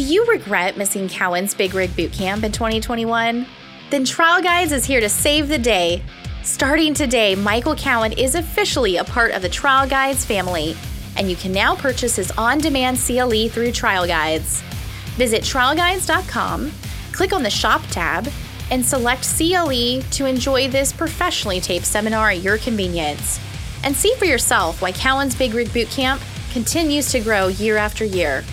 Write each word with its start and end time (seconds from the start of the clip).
Do 0.00 0.06
you 0.06 0.24
regret 0.24 0.78
missing 0.78 1.10
Cowen's 1.10 1.52
Big 1.52 1.74
Rig 1.74 1.90
Bootcamp 1.90 2.42
in 2.42 2.52
2021? 2.52 3.44
Then 3.90 4.06
Trial 4.06 4.42
Guides 4.42 4.72
is 4.72 4.86
here 4.86 4.98
to 4.98 5.10
save 5.10 5.48
the 5.48 5.58
day. 5.58 6.02
Starting 6.42 6.94
today, 6.94 7.34
Michael 7.34 7.74
Cowen 7.74 8.12
is 8.12 8.34
officially 8.34 8.96
a 8.96 9.04
part 9.04 9.32
of 9.32 9.42
the 9.42 9.48
Trial 9.50 9.86
Guides 9.86 10.24
family, 10.24 10.74
and 11.18 11.28
you 11.28 11.36
can 11.36 11.52
now 11.52 11.76
purchase 11.76 12.16
his 12.16 12.30
on 12.38 12.56
demand 12.60 12.96
CLE 12.96 13.50
through 13.50 13.72
Trial 13.72 14.06
Guides. 14.06 14.62
Visit 15.18 15.42
trialguides.com, 15.42 16.72
click 17.12 17.34
on 17.34 17.42
the 17.42 17.50
Shop 17.50 17.82
tab, 17.90 18.26
and 18.70 18.82
select 18.82 19.28
CLE 19.36 20.00
to 20.12 20.24
enjoy 20.24 20.66
this 20.68 20.94
professionally 20.94 21.60
taped 21.60 21.84
seminar 21.84 22.30
at 22.30 22.40
your 22.40 22.56
convenience. 22.56 23.38
And 23.84 23.94
see 23.94 24.14
for 24.14 24.24
yourself 24.24 24.80
why 24.80 24.92
Cowen's 24.92 25.34
Big 25.34 25.52
Rig 25.52 25.68
Bootcamp 25.68 26.22
continues 26.54 27.12
to 27.12 27.20
grow 27.20 27.48
year 27.48 27.76
after 27.76 28.06
year. 28.06 28.44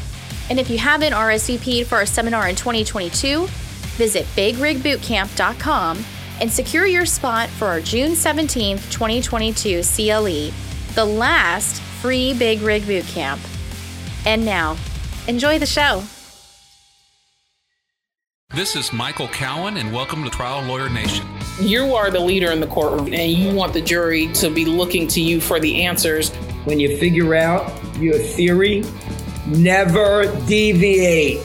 And 0.49 0.59
if 0.59 0.69
you 0.69 0.77
haven't 0.77 1.13
RSVP'd 1.13 1.87
for 1.87 1.95
our 1.95 2.05
seminar 2.05 2.47
in 2.47 2.55
2022, 2.55 3.47
visit 3.97 4.25
bigrigbootcamp.com 4.27 6.05
and 6.39 6.51
secure 6.51 6.85
your 6.85 7.05
spot 7.05 7.49
for 7.49 7.67
our 7.67 7.81
June 7.81 8.11
17th, 8.11 8.89
2022 8.91 9.81
CLE, 9.83 10.53
the 10.95 11.05
last 11.05 11.81
free 11.81 12.33
Big 12.33 12.61
Rig 12.61 12.83
Bootcamp. 12.83 13.39
And 14.25 14.45
now, 14.45 14.77
enjoy 15.27 15.59
the 15.59 15.65
show. 15.65 16.03
This 18.53 18.77
is 18.77 18.93
Michael 18.93 19.27
Cowen, 19.27 19.75
and 19.75 19.91
welcome 19.91 20.23
to 20.23 20.29
Trial 20.29 20.65
Lawyer 20.65 20.89
Nation. 20.89 21.27
You 21.59 21.93
are 21.95 22.09
the 22.09 22.19
leader 22.19 22.51
in 22.51 22.61
the 22.61 22.67
courtroom, 22.67 23.13
and 23.13 23.31
you 23.31 23.53
want 23.53 23.73
the 23.73 23.81
jury 23.81 24.31
to 24.33 24.49
be 24.49 24.63
looking 24.63 25.07
to 25.09 25.21
you 25.21 25.41
for 25.41 25.59
the 25.59 25.83
answers. 25.83 26.33
When 26.63 26.79
you 26.79 26.97
figure 26.97 27.35
out 27.35 27.69
your 27.97 28.17
theory, 28.17 28.83
never 29.47 30.25
deviate. 30.45 31.39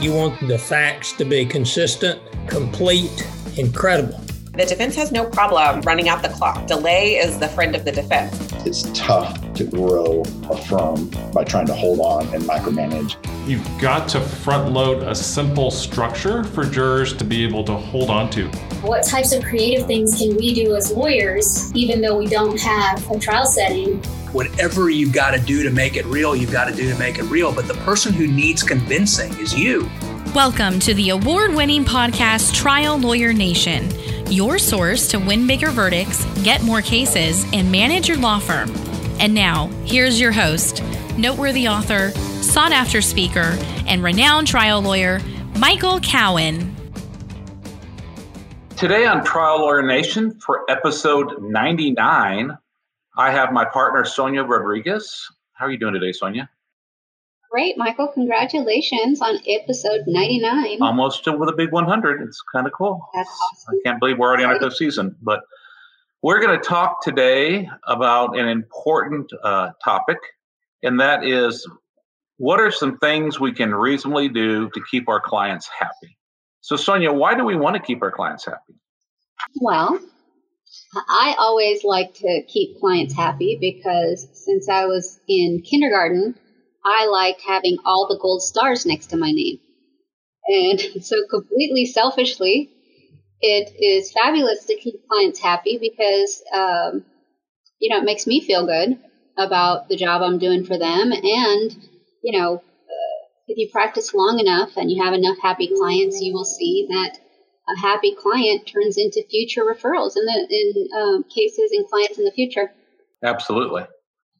You 0.00 0.14
want 0.14 0.46
the 0.46 0.58
facts 0.58 1.12
to 1.14 1.24
be 1.24 1.44
consistent, 1.44 2.20
complete, 2.46 3.28
incredible. 3.58 4.20
The 4.52 4.66
defense 4.66 4.94
has 4.96 5.10
no 5.10 5.24
problem 5.24 5.80
running 5.82 6.08
out 6.08 6.22
the 6.22 6.28
clock. 6.28 6.66
Delay 6.66 7.14
is 7.14 7.38
the 7.38 7.48
friend 7.48 7.74
of 7.74 7.84
the 7.84 7.92
defense. 7.92 8.36
It's 8.66 8.82
tough 8.98 9.54
to 9.54 9.64
grow 9.64 10.22
a 10.50 10.56
firm 10.64 11.10
by 11.32 11.44
trying 11.44 11.66
to 11.66 11.74
hold 11.74 12.00
on 12.00 12.32
and 12.34 12.42
micromanage. 12.44 13.16
You've 13.48 13.66
got 13.80 14.08
to 14.10 14.20
front 14.20 14.72
load 14.72 15.02
a 15.02 15.14
simple 15.14 15.70
structure 15.70 16.44
for 16.44 16.64
jurors 16.64 17.12
to 17.14 17.24
be 17.24 17.44
able 17.44 17.64
to 17.64 17.74
hold 17.74 18.10
on 18.10 18.28
to. 18.30 18.48
What 18.82 19.04
types 19.04 19.32
of 19.32 19.44
creative 19.44 19.86
things 19.86 20.18
can 20.18 20.36
we 20.36 20.52
do 20.52 20.74
as 20.76 20.92
lawyers, 20.92 21.74
even 21.74 22.00
though 22.00 22.18
we 22.18 22.26
don't 22.26 22.60
have 22.60 23.10
a 23.10 23.18
trial 23.18 23.46
setting? 23.46 24.02
Whatever 24.32 24.90
you've 24.90 25.12
got 25.12 25.32
to 25.32 25.40
do 25.40 25.64
to 25.64 25.70
make 25.70 25.96
it 25.96 26.06
real, 26.06 26.36
you've 26.36 26.52
got 26.52 26.66
to 26.66 26.74
do 26.74 26.88
to 26.88 26.96
make 27.00 27.18
it 27.18 27.24
real. 27.24 27.52
But 27.52 27.66
the 27.66 27.74
person 27.74 28.12
who 28.12 28.28
needs 28.28 28.62
convincing 28.62 29.36
is 29.40 29.52
you. 29.58 29.90
Welcome 30.36 30.78
to 30.80 30.94
the 30.94 31.10
award 31.10 31.52
winning 31.52 31.84
podcast 31.84 32.54
Trial 32.54 32.96
Lawyer 32.96 33.32
Nation, 33.32 33.90
your 34.30 34.56
source 34.56 35.08
to 35.08 35.18
win 35.18 35.48
bigger 35.48 35.70
verdicts, 35.70 36.24
get 36.44 36.62
more 36.62 36.80
cases, 36.80 37.44
and 37.52 37.72
manage 37.72 38.06
your 38.06 38.18
law 38.18 38.38
firm. 38.38 38.70
And 39.18 39.34
now, 39.34 39.66
here's 39.84 40.20
your 40.20 40.30
host, 40.30 40.80
noteworthy 41.18 41.66
author, 41.66 42.10
sought 42.40 42.70
after 42.70 43.00
speaker, 43.02 43.58
and 43.88 44.00
renowned 44.00 44.46
trial 44.46 44.80
lawyer, 44.80 45.20
Michael 45.58 45.98
Cowen. 45.98 46.76
Today 48.76 49.06
on 49.06 49.24
Trial 49.24 49.62
Lawyer 49.62 49.82
Nation 49.82 50.38
for 50.38 50.64
episode 50.70 51.42
99, 51.42 52.56
I 53.16 53.30
have 53.30 53.52
my 53.52 53.64
partner, 53.64 54.04
Sonia 54.04 54.44
Rodriguez. 54.44 55.28
How 55.52 55.66
are 55.66 55.70
you 55.70 55.78
doing 55.78 55.94
today, 55.94 56.12
Sonia? 56.12 56.48
Great, 57.50 57.76
Michael. 57.76 58.08
Congratulations 58.08 59.20
on 59.20 59.40
episode 59.48 60.02
99. 60.06 60.78
Almost 60.80 61.26
with 61.26 61.48
a 61.48 61.52
big 61.52 61.72
100. 61.72 62.22
It's 62.22 62.40
kind 62.52 62.66
of 62.66 62.72
cool. 62.72 63.04
That's 63.12 63.28
awesome. 63.28 63.74
I 63.74 63.88
can't 63.88 64.00
believe 64.00 64.18
we're 64.18 64.28
already 64.28 64.44
on 64.44 64.50
our 64.50 64.60
fifth 64.60 64.76
season. 64.76 65.16
But 65.20 65.40
we're 66.22 66.40
going 66.40 66.56
to 66.56 66.64
talk 66.64 67.02
today 67.02 67.68
about 67.84 68.38
an 68.38 68.46
important 68.46 69.32
uh, 69.42 69.70
topic, 69.82 70.18
and 70.84 71.00
that 71.00 71.24
is 71.24 71.68
what 72.36 72.60
are 72.60 72.70
some 72.70 72.98
things 72.98 73.40
we 73.40 73.52
can 73.52 73.74
reasonably 73.74 74.28
do 74.28 74.70
to 74.70 74.80
keep 74.88 75.08
our 75.08 75.20
clients 75.20 75.68
happy? 75.78 76.16
So, 76.60 76.76
Sonia, 76.76 77.12
why 77.12 77.34
do 77.34 77.44
we 77.44 77.56
want 77.56 77.74
to 77.74 77.82
keep 77.82 78.00
our 78.02 78.12
clients 78.12 78.44
happy? 78.44 78.74
Well, 79.60 79.98
I 80.94 81.36
always 81.38 81.84
like 81.84 82.14
to 82.14 82.42
keep 82.48 82.80
clients 82.80 83.14
happy 83.14 83.56
because 83.60 84.26
since 84.32 84.68
I 84.68 84.86
was 84.86 85.20
in 85.28 85.62
kindergarten, 85.62 86.36
I 86.84 87.06
liked 87.06 87.42
having 87.42 87.78
all 87.84 88.08
the 88.08 88.18
gold 88.20 88.42
stars 88.42 88.84
next 88.84 89.08
to 89.08 89.16
my 89.16 89.30
name. 89.30 89.60
And 90.48 90.80
so, 91.04 91.16
completely 91.30 91.86
selfishly, 91.86 92.70
it 93.40 93.72
is 93.80 94.12
fabulous 94.12 94.64
to 94.66 94.76
keep 94.76 95.06
clients 95.08 95.40
happy 95.40 95.78
because, 95.78 96.42
um, 96.52 97.04
you 97.78 97.90
know, 97.90 97.98
it 97.98 98.04
makes 98.04 98.26
me 98.26 98.40
feel 98.40 98.66
good 98.66 98.98
about 99.38 99.88
the 99.88 99.96
job 99.96 100.22
I'm 100.22 100.38
doing 100.38 100.64
for 100.64 100.76
them. 100.76 101.12
And, 101.12 101.76
you 102.22 102.38
know, 102.38 102.56
uh, 102.56 103.20
if 103.46 103.56
you 103.56 103.68
practice 103.70 104.12
long 104.12 104.40
enough 104.40 104.76
and 104.76 104.90
you 104.90 105.02
have 105.02 105.14
enough 105.14 105.38
happy 105.40 105.68
clients, 105.68 106.20
you 106.20 106.34
will 106.34 106.44
see 106.44 106.86
that 106.90 107.18
a 107.76 107.80
happy 107.80 108.14
client 108.14 108.66
turns 108.66 108.96
into 108.96 109.24
future 109.30 109.62
referrals 109.62 110.12
in 110.16 110.24
the 110.24 110.46
in 110.50 110.88
um, 111.00 111.24
cases 111.24 111.70
and 111.72 111.86
clients 111.86 112.18
in 112.18 112.24
the 112.24 112.32
future. 112.32 112.72
Absolutely. 113.22 113.84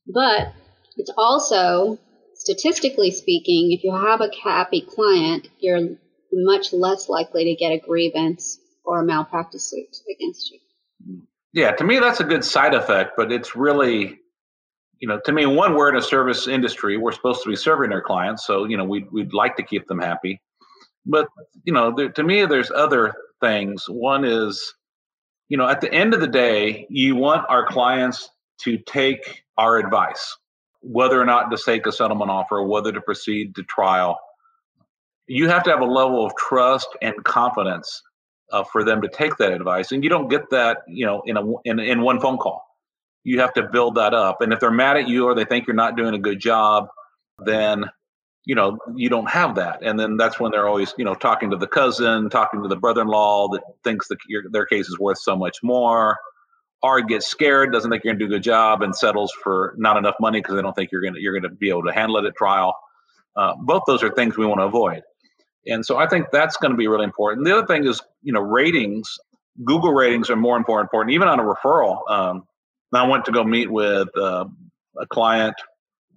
But 0.07 0.53
it's 0.97 1.13
also 1.17 1.99
statistically 2.35 3.11
speaking, 3.11 3.73
if 3.73 3.85
you 3.85 3.95
have 3.95 4.21
a 4.21 4.31
happy 4.43 4.81
client, 4.81 5.49
you're 5.59 5.81
much 6.33 6.73
less 6.73 7.09
likely 7.09 7.45
to 7.45 7.55
get 7.55 7.73
a 7.73 7.79
grievance 7.79 8.59
or 8.85 9.01
a 9.01 9.05
malpractice 9.05 9.71
suit 9.71 9.97
against 10.11 10.51
you. 10.51 10.59
Yeah, 11.53 11.73
to 11.73 11.85
me, 11.85 11.99
that's 11.99 12.21
a 12.21 12.25
good 12.25 12.45
side 12.45 12.75
effect, 12.75 13.13
but 13.17 13.33
it's 13.33 13.57
really, 13.57 14.19
you 15.01 15.09
know, 15.09 15.21
to 15.25 15.33
me, 15.33 15.47
one, 15.47 15.75
we're 15.75 15.91
in 15.91 15.97
a 15.97 16.03
service 16.03 16.47
industry. 16.49 16.97
We're 16.97 17.13
supposed 17.13 17.43
to 17.43 17.49
be 17.49 17.57
serving 17.57 17.93
our 17.93 18.03
clients. 18.03 18.47
So, 18.47 18.65
you 18.65 18.77
know, 18.77 18.85
we'd, 18.85 19.11
we'd 19.11 19.35
like 19.35 19.57
to 19.57 19.63
keep 19.63 19.87
them 19.87 20.01
happy. 20.01 20.41
But, 21.07 21.29
you 21.65 21.73
know, 21.73 21.95
there, 21.97 22.11
to 22.11 22.23
me, 22.23 22.45
there's 22.47 22.71
other 22.71 23.15
things. 23.41 23.87
One 23.89 24.25
is, 24.25 24.75
you 25.49 25.57
know, 25.57 25.69
at 25.69 25.81
the 25.81 25.93
end 25.93 26.15
of 26.15 26.21
the 26.21 26.29
day, 26.29 26.87
you 26.91 27.17
want 27.17 27.47
our 27.49 27.67
clients 27.67 28.31
to 28.63 28.77
take 28.79 29.43
our 29.57 29.79
advice 29.79 30.37
whether 30.83 31.21
or 31.21 31.25
not 31.25 31.51
to 31.51 31.59
take 31.63 31.87
a 31.87 31.93
settlement 31.93 32.31
offer, 32.31 32.63
whether 32.63 32.93
to 32.93 33.01
proceed 33.01 33.55
to 33.55 33.63
trial, 33.65 34.19
you 35.27 35.49
have 35.49 35.63
to 35.65 35.71
have 35.71 35.81
a 35.81 35.85
level 35.85 36.25
of 36.25 36.35
trust 36.37 36.89
and 37.03 37.23
confidence 37.25 38.03
uh, 38.51 38.65
for 38.65 38.83
them 38.83 39.03
to 39.03 39.09
take 39.09 39.37
that 39.37 39.53
advice, 39.53 39.93
and 39.93 40.03
you 40.03 40.11
don't 40.11 40.29
get 40.29 40.51
that, 40.51 40.79
you 40.89 41.07
know, 41.07 41.23
in 41.27 41.37
a 41.37 41.43
in, 41.65 41.79
in 41.79 42.01
one 42.03 42.21
phone 42.21 42.37
call. 42.37 42.65
You 43.23 43.41
have 43.41 43.53
to 43.55 43.69
build 43.69 43.97
that 43.97 44.15
up, 44.15 44.41
and 44.41 44.53
if 44.53 44.61
they're 44.61 44.71
mad 44.71 44.97
at 44.97 45.09
you 45.09 45.27
or 45.27 45.35
they 45.35 45.45
think 45.45 45.67
you're 45.67 45.77
not 45.77 45.97
doing 45.97 46.15
a 46.15 46.19
good 46.19 46.41
job, 46.41 46.89
then 47.39 47.85
you 48.45 48.55
know 48.55 48.79
you 48.97 49.09
don't 49.09 49.29
have 49.29 49.57
that, 49.57 49.81
and 49.83 49.99
then 49.99 50.17
that's 50.17 50.41
when 50.41 50.53
they're 50.53 50.69
always, 50.69 50.95
you 50.97 51.05
know, 51.05 51.15
talking 51.15 51.51
to 51.51 51.57
the 51.57 51.67
cousin, 51.67 52.31
talking 52.31 52.63
to 52.63 52.69
the 52.69 52.77
brother-in-law 52.77 53.49
that 53.53 53.63
thinks 53.85 54.09
that 54.09 54.19
your, 54.29 54.45
their 54.51 54.67
case 54.67 54.89
is 54.89 54.99
worth 54.99 55.19
so 55.19 55.37
much 55.37 55.59
more 55.63 56.17
or 56.83 57.03
gets 57.03 57.27
scared, 57.27 57.73
doesn't 57.73 57.91
think 57.91 58.03
you're 58.05 58.15
going 58.15 58.19
to 58.19 58.27
do 58.27 58.33
a 58.33 58.37
good 58.37 58.43
job, 58.43 58.83
and 58.83 58.97
settles 58.97 59.33
for 59.43 59.75
not 59.77 59.97
enough 59.97 60.15
money 60.21 60.41
because 60.41 60.55
they 60.55 60.63
don't 60.63 60.75
think 60.75 60.91
you're 60.91 61.03
going 61.03 61.15
to 61.15 61.21
you're 61.21 61.39
going 61.39 61.51
to 61.51 61.57
be 61.57 61.69
able 61.69 61.85
to 61.85 61.93
handle 61.93 62.17
it 62.17 62.25
at 62.25 62.35
trial. 62.37 62.75
Uh, 63.37 63.55
both 63.61 63.83
those 63.87 64.03
are 64.03 64.11
things 64.11 64.37
we 64.37 64.47
want 64.47 64.61
to 64.61 64.65
avoid, 64.65 65.03
and 65.67 65.85
so 65.85 65.99
I 65.99 66.07
think 66.09 66.27
that's 66.33 66.57
going 66.57 66.73
to 66.73 66.79
be 66.79 66.89
really 66.89 67.05
important. 67.05 67.47
The 67.47 67.57
other 67.57 67.67
thing 67.67 67.87
is, 67.87 68.01
you 68.23 68.33
know, 68.33 68.41
ratings. 68.41 69.19
Google 69.65 69.93
ratings 69.93 70.31
are 70.31 70.37
more 70.37 70.57
and 70.57 70.65
more 70.67 70.81
important, 70.81 71.13
even 71.13 71.29
on 71.29 71.39
a 71.39 71.43
referral. 71.43 72.09
Um, 72.09 72.45
I 72.95 73.07
went 73.07 73.27
to 73.27 73.33
go 73.33 73.45
meet 73.45 73.71
with 73.71 74.09
uh, 74.17 74.47
a 74.99 75.07
client, 75.07 75.55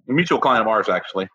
a 0.08 0.12
mutual 0.12 0.38
client 0.38 0.62
of 0.62 0.68
ours, 0.68 0.88
actually, 0.88 1.28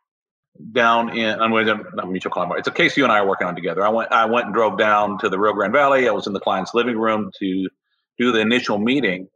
down 0.72 1.18
in 1.18 1.40
I'm 1.40 1.52
not 1.52 2.10
mutual 2.10 2.32
client. 2.32 2.54
It's 2.58 2.68
a 2.68 2.72
case 2.72 2.98
you 2.98 3.04
and 3.04 3.12
I 3.12 3.20
are 3.20 3.28
working 3.28 3.48
on 3.48 3.56
together. 3.56 3.86
I 3.86 3.90
went 3.90 4.12
I 4.12 4.26
went 4.26 4.48
and 4.48 4.54
drove 4.54 4.78
down 4.78 5.18
to 5.20 5.30
the 5.30 5.40
Rio 5.40 5.54
Grande 5.54 5.74
Valley. 5.74 6.08
I 6.08 6.12
was 6.12 6.28
in 6.28 6.34
the 6.34 6.40
client's 6.40 6.74
living 6.74 6.98
room 6.98 7.32
to 7.40 7.70
do 8.18 8.32
the 8.32 8.40
initial 8.40 8.78
meeting. 8.78 9.28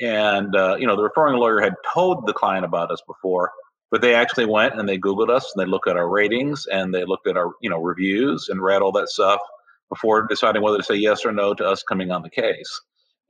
And, 0.00 0.54
uh, 0.54 0.76
you 0.78 0.86
know, 0.86 0.96
the 0.96 1.02
referring 1.02 1.38
lawyer 1.38 1.60
had 1.60 1.74
told 1.92 2.26
the 2.26 2.34
client 2.34 2.66
about 2.66 2.90
us 2.90 3.00
before, 3.06 3.50
but 3.90 4.02
they 4.02 4.14
actually 4.14 4.44
went 4.44 4.78
and 4.78 4.86
they 4.86 4.98
Googled 4.98 5.30
us 5.30 5.50
and 5.54 5.64
they 5.64 5.70
looked 5.70 5.88
at 5.88 5.96
our 5.96 6.08
ratings 6.08 6.66
and 6.66 6.94
they 6.94 7.04
looked 7.04 7.26
at 7.26 7.36
our, 7.36 7.52
you 7.62 7.70
know, 7.70 7.80
reviews 7.80 8.48
and 8.50 8.62
read 8.62 8.82
all 8.82 8.92
that 8.92 9.08
stuff 9.08 9.40
before 9.88 10.26
deciding 10.26 10.62
whether 10.62 10.76
to 10.76 10.82
say 10.82 10.96
yes 10.96 11.24
or 11.24 11.32
no 11.32 11.54
to 11.54 11.64
us 11.64 11.82
coming 11.82 12.10
on 12.10 12.22
the 12.22 12.30
case. 12.30 12.80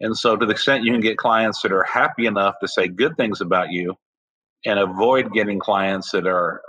And 0.01 0.17
so, 0.17 0.37
to 0.37 0.45
the 0.45 0.53
extent 0.53 0.85
you 0.85 0.93
can 0.93 1.01
get 1.01 1.17
clients 1.17 1.63
that 1.63 1.73
are 1.73 1.85
happy 1.85 2.27
enough 2.27 2.57
to 2.61 2.69
say 2.69 2.89
good 2.89 3.17
things 3.17 3.41
about 3.41 3.71
you 3.71 3.97
and 4.65 4.79
avoid 4.79 5.33
getting 5.33 5.59
clients 5.59 6.11
that 6.11 6.27
are 6.27 6.61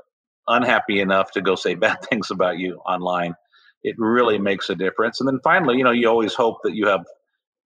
unhappy 0.48 1.00
enough 1.00 1.32
to 1.32 1.42
go 1.42 1.56
say 1.56 1.76
bad 1.88 2.02
things 2.04 2.32
about 2.32 2.58
you 2.58 2.76
online, 2.86 3.36
it 3.84 3.96
really 3.98 4.38
makes 4.38 4.70
a 4.70 4.76
difference. 4.76 5.20
And 5.20 5.28
then 5.28 5.40
finally, 5.44 5.78
you 5.78 5.84
know, 5.84 5.92
you 5.92 6.08
always 6.10 6.34
hope 6.34 6.60
that 6.64 6.76
you 6.76 6.88
have 6.88 7.06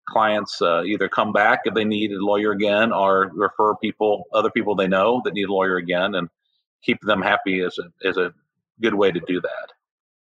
clients 0.10 0.62
uh, 0.62 0.84
either 0.84 1.08
come 1.08 1.32
back 1.32 1.62
if 1.66 1.74
they 1.74 1.86
need 1.86 2.12
a 2.12 2.26
lawyer 2.26 2.52
again 2.52 2.92
or 2.92 3.32
refer 3.34 3.76
people 3.76 4.24
other 4.34 4.50
people 4.50 4.76
they 4.76 4.88
know 4.88 5.22
that 5.24 5.34
need 5.34 5.48
a 5.48 5.54
lawyer 5.54 5.78
again 5.78 6.16
and 6.16 6.28
keep 6.84 7.00
them 7.02 7.22
happy 7.22 7.62
is 7.62 7.78
a, 7.78 8.10
is 8.10 8.18
a 8.18 8.34
good 8.82 8.96
way 8.96 9.12
to 9.12 9.20
do 9.28 9.40
that 9.40 9.72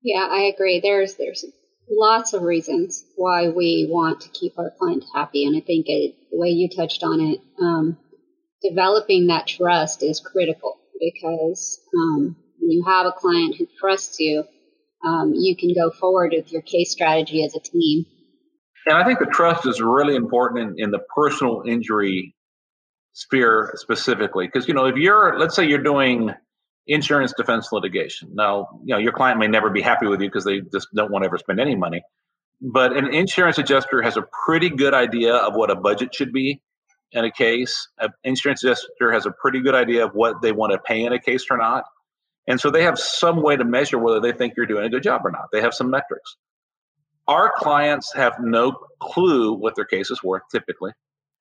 Yeah, 0.02 0.26
I 0.28 0.43
agree. 0.43 0.81
There's 0.81 1.14
there's 1.14 1.44
lots 1.88 2.32
of 2.32 2.43
reasons 2.43 3.04
why 3.16 3.49
we 3.49 3.87
want 3.88 4.22
to 4.22 4.28
keep 4.31 4.58
our 4.58 4.70
client 4.78 5.04
happy, 5.14 5.44
and 5.44 5.56
I 5.56 5.60
think 5.60 5.87
it, 5.88 6.16
the 6.31 6.38
way 6.38 6.49
you 6.49 6.69
touched 6.69 7.04
on 7.04 7.20
it, 7.20 7.40
um, 7.60 7.96
developing 8.62 9.28
that 9.28 9.46
trust 9.46 10.02
is 10.02 10.20
critical 10.20 10.78
because 11.02 11.81
um, 11.96 12.37
when 12.60 12.70
you 12.70 12.84
have 12.87 13.06
a 13.06 13.12
client 13.12 13.56
who 13.58 13.66
trusts 13.78 14.20
you, 14.20 14.44
um, 15.04 15.32
you 15.34 15.56
can 15.56 15.75
go 15.75 15.90
forward 15.90 16.32
with 16.34 16.52
your 16.52 16.62
case 16.62 16.93
strategy 16.93 17.44
as 17.44 17.54
a 17.56 17.60
team. 17.60 18.06
And 18.87 18.96
I 18.96 19.04
think 19.04 19.19
the 19.19 19.26
trust 19.26 19.66
is 19.66 19.81
really 19.81 20.14
important 20.14 20.78
in, 20.78 20.84
in 20.84 20.90
the 20.90 21.00
personal 21.14 21.62
injury 21.66 22.34
sphere 23.12 23.72
specifically, 23.76 24.46
because 24.46 24.66
you 24.69 24.75
know 24.75 24.87
if 24.87 24.96
you're, 24.96 25.38
let's 25.38 25.54
say 25.54 25.66
you're 25.66 25.82
doing 25.82 26.31
insurance 26.87 27.32
defense 27.37 27.70
litigation. 27.72 28.31
Now, 28.34 28.81
you 28.84 28.94
know, 28.94 28.99
your 28.99 29.12
client 29.12 29.38
may 29.38 29.46
never 29.46 29.70
be 29.70 29.82
happy 29.82 30.06
with 30.06 30.20
you 30.20 30.28
because 30.28 30.44
they 30.44 30.60
just 30.60 30.88
don't 30.94 31.12
want 31.12 31.22
to 31.22 31.26
ever 31.26 31.38
spend 31.38 31.60
any 31.60 31.76
money. 31.76 32.02
But 32.60 32.96
an 32.96 33.12
insurance 33.12 33.58
adjuster 33.58 34.02
has 34.02 34.16
a 34.16 34.25
pretty 34.46 34.70
good 34.70 34.94
idea 34.94 35.34
of 35.34 35.54
what 35.54 35.70
a 35.70 35.76
budget 35.76 36.14
should 36.14 36.32
be 36.32 36.60
in 37.12 37.25
a 37.25 37.31
case. 37.31 37.88
An 37.99 38.11
insurance 38.25 38.62
adjuster 38.64 39.12
has 39.12 39.26
a 39.26 39.31
pretty 39.31 39.61
good 39.61 39.75
idea 39.75 40.05
of 40.05 40.12
what 40.14 40.43
they 40.43 40.53
want 40.53 40.73
to 40.73 40.79
pay 40.79 41.05
in 41.05 41.12
a 41.12 41.20
case 41.20 41.47
or 41.50 41.56
not. 41.56 41.85
And 42.49 42.61
so 42.61 42.70
they 42.70 42.82
have 42.82 42.99
some 42.99 43.43
way 43.43 43.56
to 43.56 43.64
measure 43.64 43.99
whether 43.99 44.20
they 44.20 44.32
think 44.32 44.55
you're 44.56 44.67
doing 44.67 44.85
a 44.85 44.91
good 44.91 45.03
job 45.03 45.23
or 45.25 45.31
not. 45.31 45.49
They 45.53 45.61
have 45.61 45.75
some 45.75 45.91
metrics. 45.91 46.37
Our 47.29 47.53
clients 47.56 48.12
have 48.14 48.35
no 48.41 48.73
clue 49.00 49.53
what 49.53 49.76
their 49.76 49.85
case 49.85 50.11
is 50.11 50.23
worth 50.23 50.43
typically. 50.50 50.93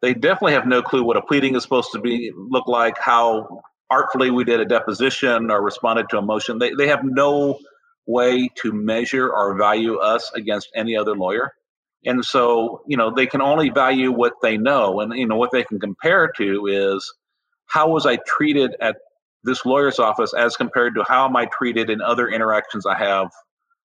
They 0.01 0.13
definitely 0.13 0.53
have 0.53 0.67
no 0.67 0.81
clue 0.81 1.03
what 1.03 1.17
a 1.17 1.21
pleading 1.21 1.55
is 1.55 1.63
supposed 1.63 1.91
to 1.93 1.99
be 1.99 2.31
look 2.35 2.67
like, 2.67 2.97
how 2.99 3.61
artfully 3.89 4.31
we 4.31 4.43
did 4.43 4.59
a 4.59 4.65
deposition 4.65 5.51
or 5.51 5.61
responded 5.61 6.09
to 6.09 6.17
a 6.17 6.21
motion. 6.21 6.59
They, 6.59 6.73
they 6.73 6.87
have 6.87 7.03
no 7.03 7.59
way 8.05 8.49
to 8.61 8.71
measure 8.71 9.31
or 9.31 9.57
value 9.57 9.97
us 9.97 10.31
against 10.33 10.69
any 10.75 10.95
other 10.95 11.15
lawyer. 11.15 11.53
And 12.05 12.25
so, 12.25 12.81
you 12.87 12.97
know, 12.97 13.13
they 13.13 13.27
can 13.27 13.41
only 13.41 13.69
value 13.69 14.11
what 14.11 14.33
they 14.41 14.57
know. 14.57 14.99
And, 15.01 15.13
you 15.13 15.27
know, 15.27 15.35
what 15.35 15.51
they 15.51 15.63
can 15.63 15.79
compare 15.79 16.31
to 16.37 16.67
is 16.67 17.13
how 17.67 17.89
was 17.89 18.05
I 18.05 18.17
treated 18.25 18.75
at 18.81 18.97
this 19.43 19.65
lawyer's 19.65 19.99
office 19.99 20.33
as 20.33 20.55
compared 20.55 20.95
to 20.95 21.03
how 21.03 21.25
am 21.25 21.35
I 21.35 21.45
treated 21.45 21.89
in 21.89 22.01
other 22.01 22.27
interactions 22.27 22.85
I 22.85 22.97
have 22.97 23.29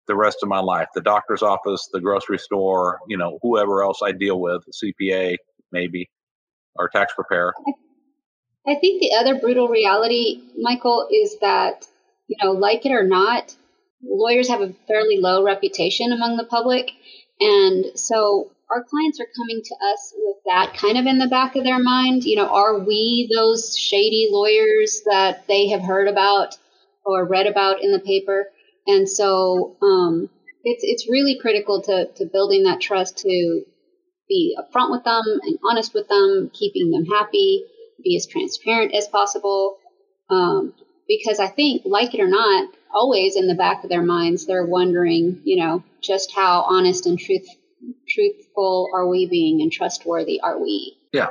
the 0.06 0.16
rest 0.16 0.38
of 0.42 0.48
my 0.48 0.60
life 0.60 0.88
the 0.94 1.00
doctor's 1.00 1.42
office, 1.42 1.88
the 1.92 2.00
grocery 2.00 2.38
store, 2.38 3.00
you 3.08 3.16
know, 3.16 3.38
whoever 3.42 3.82
else 3.82 4.00
I 4.02 4.12
deal 4.12 4.40
with, 4.40 4.62
CPA, 4.72 5.36
maybe, 5.72 6.08
or 6.76 6.88
tax 6.88 7.12
preparer. 7.14 7.54
I 8.66 8.74
think 8.76 9.00
the 9.00 9.14
other 9.18 9.38
brutal 9.38 9.68
reality, 9.68 10.42
Michael, 10.58 11.08
is 11.10 11.36
that, 11.40 11.86
you 12.28 12.36
know, 12.42 12.52
like 12.52 12.84
it 12.84 12.92
or 12.92 13.04
not, 13.04 13.54
lawyers 14.02 14.48
have 14.48 14.60
a 14.60 14.72
fairly 14.88 15.18
low 15.18 15.44
reputation 15.44 16.12
among 16.12 16.36
the 16.36 16.44
public. 16.44 16.90
And 17.40 17.86
so 17.98 18.50
our 18.70 18.82
clients 18.84 19.20
are 19.20 19.28
coming 19.36 19.62
to 19.62 19.74
us 19.74 20.14
with 20.16 20.36
that 20.46 20.74
kind 20.76 20.98
of 20.98 21.06
in 21.06 21.18
the 21.18 21.28
back 21.28 21.56
of 21.56 21.64
their 21.64 21.78
mind. 21.78 22.24
You 22.24 22.36
know, 22.36 22.48
are 22.48 22.78
we 22.78 23.30
those 23.34 23.76
shady 23.76 24.28
lawyers 24.30 25.02
that 25.06 25.46
they 25.46 25.68
have 25.68 25.82
heard 25.82 26.08
about 26.08 26.56
or 27.04 27.26
read 27.26 27.46
about 27.46 27.82
in 27.82 27.92
the 27.92 28.00
paper? 28.00 28.46
And 28.86 29.08
so 29.08 29.76
um, 29.82 30.30
it's 30.64 30.82
it's 30.84 31.10
really 31.10 31.38
critical 31.40 31.82
to 31.82 32.06
to 32.16 32.26
building 32.26 32.64
that 32.64 32.80
trust 32.80 33.18
to 33.18 33.64
be 34.28 34.56
upfront 34.58 34.90
with 34.90 35.04
them 35.04 35.22
and 35.42 35.58
honest 35.68 35.94
with 35.94 36.08
them, 36.08 36.50
keeping 36.52 36.90
them 36.90 37.04
happy, 37.04 37.64
be 38.02 38.16
as 38.16 38.26
transparent 38.26 38.94
as 38.94 39.06
possible. 39.08 39.78
Um, 40.28 40.74
because 41.08 41.38
I 41.38 41.46
think, 41.46 41.82
like 41.84 42.14
it 42.14 42.20
or 42.20 42.28
not, 42.28 42.68
always 42.92 43.36
in 43.36 43.46
the 43.46 43.54
back 43.54 43.84
of 43.84 43.90
their 43.90 44.02
minds, 44.02 44.46
they're 44.46 44.66
wondering, 44.66 45.40
you 45.44 45.56
know, 45.56 45.82
just 46.00 46.32
how 46.34 46.62
honest 46.62 47.06
and 47.06 47.18
truth, 47.18 47.46
truthful 48.08 48.88
are 48.94 49.08
we 49.08 49.26
being 49.26 49.60
and 49.62 49.72
trustworthy 49.72 50.40
are 50.40 50.60
we? 50.60 50.96
Yeah. 51.12 51.28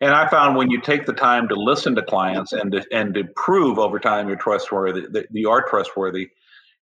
And 0.00 0.12
I 0.12 0.28
found 0.28 0.56
when 0.56 0.70
you 0.70 0.80
take 0.80 1.06
the 1.06 1.12
time 1.12 1.48
to 1.48 1.54
listen 1.54 1.94
to 1.94 2.02
clients 2.02 2.52
and 2.52 2.72
to, 2.72 2.84
and 2.92 3.14
to 3.14 3.24
prove 3.36 3.78
over 3.78 3.98
time 3.98 4.28
you're 4.28 4.36
trustworthy, 4.36 5.06
that 5.12 5.26
you 5.30 5.50
are 5.50 5.64
trustworthy, 5.68 6.30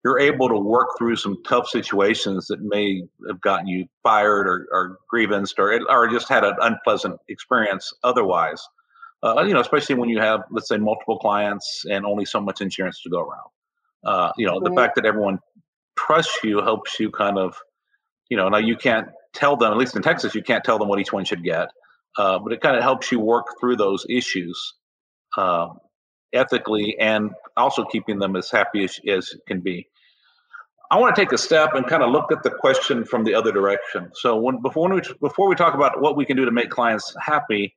you're 0.05 0.19
able 0.19 0.49
to 0.49 0.59
work 0.59 0.89
through 0.99 1.17
some 1.17 1.43
tough 1.47 1.69
situations 1.69 2.49
that 2.49 2.61
may 2.61 3.03
have 3.29 3.41
gotten 3.41 3.69
you 3.69 3.87
fired 4.03 4.49
or, 4.49 4.67
or 4.73 4.99
grievanced 5.09 5.59
or, 5.59 5.79
or 5.89 6.09
just 6.09 6.29
had 6.29 6.43
an 6.43 6.55
unpleasant 6.61 7.21
experience 7.29 7.93
otherwise. 8.03 8.67
Uh, 9.23 9.45
you 9.47 9.55
know, 9.55 9.61
especially 9.61 9.95
when 9.95 10.09
you 10.09 10.19
have, 10.19 10.41
let's 10.51 10.69
say, 10.69 10.79
multiple 10.79 11.19
clients 11.19 11.85
and 11.89 12.05
only 12.05 12.25
so 12.25 12.41
much 12.41 12.61
insurance 12.61 13.01
to 13.03 13.11
go 13.11 13.21
around. 13.21 13.51
Uh, 14.05 14.33
you 14.37 14.47
know, 14.47 14.61
the 14.61 14.73
fact 14.73 14.97
that 14.97 15.05
everyone 15.05 15.39
trusts 15.97 16.39
you 16.43 16.61
helps 16.61 16.99
you 16.99 17.11
kind 17.11 17.39
of, 17.39 17.57
you 18.29 18.37
know, 18.37 18.49
now 18.49 18.59
you 18.59 18.77
can't 18.77 19.09
tell 19.33 19.57
them, 19.57 19.73
at 19.73 19.79
least 19.79 19.97
in 19.97 20.03
Texas, 20.03 20.35
you 20.35 20.43
can't 20.43 20.65
tell 20.65 20.79
them 20.79 20.89
what 20.89 20.99
each 20.99 21.13
one 21.13 21.25
should 21.25 21.45
get, 21.45 21.69
uh, 22.19 22.39
but 22.39 22.53
it 22.53 22.61
kind 22.61 22.77
of 22.77 22.83
helps 22.83 23.13
you 23.13 23.21
work 23.21 23.47
through 23.61 23.77
those 23.77 24.05
issues 24.09 24.75
uh, 25.37 25.69
ethically 26.33 26.97
and 26.99 27.31
also 27.57 27.85
keeping 27.85 28.19
them 28.19 28.37
as 28.37 28.51
happy 28.51 28.85
as, 28.85 28.99
as 29.09 29.35
can 29.47 29.61
be. 29.61 29.87
I 30.91 30.99
want 30.99 31.17
to 31.17 31.23
take 31.23 31.33
a 31.33 31.39
step 31.39 31.73
and 31.75 31.87
kind 31.87 32.03
of 32.03 32.11
look 32.11 32.31
at 32.33 32.43
the 32.43 32.51
question 32.51 33.07
from 33.07 33.25
the 33.25 33.35
other 33.35 33.51
direction. 33.51 34.11
So 34.15 34.37
when 34.37 34.61
before 34.61 34.93
we 34.93 35.01
before 35.23 35.49
we 35.49 35.55
talk 35.55 35.75
about 35.75 36.03
what 36.03 36.17
we 36.17 36.27
can 36.27 36.37
do 36.37 36.45
to 36.45 36.51
make 36.51 36.69
clients 36.69 37.17
happy, 37.19 37.75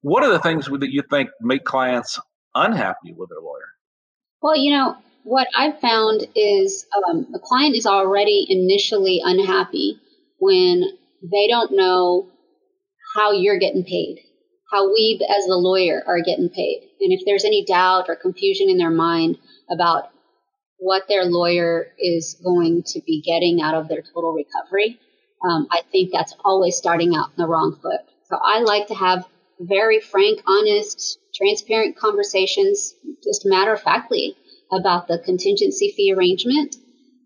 what 0.00 0.24
are 0.24 0.30
the 0.30 0.38
things 0.38 0.66
that 0.66 0.90
you 0.90 1.02
think 1.10 1.28
make 1.42 1.64
clients 1.64 2.18
unhappy 2.54 3.12
with 3.12 3.28
their 3.28 3.40
lawyer? 3.40 3.68
Well, 4.40 4.56
you 4.56 4.70
know 4.70 4.96
what 5.26 5.48
I've 5.56 5.80
found 5.80 6.24
is 6.36 6.86
um, 7.08 7.26
the 7.32 7.40
client 7.40 7.74
is 7.74 7.84
already 7.84 8.46
initially 8.48 9.20
unhappy 9.24 9.98
when 10.38 10.84
they 11.20 11.48
don't 11.48 11.72
know 11.72 12.30
how 13.16 13.32
you're 13.32 13.58
getting 13.58 13.82
paid, 13.82 14.20
how 14.72 14.92
we 14.92 15.18
as 15.28 15.46
the 15.46 15.56
lawyer 15.56 16.00
are 16.06 16.22
getting 16.22 16.48
paid, 16.48 16.88
and 17.00 17.12
if 17.12 17.22
there's 17.26 17.44
any 17.44 17.64
doubt 17.64 18.04
or 18.08 18.14
confusion 18.14 18.70
in 18.70 18.78
their 18.78 18.90
mind 18.90 19.36
about 19.68 20.10
what 20.78 21.08
their 21.08 21.24
lawyer 21.24 21.88
is 21.98 22.40
going 22.44 22.84
to 22.86 23.00
be 23.04 23.20
getting 23.20 23.60
out 23.60 23.74
of 23.74 23.88
their 23.88 24.02
total 24.02 24.32
recovery, 24.32 25.00
um, 25.44 25.66
I 25.72 25.80
think 25.90 26.12
that's 26.12 26.36
always 26.44 26.76
starting 26.76 27.16
out 27.16 27.30
in 27.30 27.42
the 27.42 27.48
wrong 27.48 27.76
foot. 27.82 28.02
So 28.28 28.38
I 28.40 28.60
like 28.60 28.86
to 28.88 28.94
have 28.94 29.26
very 29.58 29.98
frank, 29.98 30.40
honest, 30.46 31.18
transparent 31.34 31.96
conversations, 31.96 32.94
just 33.24 33.44
matter 33.44 33.72
of 33.72 33.82
factly, 33.82 34.36
about 34.72 35.08
the 35.08 35.18
contingency 35.18 35.92
fee 35.96 36.12
arrangement, 36.16 36.76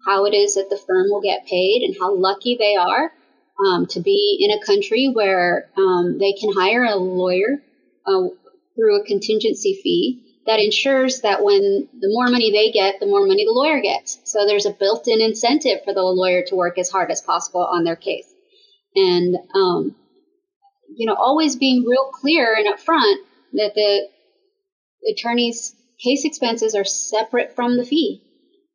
how 0.06 0.24
it 0.26 0.34
is 0.34 0.54
that 0.54 0.68
the 0.70 0.80
firm 0.86 1.06
will 1.10 1.22
get 1.22 1.46
paid, 1.46 1.82
and 1.82 1.96
how 1.98 2.14
lucky 2.14 2.56
they 2.58 2.76
are 2.76 3.12
um, 3.64 3.86
to 3.86 4.00
be 4.00 4.38
in 4.40 4.50
a 4.50 4.64
country 4.64 5.10
where 5.12 5.70
um, 5.76 6.18
they 6.18 6.32
can 6.32 6.52
hire 6.52 6.84
a 6.84 6.96
lawyer 6.96 7.62
uh, 8.06 8.28
through 8.74 9.00
a 9.00 9.04
contingency 9.04 9.78
fee 9.82 10.26
that 10.46 10.58
ensures 10.58 11.20
that 11.20 11.44
when 11.44 11.88
the 12.00 12.08
more 12.10 12.28
money 12.28 12.50
they 12.50 12.72
get, 12.72 12.98
the 12.98 13.06
more 13.06 13.26
money 13.26 13.44
the 13.44 13.52
lawyer 13.52 13.80
gets. 13.80 14.18
So 14.24 14.46
there's 14.46 14.66
a 14.66 14.72
built 14.72 15.06
in 15.06 15.20
incentive 15.20 15.84
for 15.84 15.92
the 15.92 16.02
lawyer 16.02 16.42
to 16.46 16.56
work 16.56 16.78
as 16.78 16.90
hard 16.90 17.10
as 17.10 17.20
possible 17.20 17.60
on 17.60 17.84
their 17.84 17.96
case. 17.96 18.26
And, 18.94 19.36
um, 19.54 19.94
you 20.96 21.06
know, 21.06 21.14
always 21.14 21.56
being 21.56 21.84
real 21.86 22.10
clear 22.10 22.54
and 22.54 22.66
upfront 22.66 23.16
that 23.52 23.74
the 23.74 24.08
attorney's 25.12 25.74
case 26.02 26.24
expenses 26.24 26.74
are 26.74 26.84
separate 26.84 27.54
from 27.54 27.76
the 27.76 27.84
fee. 27.84 28.22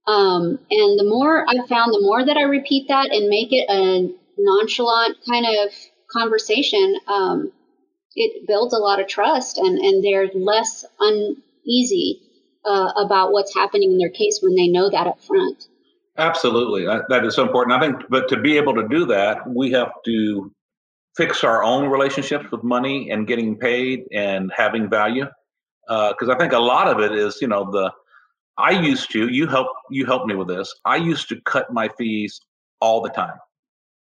Um, 0.08 0.60
and 0.70 1.00
the 1.00 1.05
more 1.08 1.46
I've 1.48 1.67
found, 1.67 1.94
the 1.94 2.01
more 2.01 2.24
that 2.24 2.38
I 2.38 2.44
repeat 2.44 2.88
that 2.89 3.12
and 3.12 3.27
make 3.27 3.50
it 3.51 3.67
a 3.70 4.13
nonchalant 4.38 5.17
kind 5.27 5.46
of 5.46 5.74
conversation, 6.12 6.96
um, 7.08 7.51
it 8.15 8.48
builds 8.48 8.74
a 8.74 8.77
lot 8.77 9.00
of 9.00 9.08
trust 9.08 9.58
and, 9.58 9.77
and 9.79 10.03
they're 10.03 10.29
less 10.34 10.86
uneasy 11.00 12.22
uh, 12.65 12.91
about 12.98 13.32
what's 13.32 13.53
happening 13.53 13.91
in 13.91 13.98
their 13.98 14.10
case 14.10 14.39
when 14.41 14.55
they 14.55 14.67
know 14.67 14.89
that 14.89 15.08
up 15.08 15.22
front. 15.22 15.67
Absolutely, 16.17 16.86
that 16.86 17.25
is 17.25 17.36
so 17.36 17.44
important. 17.44 17.75
I 17.75 17.79
think, 17.82 18.03
but 18.10 18.29
to 18.29 18.39
be 18.39 18.58
able 18.58 18.75
to 18.75 18.88
do 18.88 19.08
that, 19.08 19.39
we 19.48 19.72
have 19.72 19.91
to 20.05 20.51
fix 21.17 21.44
our 21.44 21.63
own 21.63 21.89
relationships 21.89 22.46
with 22.51 22.63
money 22.63 23.10
and 23.10 23.27
getting 23.27 23.58
paid 23.58 24.05
and 24.13 24.51
having 24.55 24.89
value. 24.89 25.25
Because 25.88 26.30
uh, 26.30 26.34
I 26.34 26.38
think 26.38 26.54
a 26.54 26.60
lot 26.60 26.88
of 26.88 27.00
it 27.00 27.12
is, 27.12 27.39
you 27.42 27.48
know, 27.48 27.70
the 27.72 27.92
I 28.58 28.72
used 28.72 29.12
to. 29.12 29.27
You 29.27 29.48
help 29.48 29.68
you 29.92 30.06
helped 30.06 30.27
me 30.27 30.36
with 30.36 30.48
this. 30.48 30.74
I 30.86 30.96
used 30.96 31.30
to 31.30 31.42
cut 31.42 31.72
my 31.74 31.89
fees 31.98 32.39
all 32.80 33.01
the 33.01 33.10
time 33.10 33.38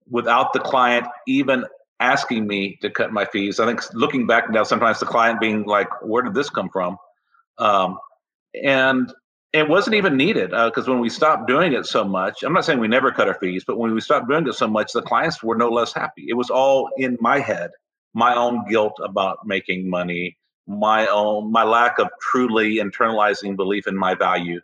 without 0.09 0.53
the 0.53 0.61
client 0.61 1.07
even 1.27 1.65
asking 2.01 2.47
me 2.47 2.79
to 2.81 2.91
cut 2.91 3.13
my 3.13 3.27
fees. 3.27 3.61
I 3.61 3.67
think 3.67 3.83
looking 3.93 4.27
back 4.27 4.51
now, 4.51 4.63
sometimes 4.63 5.01
the 5.01 5.07
client 5.07 5.41
being 5.41 5.65
like, 5.65 5.89
"Where 6.03 6.23
did 6.23 6.35
this 6.35 6.51
come 6.51 6.71
from?" 6.71 6.97
Um, 7.59 7.99
and 8.63 9.13
it 9.53 9.69
wasn't 9.69 9.97
even 9.97 10.17
needed 10.17 10.51
because 10.51 10.89
uh, 10.89 10.93
when 10.93 11.01
we 11.01 11.11
stopped 11.11 11.49
doing 11.49 11.73
it 11.73 11.85
so 11.85 12.05
much, 12.05 12.43
I'm 12.43 12.53
not 12.53 12.65
saying 12.65 12.79
we 12.79 12.89
never 12.89 13.11
cut 13.11 13.29
our 13.29 13.35
fees, 13.35 13.65
but 13.67 13.79
when 13.79 13.93
we 13.93 14.01
stopped 14.01 14.29
doing 14.29 14.47
it 14.47 14.55
so 14.55 14.69
much, 14.69 14.93
the 14.93 15.03
clients 15.03 15.43
were 15.43 15.57
no 15.57 15.69
less 15.69 15.93
happy. 15.93 16.27
It 16.29 16.35
was 16.35 16.51
all 16.51 16.89
in 16.97 17.19
my 17.21 17.41
head, 17.41 17.71
my 18.15 18.35
own 18.35 18.65
guilt 18.69 18.99
about 19.03 19.39
making 19.45 19.91
money, 19.91 20.37
my 20.67 21.07
own 21.07 21.51
my 21.51 21.65
lack 21.65 21.99
of 21.99 22.09
truly 22.21 22.77
internalizing 22.77 23.57
belief 23.57 23.87
in 23.87 23.97
my 23.97 24.15
value, 24.15 24.61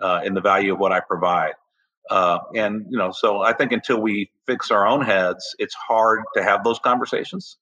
uh, 0.00 0.20
in 0.24 0.34
the 0.34 0.40
value 0.40 0.72
of 0.74 0.78
what 0.78 0.92
I 0.92 1.00
provide. 1.00 1.54
Uh, 2.10 2.38
and 2.54 2.86
you 2.88 2.98
know, 2.98 3.10
so 3.10 3.42
I 3.42 3.52
think 3.52 3.72
until 3.72 4.00
we 4.00 4.30
fix 4.46 4.70
our 4.70 4.86
own 4.86 5.02
heads, 5.04 5.56
it's 5.58 5.74
hard 5.74 6.22
to 6.34 6.42
have 6.42 6.62
those 6.62 6.78
conversations. 6.78 7.56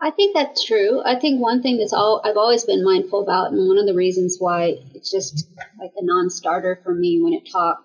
I 0.00 0.10
think 0.10 0.34
that's 0.34 0.64
true. 0.64 1.02
I 1.04 1.18
think 1.18 1.40
one 1.40 1.62
thing 1.62 1.78
that's 1.78 1.92
all 1.92 2.20
I've 2.22 2.36
always 2.36 2.64
been 2.64 2.84
mindful 2.84 3.22
about, 3.22 3.52
and 3.52 3.66
one 3.66 3.78
of 3.78 3.86
the 3.86 3.94
reasons 3.94 4.36
why 4.38 4.76
it's 4.94 5.10
just 5.10 5.48
like 5.80 5.92
a 5.96 6.04
non-starter 6.04 6.80
for 6.84 6.94
me 6.94 7.20
when 7.22 7.32
it 7.32 7.48
talk 7.50 7.78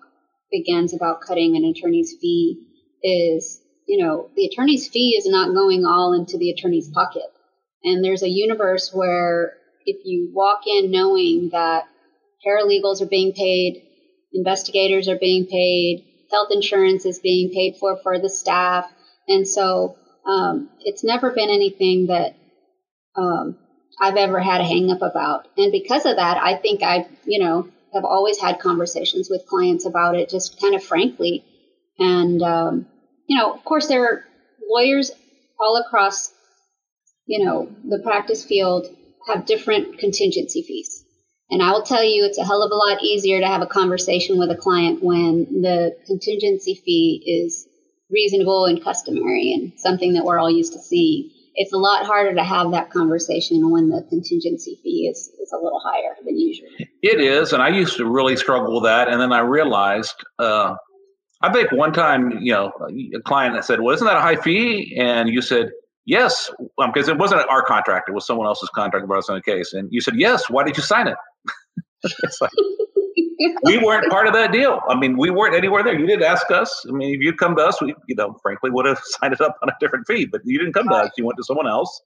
begins 0.50 0.92
about 0.92 1.22
cutting 1.22 1.56
an 1.56 1.64
attorney's 1.64 2.14
fee 2.20 2.66
is, 3.02 3.62
you 3.86 4.04
know, 4.04 4.28
the 4.36 4.44
attorney's 4.44 4.86
fee 4.88 5.16
is 5.18 5.26
not 5.26 5.54
going 5.54 5.86
all 5.86 6.12
into 6.12 6.36
the 6.36 6.50
attorney's 6.50 6.88
pocket. 6.88 7.31
And 7.84 8.04
there's 8.04 8.22
a 8.22 8.28
universe 8.28 8.90
where 8.92 9.54
if 9.84 10.04
you 10.04 10.30
walk 10.32 10.60
in 10.66 10.90
knowing 10.90 11.50
that 11.52 11.88
paralegals 12.46 13.00
are 13.00 13.06
being 13.06 13.32
paid, 13.32 13.82
investigators 14.32 15.08
are 15.08 15.18
being 15.18 15.46
paid, 15.46 16.04
health 16.30 16.48
insurance 16.50 17.04
is 17.04 17.18
being 17.18 17.50
paid 17.50 17.76
for 17.78 17.98
for 18.02 18.18
the 18.18 18.30
staff, 18.30 18.90
and 19.28 19.46
so 19.46 19.96
um, 20.24 20.70
it's 20.80 21.04
never 21.04 21.30
been 21.30 21.50
anything 21.50 22.06
that 22.06 22.36
um, 23.16 23.56
I've 24.00 24.16
ever 24.16 24.40
had 24.40 24.60
a 24.60 24.64
hang 24.64 24.90
up 24.90 25.02
about. 25.02 25.48
And 25.56 25.72
because 25.72 26.06
of 26.06 26.16
that, 26.16 26.38
I 26.38 26.56
think 26.56 26.82
I, 26.82 27.06
you 27.24 27.42
know, 27.42 27.68
have 27.92 28.04
always 28.04 28.38
had 28.38 28.58
conversations 28.58 29.28
with 29.30 29.46
clients 29.46 29.84
about 29.84 30.14
it, 30.14 30.30
just 30.30 30.60
kind 30.60 30.74
of 30.74 30.82
frankly. 30.82 31.44
And, 31.98 32.42
um, 32.42 32.86
you 33.26 33.36
know, 33.36 33.52
of 33.52 33.64
course, 33.64 33.86
there 33.86 34.04
are 34.04 34.24
lawyers 34.68 35.10
all 35.60 35.76
across, 35.76 36.32
you 37.26 37.44
know, 37.44 37.70
the 37.88 38.00
practice 38.00 38.44
field 38.44 38.86
have 39.28 39.46
different 39.46 39.98
contingency 39.98 40.62
fees. 40.62 41.04
And 41.50 41.62
I 41.62 41.72
will 41.72 41.82
tell 41.82 42.02
you, 42.02 42.24
it's 42.24 42.38
a 42.38 42.44
hell 42.44 42.62
of 42.62 42.70
a 42.70 42.74
lot 42.74 43.02
easier 43.02 43.40
to 43.40 43.46
have 43.46 43.60
a 43.60 43.66
conversation 43.66 44.38
with 44.38 44.50
a 44.50 44.56
client 44.56 45.02
when 45.02 45.60
the 45.60 45.94
contingency 46.06 46.80
fee 46.84 47.22
is 47.26 47.68
reasonable 48.10 48.64
and 48.66 48.82
customary 48.82 49.52
and 49.52 49.72
something 49.76 50.14
that 50.14 50.24
we're 50.24 50.38
all 50.38 50.50
used 50.50 50.72
to 50.72 50.78
seeing. 50.78 51.30
It's 51.54 51.72
a 51.72 51.78
lot 51.78 52.06
harder 52.06 52.34
to 52.34 52.42
have 52.42 52.70
that 52.72 52.90
conversation 52.90 53.70
when 53.70 53.90
the 53.90 54.02
contingency 54.08 54.80
fee 54.82 55.10
is, 55.12 55.28
is 55.40 55.52
a 55.52 55.62
little 55.62 55.80
higher 55.84 56.16
than 56.24 56.38
usual. 56.38 56.68
It 57.02 57.20
is, 57.20 57.52
and 57.52 57.62
I 57.62 57.68
used 57.68 57.98
to 57.98 58.06
really 58.06 58.36
struggle 58.36 58.74
with 58.76 58.84
that, 58.84 59.08
and 59.08 59.20
then 59.20 59.32
I 59.32 59.40
realized. 59.40 60.14
Uh, 60.38 60.74
I 61.42 61.52
think 61.52 61.72
one 61.72 61.92
time, 61.92 62.38
you 62.40 62.52
know, 62.52 62.72
a 63.14 63.20
client 63.20 63.54
that 63.56 63.64
said, 63.64 63.80
"Well, 63.80 63.94
isn't 63.94 64.06
that 64.06 64.16
a 64.16 64.20
high 64.20 64.36
fee?" 64.36 64.96
And 64.98 65.28
you 65.28 65.42
said, 65.42 65.70
"Yes," 66.04 66.50
because 66.78 67.08
um, 67.08 67.16
it 67.16 67.18
wasn't 67.18 67.48
our 67.48 67.62
contract; 67.62 68.08
it 68.08 68.12
was 68.12 68.26
someone 68.26 68.46
else's 68.46 68.70
contract 68.74 69.04
about 69.04 69.18
us 69.18 69.28
in 69.28 69.36
a 69.36 69.42
case. 69.42 69.72
And 69.72 69.88
you 69.90 70.00
said, 70.00 70.14
"Yes." 70.16 70.50
Why 70.50 70.64
did 70.64 70.76
you 70.76 70.82
sign 70.82 71.08
it? 71.08 71.16
it's 72.22 72.40
like, 72.40 72.50
we 73.64 73.78
weren't 73.78 74.10
part 74.10 74.26
of 74.26 74.34
that 74.34 74.52
deal. 74.52 74.80
I 74.88 74.98
mean, 74.98 75.16
we 75.16 75.30
weren't 75.30 75.54
anywhere 75.54 75.82
there. 75.82 75.98
You 75.98 76.06
didn't 76.06 76.24
ask 76.24 76.50
us. 76.50 76.84
I 76.88 76.92
mean, 76.92 77.14
if 77.14 77.20
you'd 77.20 77.38
come 77.38 77.56
to 77.56 77.62
us, 77.62 77.80
we, 77.80 77.94
you 78.08 78.14
know, 78.14 78.36
frankly, 78.42 78.70
would 78.70 78.86
have 78.86 79.00
signed 79.04 79.32
it 79.32 79.40
up 79.40 79.56
on 79.62 79.68
a 79.68 79.72
different 79.80 80.06
fee. 80.06 80.26
But 80.26 80.42
you 80.44 80.58
didn't 80.58 80.74
come 80.74 80.88
to 80.88 80.94
us. 80.94 81.10
You 81.16 81.24
went 81.24 81.36
to 81.38 81.44
someone 81.44 81.68
else. 81.68 82.00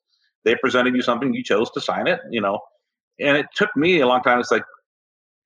They 0.44 0.54
presented 0.56 0.94
you 0.94 1.02
something. 1.02 1.34
You 1.34 1.42
chose 1.42 1.70
to 1.72 1.80
sign 1.80 2.06
it. 2.06 2.20
You 2.30 2.40
know, 2.40 2.60
and 3.20 3.36
it 3.36 3.46
took 3.54 3.74
me 3.76 4.00
a 4.00 4.06
long 4.06 4.22
time. 4.22 4.40
It's 4.40 4.50
like 4.50 4.64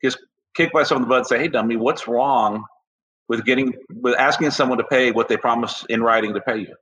just 0.03 0.19
kick 0.55 0.73
myself 0.75 0.97
in 0.97 1.03
the 1.03 1.09
butt 1.09 1.19
and 1.19 1.27
say, 1.27 1.39
"Hey, 1.39 1.49
dummy, 1.49 1.77
what's 1.77 2.07
wrong 2.07 2.65
with 3.29 3.45
getting 3.45 3.73
with 3.91 4.17
asking 4.19 4.51
someone 4.51 4.79
to 4.79 4.85
pay 4.85 5.11
what 5.11 5.29
they 5.29 5.37
promise 5.37 5.85
in 5.89 6.03
writing 6.03 6.35
to 6.35 6.41
pay 6.41 6.59
you?" 6.59 6.75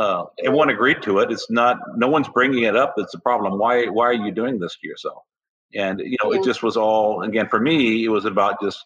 Uh, 0.00 0.24
everyone 0.44 0.70
agreed 0.70 1.02
to 1.02 1.18
it. 1.18 1.30
It's 1.30 1.50
not. 1.50 1.76
No 1.96 2.08
one's 2.08 2.28
bringing 2.28 2.64
it 2.64 2.76
up. 2.76 2.94
It's 2.96 3.14
a 3.14 3.20
problem. 3.20 3.58
Why? 3.58 3.86
Why 3.86 4.06
are 4.06 4.12
you 4.14 4.32
doing 4.32 4.58
this 4.58 4.76
to 4.80 4.88
yourself? 4.88 5.22
and 5.74 6.00
you 6.00 6.16
know 6.22 6.32
it 6.32 6.44
just 6.44 6.62
was 6.62 6.76
all 6.76 7.22
again 7.22 7.48
for 7.48 7.60
me 7.60 8.04
it 8.04 8.08
was 8.08 8.24
about 8.24 8.60
just 8.62 8.84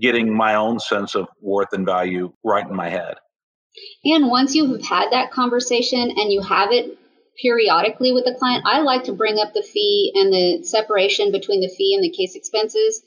getting 0.00 0.34
my 0.34 0.54
own 0.54 0.80
sense 0.80 1.14
of 1.14 1.28
worth 1.40 1.72
and 1.72 1.86
value 1.86 2.32
right 2.42 2.66
in 2.66 2.74
my 2.74 2.88
head 2.88 3.16
and 4.04 4.28
once 4.28 4.54
you 4.54 4.72
have 4.72 4.82
had 4.82 5.10
that 5.10 5.30
conversation 5.30 6.00
and 6.00 6.32
you 6.32 6.40
have 6.40 6.70
it 6.72 6.98
periodically 7.40 8.12
with 8.12 8.24
the 8.24 8.34
client 8.34 8.64
i 8.66 8.80
like 8.80 9.04
to 9.04 9.12
bring 9.12 9.38
up 9.38 9.52
the 9.52 9.62
fee 9.62 10.12
and 10.14 10.32
the 10.32 10.64
separation 10.64 11.32
between 11.32 11.60
the 11.60 11.68
fee 11.68 11.94
and 11.94 12.02
the 12.02 12.16
case 12.16 12.34
expenses 12.34 13.02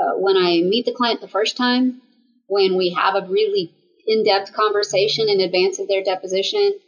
uh, 0.00 0.12
when 0.16 0.36
i 0.36 0.60
meet 0.62 0.84
the 0.84 0.92
client 0.92 1.20
the 1.20 1.28
first 1.28 1.56
time 1.56 2.00
when 2.46 2.76
we 2.76 2.90
have 2.90 3.14
a 3.14 3.26
really 3.26 3.72
in-depth 4.06 4.52
conversation 4.52 5.28
in 5.28 5.40
advance 5.40 5.78
of 5.78 5.88
their 5.88 6.02
deposition 6.02 6.78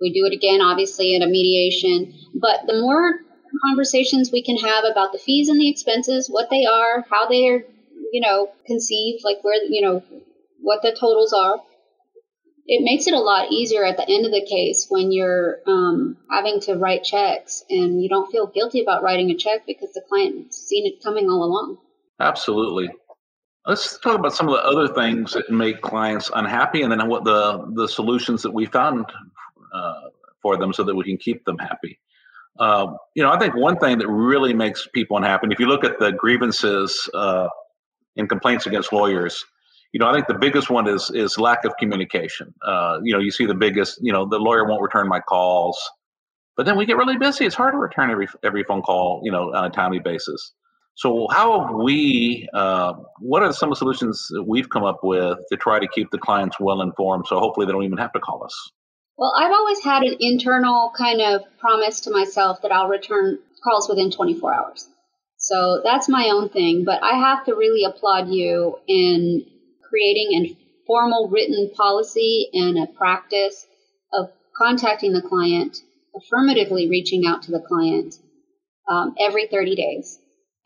we 0.00 0.12
do 0.12 0.24
it 0.24 0.34
again 0.34 0.60
obviously 0.60 1.16
at 1.16 1.22
a 1.22 1.26
mediation 1.26 2.12
but 2.34 2.66
the 2.66 2.80
more 2.80 3.20
conversations 3.64 4.30
we 4.32 4.42
can 4.42 4.56
have 4.56 4.84
about 4.84 5.12
the 5.12 5.18
fees 5.18 5.48
and 5.48 5.60
the 5.60 5.68
expenses, 5.68 6.28
what 6.28 6.50
they 6.50 6.64
are, 6.66 7.04
how 7.10 7.28
they 7.28 7.48
are, 7.48 7.64
you 8.12 8.20
know, 8.20 8.50
conceived, 8.66 9.22
like 9.24 9.42
where, 9.42 9.62
you 9.68 9.80
know, 9.80 10.02
what 10.60 10.82
the 10.82 10.92
totals 10.92 11.32
are. 11.32 11.60
It 12.66 12.84
makes 12.84 13.08
it 13.08 13.14
a 13.14 13.18
lot 13.18 13.50
easier 13.50 13.84
at 13.84 13.96
the 13.96 14.08
end 14.08 14.26
of 14.26 14.32
the 14.32 14.46
case 14.48 14.86
when 14.88 15.10
you're 15.10 15.58
um, 15.66 16.18
having 16.30 16.60
to 16.60 16.74
write 16.74 17.02
checks 17.02 17.64
and 17.68 18.00
you 18.00 18.08
don't 18.08 18.30
feel 18.30 18.46
guilty 18.46 18.80
about 18.80 19.02
writing 19.02 19.30
a 19.30 19.36
check 19.36 19.66
because 19.66 19.92
the 19.92 20.02
client's 20.08 20.56
seen 20.56 20.86
it 20.86 21.02
coming 21.02 21.28
all 21.28 21.42
along. 21.42 21.78
Absolutely. 22.20 22.90
Let's 23.66 23.98
talk 23.98 24.18
about 24.18 24.34
some 24.34 24.48
of 24.48 24.54
the 24.54 24.64
other 24.64 24.88
things 24.94 25.32
that 25.34 25.50
make 25.50 25.82
clients 25.82 26.30
unhappy, 26.34 26.82
and 26.82 26.90
then 26.90 27.06
what 27.08 27.24
the 27.24 27.66
the 27.74 27.88
solutions 27.88 28.42
that 28.42 28.52
we 28.52 28.66
found 28.66 29.04
uh, 29.74 30.00
for 30.42 30.56
them 30.56 30.72
so 30.72 30.82
that 30.84 30.94
we 30.94 31.04
can 31.04 31.18
keep 31.18 31.44
them 31.44 31.58
happy. 31.58 31.98
Uh, 32.58 32.94
you 33.14 33.22
know, 33.22 33.30
I 33.30 33.38
think 33.38 33.54
one 33.54 33.78
thing 33.78 33.98
that 33.98 34.08
really 34.08 34.54
makes 34.54 34.88
people 34.94 35.16
unhappy, 35.16 35.48
if 35.50 35.60
you 35.60 35.66
look 35.66 35.84
at 35.84 35.98
the 35.98 36.12
grievances 36.12 37.08
uh, 37.14 37.48
and 38.16 38.28
complaints 38.28 38.66
against 38.66 38.92
lawyers, 38.92 39.44
you 39.92 40.00
know, 40.00 40.08
I 40.08 40.12
think 40.14 40.26
the 40.26 40.34
biggest 40.34 40.70
one 40.70 40.88
is 40.88 41.10
is 41.10 41.38
lack 41.38 41.64
of 41.64 41.74
communication. 41.78 42.54
Uh, 42.66 42.98
you 43.02 43.12
know, 43.12 43.20
you 43.20 43.30
see 43.30 43.46
the 43.46 43.54
biggest, 43.54 43.98
you 44.02 44.12
know, 44.12 44.26
the 44.26 44.38
lawyer 44.38 44.64
won't 44.66 44.82
return 44.82 45.08
my 45.08 45.20
calls, 45.20 45.78
but 46.56 46.64
then 46.66 46.76
we 46.76 46.86
get 46.86 46.96
really 46.96 47.16
busy. 47.18 47.44
It's 47.44 47.54
hard 47.54 47.74
to 47.74 47.78
return 47.78 48.10
every 48.10 48.28
every 48.42 48.64
phone 48.64 48.82
call, 48.82 49.20
you 49.24 49.32
know, 49.32 49.54
on 49.54 49.66
a 49.66 49.70
timely 49.70 49.98
basis. 49.98 50.54
So, 51.00 51.28
how 51.30 51.66
have 51.66 51.74
we? 51.76 52.46
Uh, 52.52 52.92
what 53.20 53.42
are 53.42 53.54
some 53.54 53.70
of 53.70 53.76
the 53.76 53.78
solutions 53.78 54.26
that 54.32 54.42
we've 54.42 54.68
come 54.68 54.84
up 54.84 55.00
with 55.02 55.38
to 55.50 55.56
try 55.56 55.78
to 55.80 55.88
keep 55.88 56.10
the 56.10 56.18
clients 56.18 56.60
well 56.60 56.82
informed? 56.82 57.24
So, 57.26 57.38
hopefully, 57.38 57.64
they 57.64 57.72
don't 57.72 57.84
even 57.84 57.96
have 57.96 58.12
to 58.12 58.20
call 58.20 58.44
us. 58.44 58.70
Well, 59.16 59.32
I've 59.34 59.50
always 59.50 59.82
had 59.82 60.02
an 60.02 60.16
internal 60.20 60.92
kind 60.94 61.22
of 61.22 61.40
promise 61.58 62.02
to 62.02 62.10
myself 62.10 62.60
that 62.60 62.70
I'll 62.70 62.88
return 62.88 63.38
calls 63.64 63.88
within 63.88 64.10
24 64.10 64.54
hours. 64.54 64.88
So 65.38 65.80
that's 65.82 66.06
my 66.06 66.28
own 66.34 66.50
thing, 66.50 66.84
but 66.84 67.02
I 67.02 67.16
have 67.16 67.46
to 67.46 67.54
really 67.54 67.84
applaud 67.84 68.28
you 68.28 68.76
in 68.86 69.46
creating 69.88 70.32
a 70.34 70.56
formal 70.86 71.30
written 71.30 71.70
policy 71.74 72.50
and 72.52 72.78
a 72.78 72.86
practice 72.86 73.66
of 74.12 74.30
contacting 74.54 75.14
the 75.14 75.22
client, 75.22 75.78
affirmatively 76.14 76.90
reaching 76.90 77.26
out 77.26 77.42
to 77.44 77.52
the 77.52 77.60
client 77.66 78.16
um, 78.90 79.14
every 79.18 79.46
30 79.46 79.76
days 79.76 80.18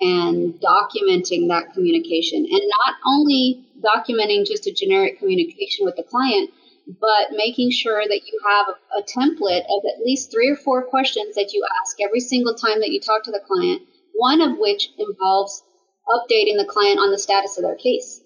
and 0.05 0.55
documenting 0.61 1.49
that 1.49 1.73
communication. 1.73 2.41
And 2.41 2.63
not 2.79 2.95
only 3.07 3.65
documenting 3.81 4.47
just 4.47 4.67
a 4.67 4.73
generic 4.73 5.19
communication 5.19 5.87
with 5.87 5.97
the 5.97 6.03
client, 6.03 6.51
but 6.87 7.33
making 7.33 7.71
sure 7.71 8.03
that 8.07 8.21
you 8.27 8.39
have 8.45 8.67
a, 8.99 9.03
template 9.03 9.65
of 9.71 9.83
at 9.89 10.05
least 10.05 10.31
three 10.31 10.51
or 10.51 10.57
four 10.57 10.83
questions 10.83 11.35
that 11.37 11.53
you 11.53 11.65
ask 11.81 11.97
every 12.01 12.21
single 12.21 12.55
time 12.55 12.81
that 12.81 12.91
you 12.91 13.01
talk 13.01 13.25
to 13.25 13.31
the 13.31 13.41
client, 13.47 13.83
one 14.15 14.43
of 14.43 14.59
which 14.59 14.91
involves 14.99 15.63
updating 16.09 16.59
the 16.59 16.69
client 16.69 16.99
on 16.99 17.11
the 17.11 17.19
status 17.19 17.57
of 17.57 17.65
their 17.65 17.77
case. 17.77 18.21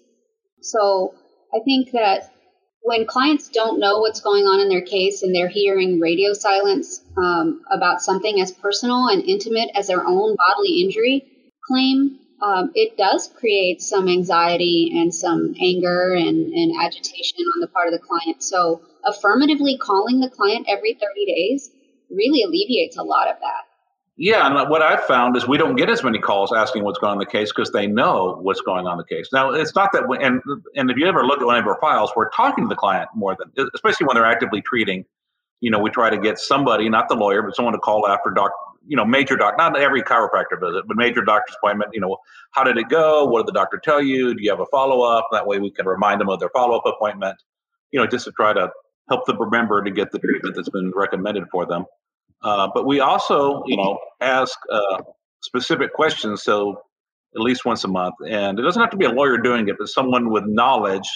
So 0.61 1.13
I 1.53 1.59
think 1.63 1.91
that 1.91 2.33
when 2.81 3.05
clients 3.05 3.47
don't 3.49 3.79
know 3.79 3.99
what's 3.99 4.21
going 4.21 4.43
on 4.43 4.59
in 4.59 4.69
their 4.69 4.81
case 4.81 5.23
and 5.23 5.33
they're 5.33 5.47
hearing 5.47 5.99
radio 5.99 6.33
silence 6.33 7.01
um, 7.17 7.61
about 7.71 8.01
something 8.01 8.41
as 8.41 8.51
personal 8.51 9.07
and 9.07 9.23
intimate 9.23 9.69
as 9.75 9.87
their 9.87 10.05
own 10.05 10.35
bodily 10.35 10.81
injury 10.81 11.38
claim, 11.69 12.19
um, 12.41 12.71
it 12.73 12.97
does 12.97 13.29
create 13.39 13.81
some 13.81 14.07
anxiety 14.07 14.91
and 14.95 15.13
some 15.13 15.55
anger 15.61 16.13
and, 16.13 16.53
and 16.53 16.73
agitation 16.81 17.37
on 17.55 17.61
the 17.61 17.67
part 17.67 17.87
of 17.87 17.93
the 17.93 17.99
client. 17.99 18.41
So, 18.43 18.81
affirmatively 19.05 19.77
calling 19.77 20.19
the 20.19 20.29
client 20.29 20.67
every 20.67 20.93
30 20.93 21.25
days 21.25 21.71
really 22.09 22.43
alleviates 22.43 22.97
a 22.97 23.03
lot 23.03 23.29
of 23.29 23.35
that. 23.39 23.69
Yeah, 24.21 24.45
and 24.45 24.69
what 24.69 24.81
I've 24.81 25.05
found 25.05 25.37
is 25.37 25.47
we 25.47 25.57
don't 25.57 25.77
get 25.77 25.89
as 25.89 26.03
many 26.03 26.19
calls 26.19 26.51
asking 26.51 26.83
what's 26.83 26.99
going 26.99 27.11
on 27.11 27.15
in 27.15 27.19
the 27.19 27.31
case 27.31 27.53
because 27.55 27.71
they 27.71 27.87
know 27.87 28.37
what's 28.41 28.59
going 28.59 28.85
on 28.85 28.93
in 28.93 28.97
the 28.97 29.15
case. 29.15 29.29
Now, 29.31 29.51
it's 29.51 29.73
not 29.75 29.93
that, 29.93 30.09
we, 30.09 30.17
and 30.17 30.41
and 30.75 30.91
if 30.91 30.97
you 30.97 31.07
ever 31.07 31.25
look 31.25 31.39
at 31.39 31.45
one 31.45 31.55
of 31.57 31.65
our 31.65 31.79
files, 31.79 32.11
we're 32.17 32.29
talking 32.31 32.65
to 32.65 32.67
the 32.67 32.75
client 32.75 33.07
more 33.15 33.37
than, 33.39 33.69
especially 33.73 34.07
when 34.07 34.15
they're 34.15 34.25
actively 34.25 34.61
treating. 34.61 35.05
You 35.61 35.71
know, 35.71 35.79
we 35.79 35.89
try 35.89 36.09
to 36.09 36.17
get 36.17 36.37
somebody, 36.37 36.89
not 36.89 37.07
the 37.07 37.15
lawyer, 37.15 37.41
but 37.41 37.55
someone 37.55 37.73
to 37.73 37.79
call 37.79 38.05
after 38.09 38.29
doc, 38.29 38.51
you 38.87 38.97
know, 38.97 39.05
major 39.05 39.35
doc, 39.35 39.55
not 39.57 39.79
every 39.79 40.01
chiropractor 40.01 40.59
visit, 40.59 40.83
but 40.87 40.97
major 40.97 41.21
doctor's 41.21 41.55
appointment, 41.57 41.91
you 41.93 42.01
know, 42.01 42.17
how 42.51 42.63
did 42.63 42.77
it 42.77 42.89
go? 42.89 43.25
What 43.25 43.45
did 43.45 43.47
the 43.47 43.59
doctor 43.59 43.79
tell 43.83 44.01
you? 44.01 44.33
Do 44.33 44.41
you 44.41 44.49
have 44.49 44.59
a 44.59 44.65
follow 44.67 45.01
up? 45.01 45.27
That 45.31 45.45
way 45.47 45.59
we 45.59 45.71
can 45.71 45.85
remind 45.85 46.21
them 46.21 46.29
of 46.29 46.39
their 46.39 46.49
follow 46.49 46.77
up 46.77 46.85
appointment, 46.85 47.35
you 47.91 47.99
know, 47.99 48.07
just 48.07 48.25
to 48.25 48.31
try 48.31 48.53
to 48.53 48.71
help 49.09 49.25
them 49.25 49.39
remember 49.39 49.83
to 49.83 49.91
get 49.91 50.11
the 50.11 50.19
treatment 50.19 50.55
that's 50.55 50.69
been 50.69 50.91
recommended 50.95 51.45
for 51.51 51.65
them. 51.65 51.85
Uh, 52.41 52.67
but 52.73 52.85
we 52.85 52.99
also, 52.99 53.63
you 53.67 53.77
know, 53.77 53.99
ask 54.21 54.57
uh, 54.71 55.01
specific 55.41 55.93
questions. 55.93 56.43
So 56.43 56.81
at 57.35 57.41
least 57.41 57.65
once 57.65 57.83
a 57.83 57.87
month. 57.87 58.15
And 58.27 58.59
it 58.59 58.63
doesn't 58.63 58.81
have 58.81 58.91
to 58.91 58.97
be 58.97 59.05
a 59.05 59.11
lawyer 59.11 59.37
doing 59.37 59.67
it, 59.67 59.75
but 59.77 59.87
someone 59.87 60.29
with 60.31 60.45
knowledge 60.45 61.09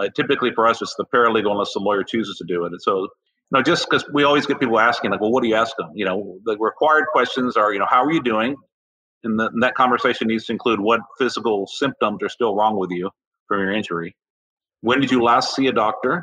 Uh, 0.00 0.08
typically 0.16 0.50
for 0.54 0.66
us, 0.66 0.80
it's 0.80 0.94
the 0.96 1.04
paralegal 1.04 1.52
unless 1.52 1.74
the 1.74 1.80
lawyer 1.80 2.02
chooses 2.02 2.38
to 2.38 2.44
do 2.44 2.64
it. 2.64 2.72
And 2.72 2.80
so, 2.80 3.08
know, 3.58 3.62
just 3.62 3.88
because 3.88 4.04
we 4.12 4.24
always 4.24 4.46
get 4.46 4.60
people 4.60 4.78
asking, 4.78 5.10
like, 5.10 5.20
well, 5.20 5.30
what 5.30 5.42
do 5.42 5.48
you 5.48 5.56
ask 5.56 5.76
them? 5.76 5.90
You 5.94 6.04
know, 6.04 6.38
the 6.44 6.56
required 6.58 7.06
questions 7.12 7.56
are, 7.56 7.72
you 7.72 7.78
know, 7.78 7.86
how 7.88 8.04
are 8.04 8.12
you 8.12 8.22
doing? 8.22 8.56
And, 9.24 9.38
the, 9.38 9.46
and 9.46 9.62
that 9.62 9.74
conversation 9.74 10.28
needs 10.28 10.46
to 10.46 10.52
include 10.52 10.80
what 10.80 11.00
physical 11.18 11.66
symptoms 11.66 12.22
are 12.22 12.28
still 12.28 12.54
wrong 12.54 12.78
with 12.78 12.90
you 12.90 13.10
from 13.48 13.60
your 13.60 13.72
injury. 13.72 14.16
When 14.80 15.00
did 15.00 15.10
you 15.10 15.22
last 15.22 15.54
see 15.54 15.66
a 15.66 15.72
doctor? 15.72 16.22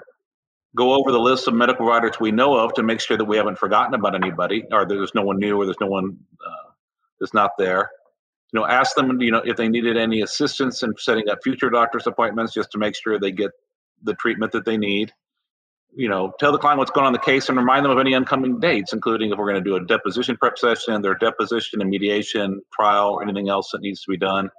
Go 0.76 0.94
over 0.94 1.12
the 1.12 1.20
list 1.20 1.48
of 1.48 1.54
medical 1.54 1.86
providers 1.86 2.20
we 2.20 2.32
know 2.32 2.58
of 2.58 2.74
to 2.76 2.84
make 2.84 3.02
sure 3.02 3.18
that 3.18 3.26
we 3.26 3.38
haven't 3.38 3.58
forgotten 3.58 3.94
about 3.94 4.16
anybody, 4.16 4.64
or 4.72 4.86
there's 4.86 5.14
no 5.16 5.24
one 5.24 5.38
new, 5.38 5.58
or 5.58 5.66
there's 5.66 5.80
no 5.80 5.88
one 5.88 6.18
uh, 6.46 6.72
that's 7.20 7.34
not 7.34 7.52
there 7.58 7.90
you 8.54 8.60
know, 8.60 8.66
ask 8.66 8.96
them, 8.96 9.22
you 9.22 9.32
know, 9.32 9.42
if 9.44 9.58
they 9.58 9.68
needed 9.68 9.98
any 9.98 10.22
assistance 10.22 10.82
in 10.82 10.94
setting 10.98 11.30
up 11.30 11.40
future 11.44 11.70
doctor's 11.70 12.08
appointments 12.08 12.54
just 12.54 12.72
to 12.72 12.78
make 12.78 12.96
sure 12.96 13.20
they 13.20 13.32
get 13.32 13.52
the 14.04 14.14
treatment 14.14 14.54
that 14.54 14.66
they 14.66 14.78
need. 14.78 15.12
You 15.98 16.10
know, 16.10 16.32
tell 16.40 16.52
the 16.52 16.60
client 16.60 16.78
what's 16.78 16.92
going 16.92 17.08
on 17.08 17.14
in 17.16 17.20
the 17.20 17.26
case 17.26 17.50
and 17.50 17.58
remind 17.58 17.84
them 17.84 17.92
of 17.92 17.98
any 17.98 18.14
upcoming 18.14 18.60
dates, 18.60 18.94
including 18.94 19.32
if 19.32 19.38
we're 19.40 19.52
going 19.52 19.64
to 19.64 19.68
do 19.68 19.76
a 19.76 19.84
deposition 19.84 20.38
prep 20.38 20.56
session, 20.58 21.02
their 21.02 21.16
deposition 21.16 21.82
and 21.82 21.90
mediation, 21.90 22.62
trial, 22.72 23.14
or 23.14 23.24
anything 23.24 23.50
else 23.50 23.72
that 23.72 23.82
needs 23.82 24.04
to 24.04 24.12
be 24.12 24.18
done. 24.18 24.52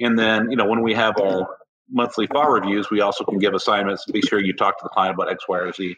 And 0.00 0.18
then, 0.18 0.50
you 0.50 0.56
know, 0.56 0.66
when 0.66 0.82
we 0.82 0.92
have 0.94 1.14
our 1.20 1.48
monthly 1.88 2.26
file 2.26 2.50
reviews, 2.50 2.90
we 2.90 3.00
also 3.00 3.22
can 3.24 3.38
give 3.38 3.54
assignments 3.54 4.06
be 4.06 4.22
sure 4.22 4.40
you 4.40 4.54
talk 4.54 4.76
to 4.78 4.82
the 4.82 4.88
client 4.88 5.14
about 5.14 5.30
X, 5.30 5.44
Y, 5.48 5.56
or 5.56 5.72
Z. 5.72 5.94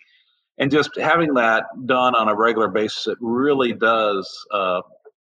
And 0.59 0.71
just 0.71 0.91
having 1.01 1.35
that 1.35 1.65
done 1.87 2.15
on 2.15 2.29
a 2.29 2.35
regular 2.35 2.69
basis, 2.69 3.07
it 3.07 3.19
really 3.23 3.73
does 3.73 4.31
uh, 4.53 4.83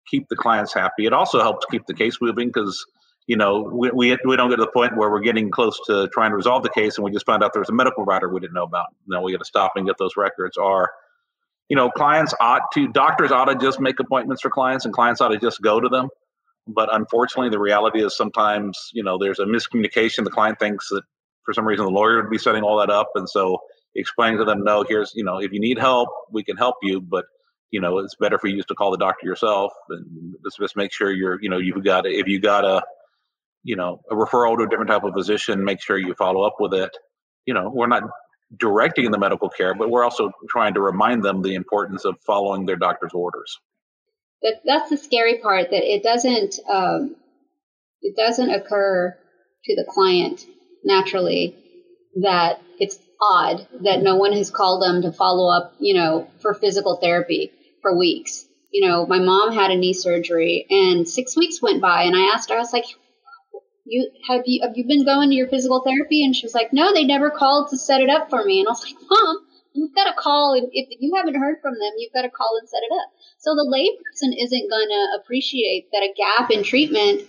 keep 0.09 0.27
the 0.31 0.37
clients 0.37 0.73
happy. 0.73 1.05
It 1.05 1.13
also 1.13 1.41
helps 1.41 1.67
keep 1.71 1.85
the 1.87 1.95
case 1.95 2.17
moving 2.21 2.49
because 2.49 2.83
you 3.31 3.37
know 3.37 3.63
we, 3.73 3.91
we, 3.95 4.19
we 4.25 4.37
don't 4.37 4.51
get 4.51 4.57
to 4.57 4.63
the 4.63 4.73
point 4.73 4.97
where 4.97 5.09
we're 5.09 5.21
getting 5.21 5.53
close 5.53 5.79
to 5.87 6.09
trying 6.09 6.33
to 6.33 6.37
resolve 6.37 6.65
the 6.65 6.69
case 6.69 6.99
and 6.99 7.05
we 7.05 7.13
just 7.13 7.25
found 7.25 7.45
out 7.45 7.53
there's 7.55 7.69
a 7.69 7.73
medical 7.73 8.05
provider 8.05 8.29
we 8.29 8.41
didn't 8.41 8.55
know 8.55 8.65
about. 8.65 8.87
Now 9.07 9.23
we 9.23 9.31
got 9.31 9.39
to 9.39 9.45
stop 9.45 9.75
and 9.77 9.87
get 9.87 9.99
those 9.99 10.17
records. 10.17 10.57
Or 10.57 10.91
you 11.69 11.77
know 11.77 11.91
clients 11.91 12.35
ought 12.41 12.63
to 12.75 12.89
doctors 12.89 13.31
ought 13.31 13.45
to 13.45 13.55
just 13.55 13.79
make 13.79 14.01
appointments 14.01 14.43
for 14.43 14.51
clients 14.51 14.85
and 14.85 14.93
clients 14.93 15.21
ought 15.21 15.29
to 15.29 15.39
just 15.39 15.63
go 15.63 15.79
to 15.79 15.89
them. 15.89 16.09
But 16.67 16.93
unfortunately, 16.93 17.51
the 17.51 17.61
reality 17.61 18.05
is 18.05 18.17
sometimes 18.17 18.91
you 18.93 19.05
know 19.05 19.17
there's 19.17 19.39
a 19.39 19.45
miscommunication. 19.45 20.25
The 20.25 20.31
client 20.31 20.59
thinks 20.59 20.89
that 20.89 21.03
for 21.45 21.55
some 21.55 21.65
reason 21.65 21.85
the 21.85 21.93
lawyer 21.93 22.21
would 22.21 22.31
be 22.31 22.39
setting 22.39 22.65
all 22.65 22.81
that 22.81 22.91
up, 22.91 23.11
and 23.15 23.29
so 23.29 23.61
explaining 23.95 24.39
to 24.39 24.45
them, 24.45 24.65
no, 24.65 24.85
here's 24.89 25.13
you 25.15 25.23
know 25.23 25.39
if 25.39 25.53
you 25.53 25.61
need 25.61 25.79
help, 25.79 26.09
we 26.33 26.43
can 26.43 26.57
help 26.57 26.79
you, 26.83 27.01
but 27.01 27.27
you 27.71 27.81
know 27.81 27.99
it's 27.99 28.17
better 28.17 28.41
for 28.41 28.49
you 28.49 28.61
to 28.61 28.75
call 28.75 28.91
the 28.91 28.99
doctor 28.99 29.25
yourself 29.25 29.73
and 29.91 30.35
just, 30.45 30.59
just 30.59 30.77
make 30.77 30.93
sure 30.93 31.13
you're 31.13 31.41
you 31.41 31.49
know 31.49 31.59
you've 31.59 31.85
got 31.85 32.07
if 32.07 32.27
you 32.27 32.41
got 32.41 32.65
a 32.65 32.83
you 33.63 33.77
know 33.77 34.01
a 34.11 34.15
referral 34.15 34.57
to 34.57 34.65
a 34.65 34.69
different 34.69 34.91
type 34.91 35.05
of 35.05 35.13
physician 35.15 35.65
make 35.65 35.81
sure 35.81 35.99
you 35.99 36.15
follow 36.15 36.43
up 36.43 36.57
with 36.59 36.75
it 36.75 36.91
you 37.47 37.55
know 37.55 37.71
we're 37.73 37.87
not 37.87 38.03
directing 38.59 39.11
the 39.11 39.19
medical 39.19 39.49
care 39.49 39.75
but 39.75 39.91
we're 39.91 40.05
also 40.05 40.31
trying 40.49 40.75
to 40.75 40.81
remind 40.81 41.23
them 41.23 41.43
the 41.43 41.55
importance 41.55 42.05
of 42.05 42.17
following 42.27 42.67
their 42.67 42.77
doctor's 42.77 43.13
orders 43.15 43.59
that, 44.43 44.55
that's 44.65 44.91
the 44.91 44.97
scary 44.97 45.39
part 45.39 45.71
that 45.71 45.83
it 45.83 46.03
doesn't 46.03 46.59
um, 46.69 47.17
it 48.03 48.17
doesn't 48.17 48.51
occur 48.51 49.17
to 49.65 49.77
the 49.77 49.85
client 49.89 50.45
naturally 50.85 51.55
that 52.23 52.61
it's 52.79 52.99
odd 53.21 53.69
that 53.83 54.03
no 54.03 54.17
one 54.17 54.33
has 54.33 54.51
called 54.51 54.83
them 54.83 55.03
to 55.03 55.13
follow 55.13 55.55
up 55.55 55.75
you 55.79 55.95
know 55.95 56.27
for 56.41 56.55
physical 56.55 56.97
therapy 56.97 57.53
for 57.83 57.97
weeks. 57.97 58.47
You 58.73 58.89
know, 58.89 59.07
my 59.07 59.19
mom 59.19 59.53
had 59.53 59.71
a 59.71 59.77
knee 59.77 59.95
surgery 59.95 60.67
and 60.71 61.09
six 61.09 61.37
weeks 61.37 61.61
went 61.61 61.81
by 61.81 62.05
and 62.05 62.15
I 62.15 62.33
asked 62.35 62.51
her, 62.51 62.57
I 62.57 62.61
was 62.61 62.73
like, 62.73 62.85
you 63.85 64.11
have 64.29 64.43
you 64.47 64.63
have 64.63 64.77
you 64.77 64.87
been 64.87 65.05
going 65.05 65.31
to 65.31 65.35
your 65.35 65.49
physical 65.49 65.81
therapy? 65.81 66.25
And 66.25 66.35
she 66.35 66.47
was 66.47 66.55
like, 66.55 66.73
No, 66.73 66.93
they 66.93 67.05
never 67.05 67.31
called 67.31 67.71
to 67.71 67.79
set 67.79 68.01
it 68.01 68.11
up 68.11 68.31
for 68.31 68.45
me. 68.45 68.61
And 68.61 68.69
I 68.69 68.73
was 68.73 68.85
like, 68.85 68.97
Mom, 69.09 69.47
you've 69.73 69.95
got 69.95 70.05
to 70.05 70.21
call 70.21 70.55
and 70.55 70.69
if 70.73 70.89
you 71.01 71.15
haven't 71.15 71.41
heard 71.41 71.59
from 71.63 71.75
them, 71.75 71.93
you've 71.99 72.13
got 72.13 72.23
to 72.23 72.31
call 72.31 72.59
and 72.59 72.69
set 72.69 72.83
it 72.83 72.93
up. 72.93 73.11
So 73.39 73.55
the 73.55 73.67
layperson 73.67 74.35
isn't 74.39 74.71
gonna 74.71 75.23
appreciate 75.23 75.89
that 75.93 76.03
a 76.03 76.15
gap 76.17 76.51
in 76.51 76.63
treatment 76.63 77.23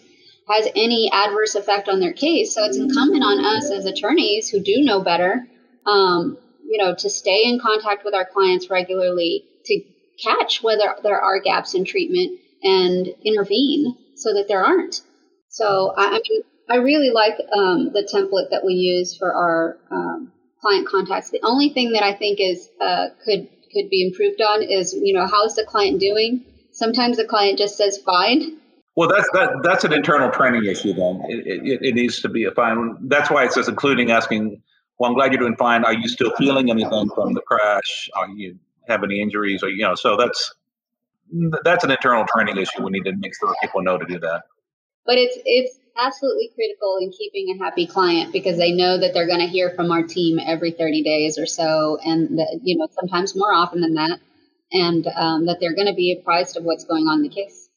has 0.49 0.67
any 0.75 1.09
adverse 1.11 1.55
effect 1.55 1.87
on 1.87 1.99
their 1.99 2.13
case. 2.13 2.53
So 2.53 2.65
it's 2.65 2.77
incumbent 2.77 3.23
on 3.23 3.45
us 3.45 3.71
as 3.71 3.85
attorneys 3.85 4.49
who 4.49 4.59
do 4.59 4.81
know 4.81 5.01
better, 5.01 5.47
um, 5.85 6.37
you 6.65 6.77
know, 6.83 6.95
to 6.95 7.09
stay 7.09 7.43
in 7.45 7.59
contact 7.59 8.03
with 8.03 8.13
our 8.13 8.25
clients 8.25 8.69
regularly, 8.69 9.45
to 9.65 9.81
catch 10.21 10.61
whether 10.61 10.95
there 11.03 11.19
are 11.19 11.39
gaps 11.39 11.73
in 11.73 11.85
treatment 11.85 12.39
and 12.63 13.07
intervene 13.23 13.95
so 14.15 14.33
that 14.33 14.47
there 14.47 14.63
aren't. 14.63 15.01
So 15.49 15.93
I 15.95 16.21
mean, 16.29 16.41
I 16.71 16.77
really 16.77 17.09
like 17.09 17.35
um, 17.53 17.91
the 17.93 18.03
template 18.03 18.51
that 18.51 18.63
we 18.65 18.73
use 18.73 19.15
for 19.15 19.33
our 19.33 19.77
um, 19.91 20.31
client 20.61 20.87
contacts. 20.87 21.29
The 21.29 21.41
only 21.43 21.69
thing 21.69 21.91
that 21.91 22.03
I 22.03 22.13
think 22.13 22.39
is 22.39 22.69
uh, 22.79 23.07
could 23.25 23.49
could 23.73 23.89
be 23.89 24.07
improved 24.07 24.41
on 24.41 24.63
is 24.63 24.93
you 24.93 25.13
know 25.13 25.27
how's 25.27 25.55
the 25.55 25.65
client 25.65 25.99
doing. 25.99 26.45
Sometimes 26.71 27.17
the 27.17 27.25
client 27.25 27.57
just 27.57 27.75
says 27.77 27.97
fine. 27.97 28.57
Well, 28.95 29.09
that's 29.09 29.29
that 29.33 29.61
that's 29.63 29.83
an 29.83 29.93
internal 29.93 30.31
training 30.31 30.65
issue. 30.65 30.93
Then 30.93 31.21
it, 31.27 31.61
it, 31.65 31.79
it 31.81 31.95
needs 31.95 32.21
to 32.21 32.29
be 32.29 32.45
a 32.45 32.51
fine. 32.51 32.97
That's 33.01 33.29
why 33.29 33.45
it 33.45 33.51
says 33.51 33.67
including 33.67 34.11
asking. 34.11 34.61
Well, 34.97 35.09
I'm 35.09 35.15
glad 35.15 35.33
you're 35.33 35.41
doing 35.41 35.57
fine. 35.57 35.83
Are 35.83 35.93
you 35.93 36.07
still 36.07 36.31
feeling 36.37 36.69
anything 36.69 37.09
from 37.15 37.33
the 37.33 37.41
crash? 37.41 38.09
Are 38.15 38.29
you 38.29 38.59
have 38.87 39.03
any 39.03 39.21
injuries 39.21 39.63
or 39.63 39.69
you 39.69 39.83
know 39.83 39.95
so 39.95 40.17
that's 40.17 40.53
that's 41.63 41.83
an 41.83 41.91
internal 41.91 42.25
training 42.35 42.57
issue 42.57 42.83
we 42.83 42.91
need 42.91 43.03
to 43.03 43.15
make 43.17 43.33
sure 43.39 43.53
people 43.61 43.81
know 43.81 43.97
to 43.97 44.05
do 44.05 44.19
that 44.19 44.43
but 45.05 45.17
it's 45.17 45.37
it's 45.45 45.79
absolutely 45.97 46.49
critical 46.55 46.97
in 47.01 47.11
keeping 47.11 47.55
a 47.55 47.63
happy 47.63 47.85
client 47.85 48.31
because 48.31 48.57
they 48.57 48.71
know 48.71 48.99
that 48.99 49.13
they're 49.13 49.27
going 49.27 49.39
to 49.39 49.47
hear 49.47 49.71
from 49.71 49.91
our 49.91 50.03
team 50.03 50.39
every 50.39 50.71
30 50.71 51.03
days 51.03 51.37
or 51.37 51.45
so 51.45 51.97
and 52.03 52.39
that, 52.39 52.59
you 52.63 52.77
know 52.77 52.87
sometimes 52.99 53.35
more 53.35 53.53
often 53.53 53.81
than 53.81 53.93
that 53.95 54.19
and 54.71 55.07
um, 55.07 55.45
that 55.45 55.57
they're 55.59 55.75
going 55.75 55.87
to 55.87 55.93
be 55.93 56.17
apprised 56.17 56.57
of 56.57 56.63
what's 56.63 56.85
going 56.85 57.07
on 57.07 57.17
in 57.17 57.23
the 57.23 57.29
case 57.29 57.69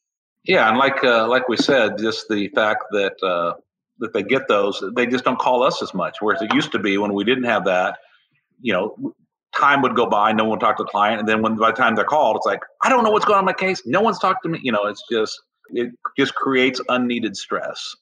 yeah 0.44 0.68
and 0.68 0.79
like 0.79 1.03
uh, 1.05 1.27
like 1.29 1.48
we 1.48 1.57
said 1.57 1.98
just 1.98 2.29
the 2.29 2.48
fact 2.48 2.85
that 2.92 3.14
uh, 3.22 3.55
that 3.98 4.12
they 4.12 4.22
get 4.22 4.48
those 4.48 4.83
they 4.94 5.07
just 5.07 5.24
don't 5.24 5.38
call 5.38 5.62
us 5.62 5.83
as 5.83 5.94
much 5.94 6.16
whereas 6.20 6.42
it 6.42 6.53
used 6.55 6.72
to 6.72 6.79
be 6.79 6.98
when 6.98 7.12
we 7.12 7.24
didn't 7.24 7.44
have 7.44 7.64
that 7.64 7.98
you 8.61 8.72
know 8.72 9.14
time 9.55 9.83
would 9.83 9.94
go 9.94 10.07
by, 10.07 10.33
no 10.33 10.44
one 10.44 10.59
talked 10.59 10.79
to 10.79 10.85
the 10.85 10.90
client, 10.90 11.20
and 11.20 11.29
then 11.29 11.42
when 11.42 11.57
by 11.57 11.70
the 11.70 11.77
time 11.77 11.94
they're 11.94 12.05
called, 12.05 12.37
it's 12.37 12.46
like 12.46 12.61
I 12.83 12.88
don't 12.88 13.05
know 13.05 13.11
what's 13.11 13.24
going 13.24 13.37
on 13.37 13.42
in 13.42 13.46
my 13.46 13.53
case. 13.53 13.83
No 13.87 14.00
one's 14.00 14.18
talked 14.18 14.42
to 14.44 14.48
me. 14.48 14.61
You 14.62 14.72
know, 14.72 14.87
it's 14.87 15.03
just 15.11 15.40
it 15.70 15.92
just 16.18 16.35
creates 16.35 16.81
unneeded 16.88 17.37
stress. 17.37 17.94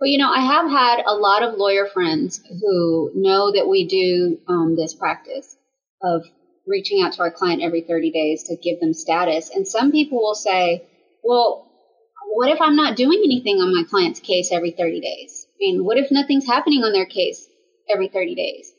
Well, 0.00 0.10
you 0.10 0.18
know, 0.18 0.30
I 0.30 0.40
have 0.40 0.70
had 0.70 1.02
a 1.06 1.14
lot 1.14 1.42
of 1.42 1.58
lawyer 1.58 1.86
friends 1.86 2.40
who 2.60 3.12
know 3.14 3.52
that 3.52 3.68
we 3.68 3.86
do 3.86 4.38
um, 4.48 4.76
this 4.76 4.94
practice 4.94 5.56
of 6.02 6.24
reaching 6.66 7.02
out 7.02 7.14
to 7.14 7.22
our 7.22 7.30
client 7.30 7.62
every 7.62 7.82
30 7.82 8.10
days 8.10 8.42
to 8.44 8.56
give 8.56 8.80
them 8.80 8.92
status. 8.92 9.50
And 9.54 9.66
some 9.66 9.92
people 9.92 10.18
will 10.18 10.34
say, 10.34 10.86
well, 11.24 11.70
what 12.34 12.50
if 12.50 12.60
I'm 12.60 12.76
not 12.76 12.96
doing 12.96 13.22
anything 13.24 13.56
on 13.56 13.74
my 13.74 13.84
client's 13.88 14.20
case 14.20 14.50
every 14.52 14.72
30 14.72 15.00
days? 15.00 15.46
I 15.48 15.56
mean, 15.60 15.84
what 15.84 15.96
if 15.96 16.10
nothing's 16.10 16.46
happening 16.46 16.82
on 16.82 16.92
their 16.92 17.06
case 17.06 17.48
every 17.88 18.08
30 18.08 18.34
days? 18.34 18.72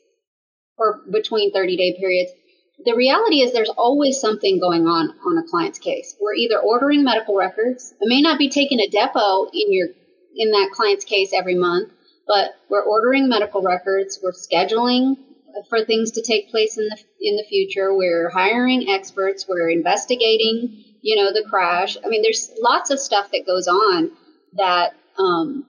or 0.78 1.00
between 1.10 1.52
30 1.52 1.76
day 1.76 1.96
periods. 1.98 2.30
The 2.84 2.94
reality 2.94 3.40
is 3.40 3.52
there's 3.52 3.70
always 3.70 4.20
something 4.20 4.60
going 4.60 4.86
on 4.86 5.10
on 5.26 5.38
a 5.38 5.48
client's 5.48 5.80
case. 5.80 6.14
We're 6.20 6.34
either 6.34 6.58
ordering 6.58 7.02
medical 7.02 7.36
records. 7.36 7.92
It 8.00 8.08
may 8.08 8.22
not 8.22 8.38
be 8.38 8.48
taking 8.48 8.78
a 8.78 8.88
depo 8.88 9.48
in 9.52 9.72
your 9.72 9.88
in 10.36 10.50
that 10.50 10.70
client's 10.72 11.04
case 11.04 11.32
every 11.32 11.54
month, 11.54 11.92
but 12.26 12.52
we're 12.68 12.82
ordering 12.82 13.28
medical 13.28 13.62
records. 13.62 14.18
We're 14.22 14.32
scheduling 14.32 15.16
for 15.68 15.84
things 15.84 16.12
to 16.12 16.22
take 16.22 16.50
place 16.50 16.76
in 16.76 16.84
the 16.88 16.98
in 17.20 17.36
the 17.36 17.44
future. 17.48 17.94
We're 17.94 18.30
hiring 18.30 18.88
experts. 18.88 19.46
We're 19.48 19.70
investigating, 19.70 20.84
you 21.02 21.16
know, 21.16 21.32
the 21.32 21.46
crash. 21.48 21.96
I 22.04 22.08
mean, 22.08 22.22
there's 22.22 22.50
lots 22.60 22.90
of 22.90 23.00
stuff 23.00 23.30
that 23.32 23.46
goes 23.46 23.66
on 23.66 24.10
that 24.54 24.94
um, 25.18 25.66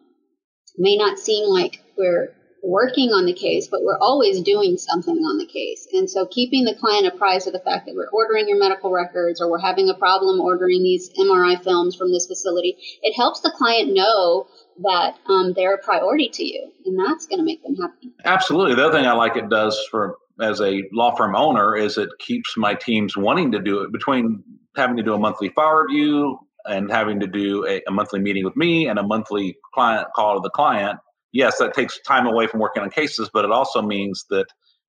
may 0.78 0.95
not 0.95 1.17
seem 1.19 1.48
like 1.48 1.84
we're 1.98 2.34
working 2.63 3.10
on 3.10 3.26
the 3.26 3.34
case, 3.34 3.67
but 3.67 3.82
we're 3.84 3.98
always 4.00 4.41
doing 4.41 4.78
something 4.78 5.15
on 5.15 5.38
the 5.38 5.45
case. 5.45 5.88
And 5.93 6.10
so 6.10 6.26
keeping 6.26 6.65
the 6.65 6.76
client 6.76 7.08
apprised 7.08 7.48
of 7.48 7.54
the 7.54 7.60
fact 7.60 7.86
that 7.86 7.95
we're 7.95 8.10
ordering 8.12 8.48
your 8.48 8.60
medical 8.60 8.91
records 8.91 9.41
or 9.41 9.50
we're 9.50 9.60
having 9.60 9.89
a 9.89 9.93
problem 9.93 10.39
ordering 10.39 10.84
these 10.84 11.10
MRI 11.17 11.62
films 11.63 11.95
from 11.95 12.12
this 12.12 12.28
facility, 12.28 12.78
it 13.02 13.13
helps 13.15 13.41
the 13.41 13.52
client 13.52 13.93
know 13.93 14.48
that 14.84 15.15
um, 15.28 15.54
they're 15.54 15.76
a 15.76 15.84
priority 15.84 16.30
to 16.30 16.43
you. 16.45 16.72
And 16.86 16.98
that's 17.00 17.26
going 17.26 17.39
to 17.39 17.45
make 17.45 17.63
them 17.63 17.76
happy. 17.76 18.12
Absolutely. 18.26 18.76
The 18.76 18.86
other 18.86 18.98
thing 18.98 19.08
I 19.08 19.13
like 19.13 19.36
it 19.36 19.50
does 19.50 19.80
for 19.89 20.17
as 20.41 20.62
a 20.62 20.84
law 20.93 21.15
firm 21.15 21.36
owner 21.36 21.76
is 21.76 21.98
it 21.98 22.10
keeps 22.19 22.56
my 22.56 22.74
teams 22.74 23.17
wanting 23.17 23.52
to 23.52 23.60
do 23.60 23.82
it 23.82 23.91
between 23.91 24.43
having 24.76 24.95
to 24.98 25.04
do 25.04 25.13
a 25.13 25.19
monthly 25.19 25.50
file 25.50 25.74
review 25.74 26.39
and 26.65 26.91
having 26.91 27.19
to 27.19 27.28
do 27.28 27.65
a, 27.67 27.82
a 27.88 27.91
monthly 27.91 28.19
meeting 28.19 28.45
with 28.45 28.56
me 28.56 28.88
and 28.88 29.00
a 29.00 29.04
monthly 29.04 29.58
client 29.74 30.08
call 30.15 30.36
to 30.36 30.41
the 30.41 30.50
client 30.50 31.00
yes, 31.32 31.58
that 31.60 31.74
takes 31.74 32.00
time 32.02 32.28
away 32.28 32.48
from 32.48 32.60
working 32.60 32.84
on 32.84 32.89
cases, 32.89 33.30
but 33.34 33.46
it 33.46 33.52
also 33.52 33.82
means 33.82 34.26
that 34.30 34.46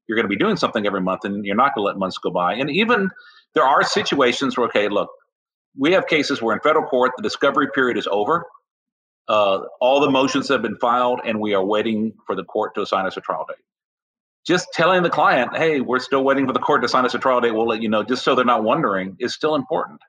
you're 0.06 0.16
going 0.16 0.24
to 0.24 0.28
be 0.28 0.36
doing 0.36 0.56
something 0.56 0.86
every 0.86 1.00
month 1.00 1.24
and 1.24 1.44
you're 1.44 1.56
not 1.56 1.74
going 1.74 1.84
to 1.84 1.86
let 1.86 1.98
months 1.98 2.18
go 2.18 2.30
by. 2.30 2.54
And 2.54 2.70
even 2.70 3.10
there 3.54 3.64
are 3.64 3.82
situations 3.84 4.56
where, 4.56 4.66
okay, 4.66 4.88
look, 4.88 5.10
we 5.78 5.92
have 5.92 6.06
cases 6.06 6.42
where 6.42 6.54
in 6.54 6.60
federal 6.60 6.86
court 6.86 7.12
the 7.16 7.22
discovery 7.22 7.68
period 7.74 7.96
is 7.96 8.08
over. 8.10 8.44
Uh, 9.28 9.60
all 9.80 10.00
the 10.00 10.10
motions 10.10 10.48
have 10.48 10.62
been 10.62 10.76
filed, 10.78 11.20
and 11.24 11.40
we 11.40 11.54
are 11.54 11.64
waiting 11.64 12.12
for 12.26 12.34
the 12.34 12.44
court 12.44 12.74
to 12.74 12.82
assign 12.82 13.06
us 13.06 13.16
a 13.16 13.20
trial 13.20 13.46
date. 13.48 13.56
just 14.46 14.68
telling 14.72 15.02
the 15.02 15.10
client, 15.10 15.56
hey, 15.56 15.80
we're 15.80 15.98
still 15.98 16.24
waiting 16.24 16.46
for 16.46 16.52
the 16.52 16.60
court 16.60 16.82
to 16.82 16.86
assign 16.86 17.04
us 17.04 17.14
a 17.14 17.18
trial 17.18 17.40
date, 17.40 17.52
we'll 17.52 17.68
let 17.68 17.82
you 17.82 17.88
know, 17.88 18.02
just 18.02 18.24
so 18.24 18.34
they're 18.34 18.44
not 18.44 18.64
wondering, 18.64 19.16
is 19.20 19.34
still 19.34 19.54
important. 19.54 20.00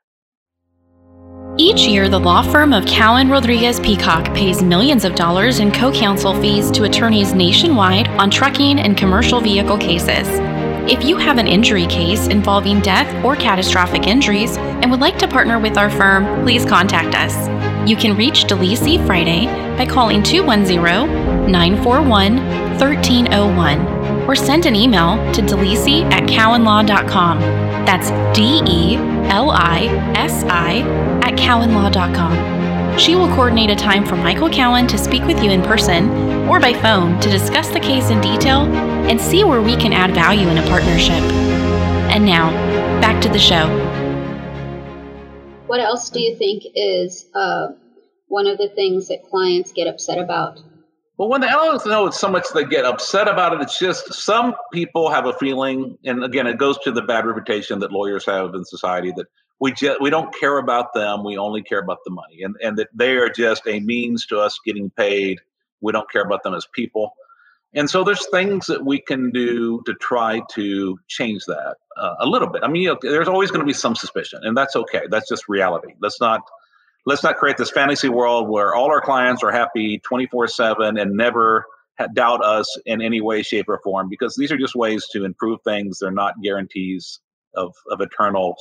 Each 1.58 1.82
year, 1.82 2.08
the 2.08 2.18
law 2.18 2.40
firm 2.40 2.72
of 2.72 2.86
Cowen 2.86 3.28
Rodriguez 3.28 3.78
Peacock 3.78 4.24
pays 4.34 4.62
millions 4.62 5.04
of 5.04 5.14
dollars 5.14 5.60
in 5.60 5.70
co 5.70 5.92
counsel 5.92 6.32
fees 6.40 6.70
to 6.70 6.84
attorneys 6.84 7.34
nationwide 7.34 8.08
on 8.08 8.30
trucking 8.30 8.78
and 8.78 8.96
commercial 8.96 9.38
vehicle 9.38 9.76
cases. 9.76 10.26
If 10.90 11.04
you 11.04 11.18
have 11.18 11.36
an 11.36 11.46
injury 11.46 11.86
case 11.86 12.28
involving 12.28 12.80
death 12.80 13.22
or 13.22 13.36
catastrophic 13.36 14.06
injuries 14.06 14.56
and 14.56 14.90
would 14.90 15.00
like 15.00 15.18
to 15.18 15.28
partner 15.28 15.58
with 15.58 15.76
our 15.76 15.90
firm, 15.90 16.42
please 16.42 16.64
contact 16.64 17.14
us. 17.14 17.36
You 17.86 17.96
can 17.96 18.16
reach 18.16 18.44
DeLisi 18.44 19.04
Friday 19.06 19.44
by 19.76 19.84
calling 19.84 20.22
210 20.22 21.52
941 21.52 22.36
1301 22.78 24.02
or 24.26 24.34
send 24.34 24.64
an 24.64 24.74
email 24.74 25.16
to 25.34 25.42
delisi 25.42 26.02
at 26.12 26.22
cowenlaw.com. 26.24 27.40
That's 27.84 28.08
D 28.34 28.62
E 28.66 28.96
L 29.28 29.50
I 29.50 29.86
S 30.14 30.44
I 30.44 31.11
at 31.32 31.38
cowenlaw.com. 31.38 32.98
She 32.98 33.14
will 33.14 33.28
coordinate 33.28 33.70
a 33.70 33.76
time 33.76 34.04
for 34.04 34.16
Michael 34.16 34.50
Cowen 34.50 34.86
to 34.88 34.98
speak 34.98 35.24
with 35.24 35.42
you 35.42 35.50
in 35.50 35.62
person 35.62 36.10
or 36.48 36.60
by 36.60 36.74
phone 36.74 37.18
to 37.20 37.30
discuss 37.30 37.68
the 37.70 37.80
case 37.80 38.10
in 38.10 38.20
detail 38.20 38.62
and 39.08 39.20
see 39.20 39.44
where 39.44 39.62
we 39.62 39.76
can 39.76 39.92
add 39.92 40.12
value 40.12 40.48
in 40.48 40.58
a 40.58 40.66
partnership. 40.68 41.22
And 42.12 42.26
now, 42.26 42.50
back 43.00 43.22
to 43.22 43.28
the 43.28 43.38
show. 43.38 43.66
What 45.66 45.80
else 45.80 46.10
do 46.10 46.20
you 46.20 46.36
think 46.36 46.64
is 46.74 47.26
uh, 47.34 47.68
one 48.28 48.46
of 48.46 48.58
the 48.58 48.68
things 48.68 49.08
that 49.08 49.22
clients 49.22 49.72
get 49.72 49.86
upset 49.86 50.18
about? 50.18 50.60
Well, 51.16 51.28
when 51.28 51.40
the 51.40 51.46
I 51.46 51.52
don't 51.52 51.86
know 51.86 52.06
it's 52.06 52.18
so 52.18 52.28
much 52.28 52.46
they 52.52 52.64
get 52.64 52.84
upset 52.84 53.28
about 53.28 53.54
it. 53.54 53.62
It's 53.62 53.78
just 53.78 54.12
some 54.12 54.54
people 54.72 55.10
have 55.10 55.26
a 55.26 55.32
feeling, 55.34 55.96
and 56.04 56.24
again, 56.24 56.46
it 56.46 56.58
goes 56.58 56.78
to 56.78 56.90
the 56.90 57.02
bad 57.02 57.24
reputation 57.26 57.78
that 57.78 57.92
lawyers 57.92 58.26
have 58.26 58.54
in 58.54 58.64
society 58.64 59.12
that 59.16 59.26
we 59.62 59.70
just 59.72 60.00
we 60.00 60.10
don't 60.10 60.34
care 60.34 60.58
about 60.58 60.92
them. 60.92 61.22
We 61.22 61.38
only 61.38 61.62
care 61.62 61.78
about 61.78 61.98
the 62.04 62.10
money, 62.10 62.42
and 62.42 62.56
and 62.64 62.76
that 62.78 62.88
they 62.92 63.12
are 63.12 63.28
just 63.28 63.62
a 63.68 63.78
means 63.78 64.26
to 64.26 64.40
us 64.40 64.58
getting 64.66 64.90
paid. 64.90 65.38
We 65.80 65.92
don't 65.92 66.10
care 66.10 66.22
about 66.22 66.42
them 66.42 66.52
as 66.52 66.66
people. 66.74 67.14
And 67.72 67.88
so 67.88 68.02
there's 68.02 68.28
things 68.30 68.66
that 68.66 68.84
we 68.84 69.00
can 69.00 69.30
do 69.30 69.80
to 69.86 69.94
try 69.94 70.42
to 70.50 70.98
change 71.06 71.44
that 71.46 71.76
uh, 71.96 72.16
a 72.18 72.26
little 72.26 72.48
bit. 72.48 72.62
I 72.64 72.68
mean, 72.68 72.82
you 72.82 72.88
know, 72.88 72.98
there's 73.00 73.28
always 73.28 73.50
going 73.50 73.60
to 73.60 73.66
be 73.66 73.72
some 73.72 73.94
suspicion, 73.94 74.40
and 74.42 74.56
that's 74.56 74.74
okay. 74.74 75.02
That's 75.08 75.28
just 75.28 75.48
reality. 75.48 75.94
Let's 76.00 76.20
not 76.20 76.40
let's 77.06 77.22
not 77.22 77.36
create 77.36 77.56
this 77.56 77.70
fantasy 77.70 78.08
world 78.08 78.48
where 78.48 78.74
all 78.74 78.90
our 78.90 79.00
clients 79.00 79.44
are 79.44 79.52
happy 79.52 80.00
24/7 80.00 81.00
and 81.00 81.16
never 81.16 81.66
doubt 82.14 82.44
us 82.44 82.66
in 82.86 83.00
any 83.00 83.20
way, 83.20 83.42
shape, 83.42 83.68
or 83.68 83.78
form. 83.84 84.08
Because 84.08 84.34
these 84.34 84.50
are 84.50 84.58
just 84.58 84.74
ways 84.74 85.06
to 85.12 85.24
improve 85.24 85.60
things. 85.62 86.00
They're 86.00 86.10
not 86.10 86.34
guarantees 86.42 87.20
of 87.54 87.72
of 87.92 88.00
eternal 88.00 88.56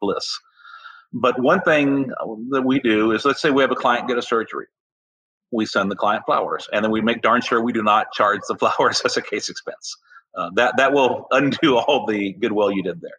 bliss. 0.00 0.38
But 1.12 1.40
one 1.40 1.60
thing 1.62 2.10
that 2.50 2.62
we 2.62 2.80
do 2.80 3.12
is, 3.12 3.24
let's 3.24 3.40
say 3.40 3.50
we 3.50 3.62
have 3.62 3.70
a 3.70 3.76
client 3.76 4.08
get 4.08 4.18
a 4.18 4.22
surgery 4.22 4.66
we 5.54 5.66
send 5.66 5.90
the 5.90 5.96
client 5.96 6.24
flowers, 6.26 6.68
and 6.72 6.84
then 6.84 6.90
we 6.90 7.00
make 7.00 7.22
darn 7.22 7.40
sure 7.40 7.62
we 7.62 7.72
do 7.72 7.82
not 7.82 8.12
charge 8.12 8.40
the 8.48 8.56
flowers 8.58 9.00
as 9.04 9.16
a 9.16 9.22
case 9.22 9.48
expense. 9.48 9.96
Uh, 10.36 10.50
that 10.56 10.74
that 10.76 10.92
will 10.92 11.26
undo 11.30 11.76
all 11.78 12.06
the 12.06 12.32
goodwill 12.34 12.72
you 12.72 12.82
did 12.82 13.00
there. 13.00 13.18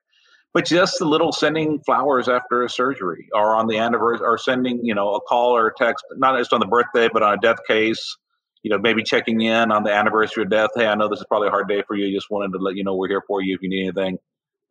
But 0.53 0.65
just 0.65 0.99
the 0.99 1.05
little 1.05 1.31
sending 1.31 1.79
flowers 1.85 2.29
after 2.29 2.63
a 2.63 2.69
surgery, 2.69 3.27
or 3.33 3.55
on 3.55 3.67
the 3.67 3.77
anniversary, 3.77 4.25
or 4.25 4.37
sending 4.37 4.79
you 4.83 4.93
know 4.93 5.15
a 5.15 5.21
call 5.21 5.55
or 5.55 5.67
a 5.67 5.73
text, 5.77 6.05
not 6.17 6.37
just 6.37 6.53
on 6.53 6.59
the 6.59 6.67
birthday, 6.67 7.09
but 7.11 7.23
on 7.23 7.33
a 7.33 7.37
death 7.37 7.59
case. 7.67 8.17
You 8.63 8.71
know, 8.71 8.79
maybe 8.79 9.03
checking 9.03 9.41
in 9.41 9.71
on 9.71 9.83
the 9.83 9.93
anniversary 9.93 10.43
of 10.43 10.49
death. 10.49 10.71
Hey, 10.75 10.87
I 10.87 10.95
know 10.95 11.07
this 11.07 11.19
is 11.19 11.25
probably 11.29 11.49
a 11.49 11.51
hard 11.51 11.69
day 11.69 11.83
for 11.87 11.95
you. 11.95 12.11
Just 12.15 12.31
wanted 12.31 12.51
to 12.57 12.57
let 12.57 12.75
you 12.75 12.83
know 12.83 12.95
we're 12.95 13.07
here 13.07 13.21
for 13.27 13.39
you 13.39 13.53
if 13.53 13.61
you 13.61 13.69
need 13.69 13.83
anything. 13.83 14.17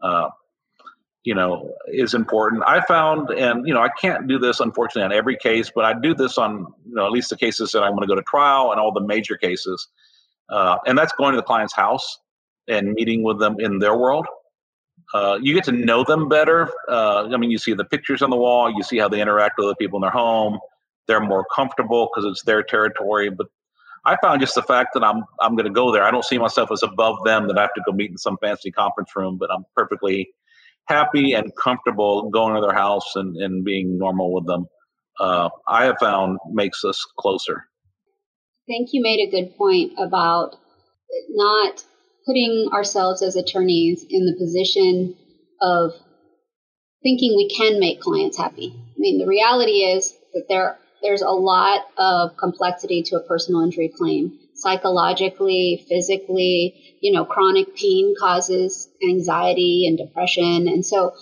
Uh, 0.03 0.31
you 1.25 1.35
know 1.35 1.73
is 1.89 2.15
important. 2.15 2.63
I 2.67 2.81
found 2.83 3.31
and 3.31 3.67
you 3.67 3.75
know 3.75 3.83
i 3.83 3.89
can't 4.01 4.29
do 4.29 4.39
this 4.39 4.61
unfortunately 4.61 5.03
on 5.05 5.13
every 5.13 5.37
case 5.37 5.71
but 5.75 5.85
i 5.85 5.93
do 5.99 6.15
this 6.15 6.39
on 6.39 6.67
you 6.87 6.95
know 6.95 7.07
at 7.07 7.13
least 7.13 7.31
the 7.31 7.37
cases 7.37 7.73
that 7.73 7.83
i'm 7.83 7.93
going 7.93 8.03
to 8.03 8.07
go 8.07 8.15
to 8.15 8.23
trial 8.23 8.71
and 8.71 8.81
all 8.81 8.93
the 8.93 9.01
major 9.01 9.37
cases. 9.37 9.89
Uh, 10.51 10.77
and 10.87 10.97
that's 10.99 11.13
going 11.15 11.33
to 11.33 11.37
the 11.37 11.43
client's 11.43 11.75
house 11.75 12.19
and 12.69 12.93
meeting 12.93 13.23
with 13.23 13.39
them 13.39 13.57
in 13.59 13.79
their 13.79 13.97
world. 13.97 14.27
Uh, 15.15 15.39
you 15.41 15.55
get 15.55 15.65
to 15.65 15.73
know 15.73 16.05
them 16.05 16.29
better. 16.29 16.71
Uh, 16.89 17.29
i 17.33 17.37
mean 17.37 17.51
you 17.51 17.59
see 17.59 17.75
the 17.75 17.85
pictures 17.85 18.23
on 18.23 18.31
the 18.31 18.37
wall 18.37 18.71
you 18.71 18.83
see 18.83 18.99
how 18.99 19.09
they 19.09 19.21
interact 19.21 19.55
with 19.59 19.67
other 19.67 19.77
people 19.77 19.99
in 19.99 20.03
their 20.03 20.11
home. 20.11 20.59
They're 21.07 21.21
more 21.21 21.45
comfortable 21.55 22.11
because 22.11 22.31
it's 22.31 22.45
their 22.45 22.63
territory 22.63 23.31
but 23.31 23.47
I 24.07 24.17
found 24.23 24.41
just 24.41 24.55
the 24.55 24.63
fact 24.63 24.91
that 24.95 25.03
I'm 25.03 25.25
I'm 25.41 25.57
going 25.57 25.65
to 25.65 25.73
go 25.73 25.91
there. 25.91 26.05
I 26.05 26.11
don't 26.11 26.25
see 26.25 26.39
myself 26.39 26.71
as 26.71 26.83
above 26.83 27.25
them 27.25 27.49
that 27.49 27.57
I 27.57 27.63
have 27.63 27.75
to 27.75 27.83
go 27.87 27.93
meet 27.93 28.11
in 28.11 28.19
some 28.19 28.37
fancy 28.39 28.71
conference 28.71 29.11
room, 29.17 29.39
but 29.39 29.51
I'm 29.51 29.65
perfectly 29.75 30.31
happy 30.87 31.33
and 31.33 31.53
comfortable 31.57 32.31
going 32.31 32.55
to 32.55 32.61
their 32.61 32.75
house 32.75 33.17
and, 33.17 33.37
and 33.37 33.65
being 33.65 33.99
normal 33.99 34.33
with 34.33 34.47
them, 34.47 34.67
uh, 35.21 35.49
I 35.67 35.85
have 35.87 35.97
found 36.01 36.39
makes 36.51 36.85
us 36.85 37.05
closer. 37.19 37.65
I 38.63 38.67
think 38.67 38.91
you 38.93 39.03
made 39.03 39.27
a 39.27 39.31
good 39.31 39.57
point 39.57 39.93
about 39.99 40.57
not 41.31 41.85
putting 42.27 42.71
ourselves 42.73 43.23
as 43.23 43.37
attorneys 43.37 44.05
in 44.09 44.25
the 44.27 44.37
position 44.39 45.15
of 45.61 45.93
thinking 47.03 47.37
we 47.37 47.49
can 47.49 47.79
make 47.79 48.01
clients 48.01 48.39
happy. 48.39 48.75
I 48.75 48.95
mean, 48.97 49.19
the 49.19 49.27
reality 49.27 49.83
is 49.83 50.15
that 50.33 50.47
there 50.49 50.79
there's 51.03 51.23
a 51.23 51.29
lot 51.29 51.83
of 51.99 52.37
complexity 52.39 53.03
to 53.03 53.17
a 53.17 53.21
personal 53.21 53.61
injury 53.61 53.93
claim 53.95 54.39
psychologically, 54.55 55.85
physically. 55.89 56.97
You 57.01 57.13
know, 57.13 57.25
chronic 57.25 57.77
pain 57.77 58.15
causes 58.19 58.89
anxiety 59.03 59.87
and 59.87 59.99
depression. 59.99 60.69
And 60.69 60.85
so 60.85 61.13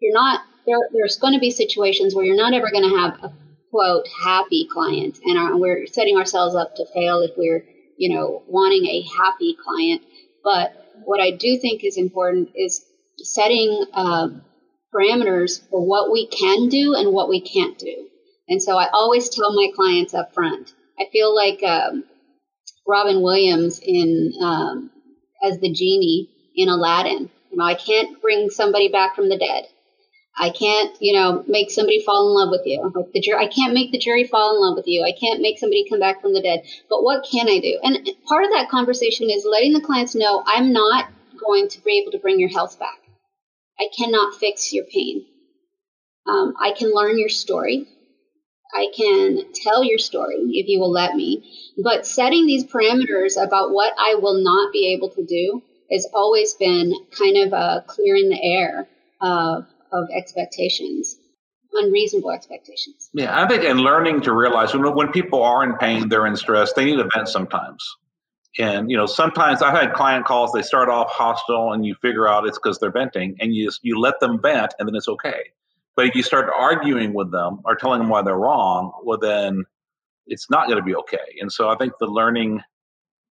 you're 0.00 0.14
not, 0.14 0.40
there, 0.66 0.76
there's 0.92 1.16
going 1.16 1.34
to 1.34 1.40
be 1.40 1.50
situations 1.50 2.14
where 2.14 2.24
you're 2.24 2.36
not 2.36 2.54
ever 2.54 2.70
going 2.70 2.88
to 2.88 2.96
have 2.98 3.14
a 3.22 3.32
quote 3.70 4.06
happy 4.24 4.68
client. 4.70 5.18
And 5.24 5.38
our, 5.38 5.56
we're 5.56 5.86
setting 5.86 6.16
ourselves 6.16 6.54
up 6.54 6.74
to 6.76 6.86
fail 6.94 7.20
if 7.20 7.32
we're, 7.36 7.64
you 7.96 8.14
know, 8.14 8.42
wanting 8.46 8.86
a 8.86 9.02
happy 9.02 9.56
client. 9.62 10.02
But 10.44 10.72
what 11.04 11.20
I 11.20 11.30
do 11.30 11.58
think 11.58 11.84
is 11.84 11.96
important 11.96 12.50
is 12.54 12.84
setting 13.18 13.84
uh, 13.92 14.28
parameters 14.94 15.60
for 15.68 15.84
what 15.84 16.10
we 16.12 16.26
can 16.26 16.68
do 16.68 16.94
and 16.94 17.12
what 17.12 17.28
we 17.28 17.40
can't 17.40 17.78
do. 17.78 18.08
And 18.48 18.62
so 18.62 18.76
I 18.78 18.88
always 18.92 19.28
tell 19.28 19.54
my 19.54 19.68
clients 19.74 20.14
up 20.14 20.32
front 20.32 20.72
I 20.98 21.06
feel 21.12 21.34
like 21.34 21.62
um, 21.62 22.04
Robin 22.86 23.22
Williams 23.22 23.80
in 23.82 24.32
um, 24.42 24.90
as 25.42 25.58
the 25.58 25.72
genie 25.72 26.28
in 26.54 26.68
Aladdin. 26.68 27.30
You 27.50 27.56
know, 27.56 27.64
I 27.64 27.74
can't 27.74 28.20
bring 28.20 28.50
somebody 28.50 28.88
back 28.88 29.14
from 29.14 29.28
the 29.28 29.38
dead. 29.38 29.64
I 30.40 30.50
can't, 30.50 30.96
you 31.00 31.14
know, 31.14 31.44
make 31.48 31.70
somebody 31.70 32.00
fall 32.04 32.28
in 32.28 32.34
love 32.34 32.50
with 32.50 32.64
you. 32.64 32.92
Like 32.94 33.12
the 33.12 33.20
jury, 33.20 33.44
I 33.44 33.48
can't 33.48 33.74
make 33.74 33.90
the 33.90 33.98
jury 33.98 34.24
fall 34.24 34.54
in 34.54 34.60
love 34.60 34.76
with 34.76 34.86
you. 34.86 35.02
I 35.02 35.12
can't 35.18 35.40
make 35.40 35.58
somebody 35.58 35.84
come 35.88 35.98
back 35.98 36.20
from 36.20 36.32
the 36.32 36.40
dead. 36.40 36.62
But 36.88 37.02
what 37.02 37.26
can 37.28 37.48
I 37.48 37.58
do? 37.58 37.78
And 37.82 38.08
part 38.28 38.44
of 38.44 38.50
that 38.52 38.68
conversation 38.70 39.30
is 39.30 39.48
letting 39.50 39.72
the 39.72 39.80
clients 39.80 40.14
know 40.14 40.42
I'm 40.46 40.72
not 40.72 41.10
going 41.44 41.68
to 41.68 41.82
be 41.82 41.98
able 42.00 42.12
to 42.12 42.18
bring 42.18 42.38
your 42.38 42.50
health 42.50 42.78
back. 42.78 42.98
I 43.80 43.88
cannot 43.96 44.38
fix 44.38 44.72
your 44.72 44.84
pain. 44.84 45.24
Um, 46.26 46.54
I 46.60 46.72
can 46.72 46.94
learn 46.94 47.18
your 47.18 47.28
story. 47.28 47.86
I 48.72 48.88
can 48.96 49.52
tell 49.54 49.82
your 49.82 49.98
story 49.98 50.36
if 50.52 50.68
you 50.68 50.78
will 50.78 50.90
let 50.90 51.14
me. 51.14 51.72
But 51.82 52.06
setting 52.06 52.46
these 52.46 52.64
parameters 52.64 53.42
about 53.42 53.70
what 53.70 53.94
I 53.98 54.16
will 54.16 54.42
not 54.42 54.72
be 54.72 54.94
able 54.94 55.10
to 55.10 55.24
do 55.24 55.62
has 55.90 56.06
always 56.12 56.54
been 56.54 56.92
kind 57.18 57.36
of 57.38 57.52
uh, 57.52 57.56
a 57.56 57.84
clearing 57.86 58.28
the 58.28 58.40
air 58.42 58.86
of, 59.20 59.66
of 59.92 60.08
expectations, 60.14 61.16
unreasonable 61.72 62.30
expectations. 62.30 63.08
Yeah, 63.14 63.42
I 63.42 63.48
think 63.48 63.64
and 63.64 63.80
learning 63.80 64.22
to 64.22 64.34
realize 64.34 64.74
when, 64.74 64.94
when 64.94 65.12
people 65.12 65.42
are 65.42 65.64
in 65.64 65.76
pain, 65.76 66.08
they're 66.08 66.26
in 66.26 66.36
stress, 66.36 66.72
they 66.74 66.84
need 66.84 67.00
a 67.00 67.08
vent 67.14 67.28
sometimes. 67.28 67.82
And 68.58 68.90
you 68.90 68.96
know, 68.96 69.06
sometimes 69.06 69.62
I've 69.62 69.78
had 69.78 69.94
client 69.94 70.24
calls. 70.24 70.52
They 70.52 70.62
start 70.62 70.88
off 70.88 71.10
hostile, 71.10 71.72
and 71.72 71.86
you 71.86 71.94
figure 72.02 72.26
out 72.26 72.46
it's 72.46 72.58
because 72.58 72.78
they're 72.78 72.90
venting, 72.90 73.36
and 73.40 73.54
you 73.54 73.66
just, 73.66 73.80
you 73.82 74.00
let 74.00 74.18
them 74.20 74.40
vent, 74.40 74.74
and 74.78 74.88
then 74.88 74.96
it's 74.96 75.08
okay. 75.08 75.50
But 75.98 76.06
if 76.06 76.14
you 76.14 76.22
start 76.22 76.48
arguing 76.56 77.12
with 77.12 77.32
them 77.32 77.58
or 77.64 77.74
telling 77.74 77.98
them 77.98 78.08
why 78.08 78.22
they're 78.22 78.36
wrong, 78.36 78.92
well, 79.02 79.18
then 79.18 79.64
it's 80.28 80.48
not 80.48 80.68
going 80.68 80.78
to 80.78 80.84
be 80.84 80.94
okay. 80.94 81.18
And 81.40 81.50
so 81.50 81.70
I 81.70 81.76
think 81.76 81.92
the 81.98 82.06
learning 82.06 82.60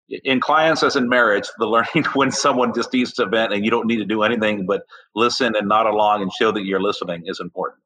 in 0.09 0.41
clients 0.41 0.83
as 0.83 0.97
in 0.97 1.07
marriage, 1.07 1.47
the 1.59 1.65
learning 1.65 2.03
when 2.13 2.29
someone 2.29 2.73
just 2.75 2.91
needs 2.91 3.13
to 3.13 3.25
vent 3.25 3.53
and 3.53 3.63
you 3.63 3.71
don't 3.71 3.87
need 3.87 3.99
to 3.99 4.05
do 4.05 4.21
anything 4.21 4.65
but 4.65 4.81
listen 5.15 5.55
and 5.55 5.69
nod 5.69 5.85
along 5.85 6.21
and 6.21 6.29
show 6.33 6.51
that 6.51 6.65
you're 6.65 6.81
listening 6.81 7.23
is 7.25 7.39
important. 7.39 7.79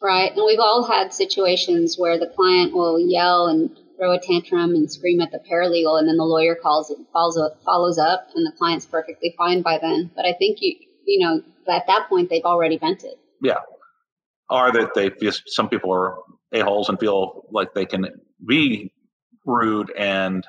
Right. 0.00 0.32
And 0.34 0.42
we've 0.46 0.58
all 0.58 0.84
had 0.90 1.12
situations 1.12 1.98
where 1.98 2.18
the 2.18 2.28
client 2.28 2.72
will 2.72 2.98
yell 2.98 3.46
and 3.46 3.78
throw 3.98 4.12
a 4.12 4.18
tantrum 4.18 4.74
and 4.74 4.90
scream 4.90 5.20
at 5.20 5.32
the 5.32 5.38
paralegal 5.38 5.98
and 5.98 6.08
then 6.08 6.16
the 6.16 6.24
lawyer 6.24 6.54
calls 6.54 6.90
it 6.90 6.96
follows 7.12 7.36
up, 7.36 7.62
follows 7.62 7.98
up 7.98 8.28
and 8.34 8.46
the 8.46 8.56
client's 8.56 8.86
perfectly 8.86 9.34
fine 9.36 9.60
by 9.60 9.76
then. 9.76 10.10
But 10.16 10.24
I 10.24 10.32
think 10.32 10.62
you 10.62 10.76
you 11.04 11.26
know 11.26 11.42
at 11.70 11.86
that 11.88 12.08
point 12.08 12.30
they've 12.30 12.42
already 12.42 12.78
vented. 12.78 13.16
Yeah 13.42 13.58
or 14.52 14.70
that 14.70 14.94
they 14.94 15.10
just 15.10 15.42
some 15.46 15.68
people 15.68 15.92
are 15.92 16.16
a 16.52 16.60
holes 16.60 16.88
and 16.88 17.00
feel 17.00 17.46
like 17.50 17.72
they 17.74 17.86
can 17.86 18.06
be 18.46 18.92
rude 19.46 19.90
and 19.96 20.46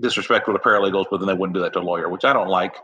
disrespectful 0.00 0.52
to 0.52 0.60
paralegals, 0.60 1.06
but 1.10 1.18
then 1.18 1.28
they 1.28 1.34
wouldn't 1.34 1.54
do 1.54 1.62
that 1.62 1.72
to 1.72 1.78
a 1.78 1.80
lawyer, 1.80 2.08
which 2.08 2.24
I 2.24 2.32
don't 2.32 2.48
like. 2.48 2.76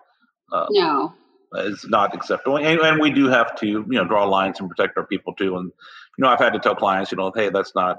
Uh, 0.53 0.67
no, 0.71 1.13
it's 1.55 1.87
not 1.89 2.15
acceptable. 2.15 2.59
And, 2.59 2.81
and, 2.81 3.01
we 3.01 3.11
do 3.11 3.27
have 3.27 3.57
to, 3.57 3.67
you 3.67 3.87
know, 3.89 4.05
draw 4.05 4.25
lines 4.25 4.61
and 4.61 4.69
protect 4.69 4.97
our 4.97 5.07
people 5.07 5.35
too. 5.35 5.57
And 5.57 5.73
you 6.17 6.23
know, 6.23 6.29
I've 6.29 6.39
had 6.39 6.53
to 6.53 6.61
tell 6.61 6.77
clients, 6.77 7.11
you 7.11 7.17
know, 7.17 7.33
hey, 7.35 7.51
that's 7.51 7.75
not 7.75 7.97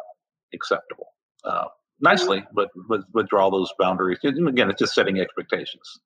acceptable. 0.53 1.07
Uh, 1.43 1.65
nicely, 1.99 2.45
but, 2.53 2.69
but 2.87 3.01
but 3.11 3.27
draw 3.27 3.51
those 3.51 3.71
boundaries. 3.77 4.19
And 4.23 4.47
again, 4.47 4.69
it's 4.69 4.79
just 4.79 4.95
setting 4.95 5.19
expectations. 5.19 5.99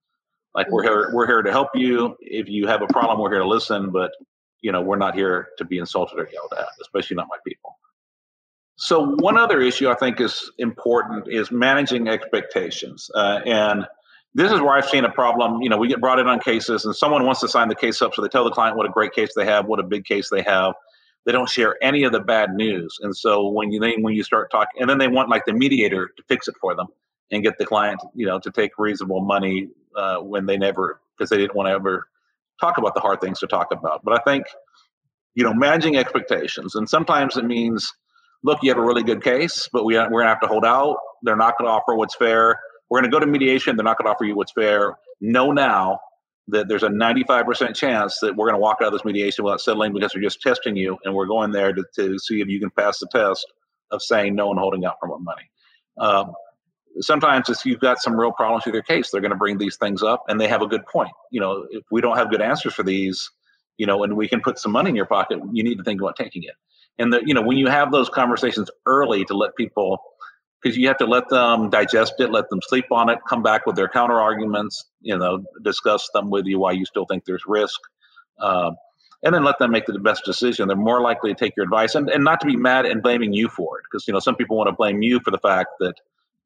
Like 0.56 0.72
we're 0.72 0.84
here, 0.84 1.12
we're 1.14 1.28
here 1.28 1.44
to 1.44 1.52
help 1.52 1.70
you. 1.76 2.16
If 2.20 2.50
you 2.50 2.66
have 2.68 2.82
a 2.82 2.88
problem, 2.88 3.20
we're 3.20 3.32
here 3.32 3.44
to 3.44 3.48
listen. 3.48 3.92
But 3.92 4.12
you 4.62 4.72
know, 4.72 4.82
we're 4.82 4.98
not 4.98 5.16
here 5.16 5.50
to 5.58 5.66
be 5.66 5.78
insulted 5.78 6.20
or 6.20 6.30
yelled 6.32 6.54
at, 6.58 6.68
especially 6.82 7.16
not 7.16 7.28
my 7.30 7.38
people. 7.46 7.78
So 8.78 9.16
one 9.16 9.38
other 9.38 9.60
issue 9.60 9.90
I 9.90 9.96
think 9.96 10.22
is 10.22 10.52
important 10.60 11.28
is 11.28 11.52
managing 11.52 12.08
expectations, 12.08 13.10
uh, 13.16 13.40
and 13.46 13.88
this 14.36 14.52
is 14.52 14.62
where 14.62 14.74
I've 14.78 14.88
seen 14.88 15.04
a 15.04 15.12
problem. 15.12 15.64
You 15.64 15.70
know, 15.70 15.78
we 15.78 15.88
get 15.88 16.00
brought 16.00 16.20
in 16.20 16.28
on 16.28 16.40
cases, 16.40 16.86
and 16.86 16.96
someone 16.96 17.26
wants 17.26 17.42
to 17.42 17.48
sign 17.48 17.70
the 17.70 17.76
case 17.76 18.04
up, 18.04 18.14
so 18.14 18.22
they 18.22 18.28
tell 18.28 18.44
the 18.44 18.52
client 18.52 18.78
what 18.78 18.86
a 18.86 18.92
great 18.92 19.14
case 19.14 19.32
they 19.36 19.46
have, 19.46 19.66
what 19.66 19.80
a 19.80 19.84
big 19.84 20.06
case 20.06 20.30
they 20.30 20.44
have. 20.44 20.76
They 21.26 21.32
don't 21.32 21.50
share 21.50 21.76
any 21.82 22.04
of 22.04 22.12
the 22.12 22.20
bad 22.20 22.54
news, 22.54 23.00
and 23.02 23.18
so 23.18 23.50
when 23.50 23.72
you 23.72 23.80
then 23.80 24.04
when 24.04 24.14
you 24.14 24.24
start 24.24 24.52
talking, 24.52 24.80
and 24.80 24.90
then 24.90 25.00
they 25.00 25.08
want 25.08 25.30
like 25.30 25.46
the 25.46 25.54
mediator 25.54 26.12
to 26.16 26.24
fix 26.28 26.48
it 26.48 26.56
for 26.62 26.76
them 26.76 26.88
and 27.32 27.44
get 27.44 27.58
the 27.58 27.66
client, 27.66 28.00
you 28.14 28.26
know, 28.28 28.40
to 28.40 28.52
take 28.52 28.78
reasonable 28.78 29.22
money 29.22 29.70
uh, 29.96 30.18
when 30.18 30.46
they 30.46 30.58
never 30.58 31.02
because 31.18 31.30
they 31.30 31.38
didn't 31.38 31.56
want 31.56 31.68
to 31.68 31.72
ever 31.72 32.08
talk 32.60 32.78
about 32.78 32.96
the 32.96 33.02
hard 33.02 33.22
things 33.22 33.40
to 33.40 33.48
talk 33.48 33.72
about. 33.72 34.04
But 34.04 34.20
I 34.20 34.24
think, 34.24 34.46
you 35.36 35.44
know, 35.44 35.54
managing 35.54 35.98
expectations, 35.98 36.76
and 36.76 36.90
sometimes 36.90 37.38
it 37.38 37.46
means, 37.46 37.92
look, 38.44 38.60
you 38.64 38.70
have 38.70 38.78
a 38.78 38.86
really 38.86 39.04
good 39.04 39.24
case, 39.24 39.70
but 39.72 39.86
we 39.86 39.96
we're 39.96 40.10
gonna 40.10 40.28
have 40.30 40.42
to 40.42 40.48
hold 40.48 40.66
out. 40.66 40.98
They're 41.24 41.36
not 41.36 41.58
going 41.58 41.68
to 41.68 41.72
offer 41.72 41.96
what's 41.96 42.16
fair 42.16 42.60
we're 42.90 43.02
going 43.02 43.12
to 43.12 43.16
go 43.16 43.20
to 43.20 43.28
mediation. 43.28 43.76
They're 43.76 43.84
not 43.84 43.98
going 43.98 44.06
to 44.06 44.12
offer 44.12 44.26
you 44.26 44.36
what's 44.36 44.54
fair. 44.54 44.96
Know 45.20 45.52
now 45.52 46.00
that 46.50 46.70
there's 46.70 46.84
a 46.84 46.90
95% 46.90 47.76
chance 47.76 48.20
that 48.22 48.36
we're 48.36 48.48
going 48.48 48.56
to 48.56 48.62
walk 48.62 48.78
out 48.82 48.88
of 48.88 48.94
this 48.94 49.04
mediation 49.04 49.44
without 49.44 49.60
settling 49.60 49.94
because 49.94 50.16
we're 50.16 50.22
just 50.22 50.42
testing 50.42 50.78
you 50.78 50.98
and 51.04 51.14
we're 51.14 51.26
going 51.26 51.52
there 51.52 51.74
to, 51.74 51.84
to 51.96 52.18
see 52.18 52.40
if 52.40 52.48
you 52.48 52.60
can 52.60 52.70
pass 52.70 53.00
the 53.00 53.08
test 53.12 53.46
of 53.92 54.02
saying 54.02 54.36
no 54.36 54.50
and 54.52 54.60
holding 54.60 54.86
out 54.86 54.96
for 55.00 55.08
more 55.08 55.20
money. 55.20 55.50
Um, 56.00 56.32
sometimes 57.02 57.50
if 57.50 57.66
you've 57.66 57.80
got 57.80 58.02
some 58.02 58.20
real 58.20 58.32
problems 58.32 58.66
with 58.66 58.74
your 58.74 58.84
case, 58.84 59.12
they're 59.12 59.22
going 59.22 59.32
to 59.32 59.38
bring 59.38 59.58
these 59.58 59.78
things 59.78 60.04
up 60.04 60.24
and 60.28 60.40
they 60.40 60.48
have 60.48 60.62
a 60.62 60.68
good 60.68 60.86
point. 60.86 61.12
You 61.32 61.42
know, 61.42 61.66
if 61.70 61.84
we 61.92 62.02
don't 62.02 62.18
have 62.18 62.30
good 62.30 62.42
answers 62.42 62.74
for 62.74 62.84
these, 62.84 63.30
you 63.78 63.86
know, 63.86 64.04
and 64.04 64.16
we 64.16 64.28
can 64.28 64.42
put 64.42 64.60
some 64.60 64.72
money 64.72 64.90
in 64.90 64.96
your 64.96 65.06
pocket, 65.06 65.40
you 65.52 65.64
need 65.64 65.78
to 65.78 65.84
think 65.84 66.02
about 66.02 66.16
taking 66.16 66.44
it. 66.44 66.56
And 67.00 67.14
the, 67.14 67.22
you 67.26 67.34
know, 67.34 67.42
when 67.42 67.58
you 67.58 67.68
have 67.68 67.92
those 67.92 68.10
conversations 68.10 68.70
early 68.86 69.26
to 69.26 69.36
let 69.36 69.56
people 69.56 70.00
because 70.62 70.78
you 70.78 70.88
have 70.88 70.98
to 70.98 71.06
let 71.06 71.30
them 71.30 71.70
digest 71.70 72.14
it, 72.20 72.32
let 72.32 72.50
them 72.50 72.60
sleep 72.62 72.86
on 72.92 73.10
it, 73.10 73.20
come 73.30 73.44
back 73.44 73.66
with 73.66 73.76
their 73.76 73.88
counter 73.88 74.20
arguments, 74.20 74.86
you 75.02 75.18
know, 75.18 75.44
discuss 75.64 76.10
them 76.14 76.30
with 76.30 76.46
you 76.46 76.60
why 76.60 76.72
you 76.72 76.86
still 76.86 77.06
think 77.06 77.26
there's 77.26 77.44
risk, 77.46 77.80
uh, 78.42 78.72
and 79.24 79.34
then 79.34 79.44
let 79.44 79.60
them 79.60 79.72
make 79.72 79.86
the 79.86 80.00
best 80.00 80.26
decision. 80.26 80.68
They're 80.68 80.78
more 80.78 81.02
likely 81.02 81.34
to 81.34 81.40
take 81.40 81.54
your 81.56 81.64
advice 81.64 81.96
and, 81.96 82.10
and 82.10 82.24
not 82.24 82.42
to 82.42 82.48
be 82.48 82.56
mad 82.56 82.86
and 82.86 83.02
blaming 83.04 83.34
you 83.34 83.50
for 83.50 83.80
it, 83.80 83.84
because 83.90 84.08
you 84.08 84.14
know 84.14 84.20
some 84.20 84.36
people 84.36 84.58
want 84.58 84.68
to 84.68 84.74
blame 84.74 85.02
you 85.02 85.20
for 85.24 85.32
the 85.32 85.40
fact 85.40 85.70
that 85.80 85.94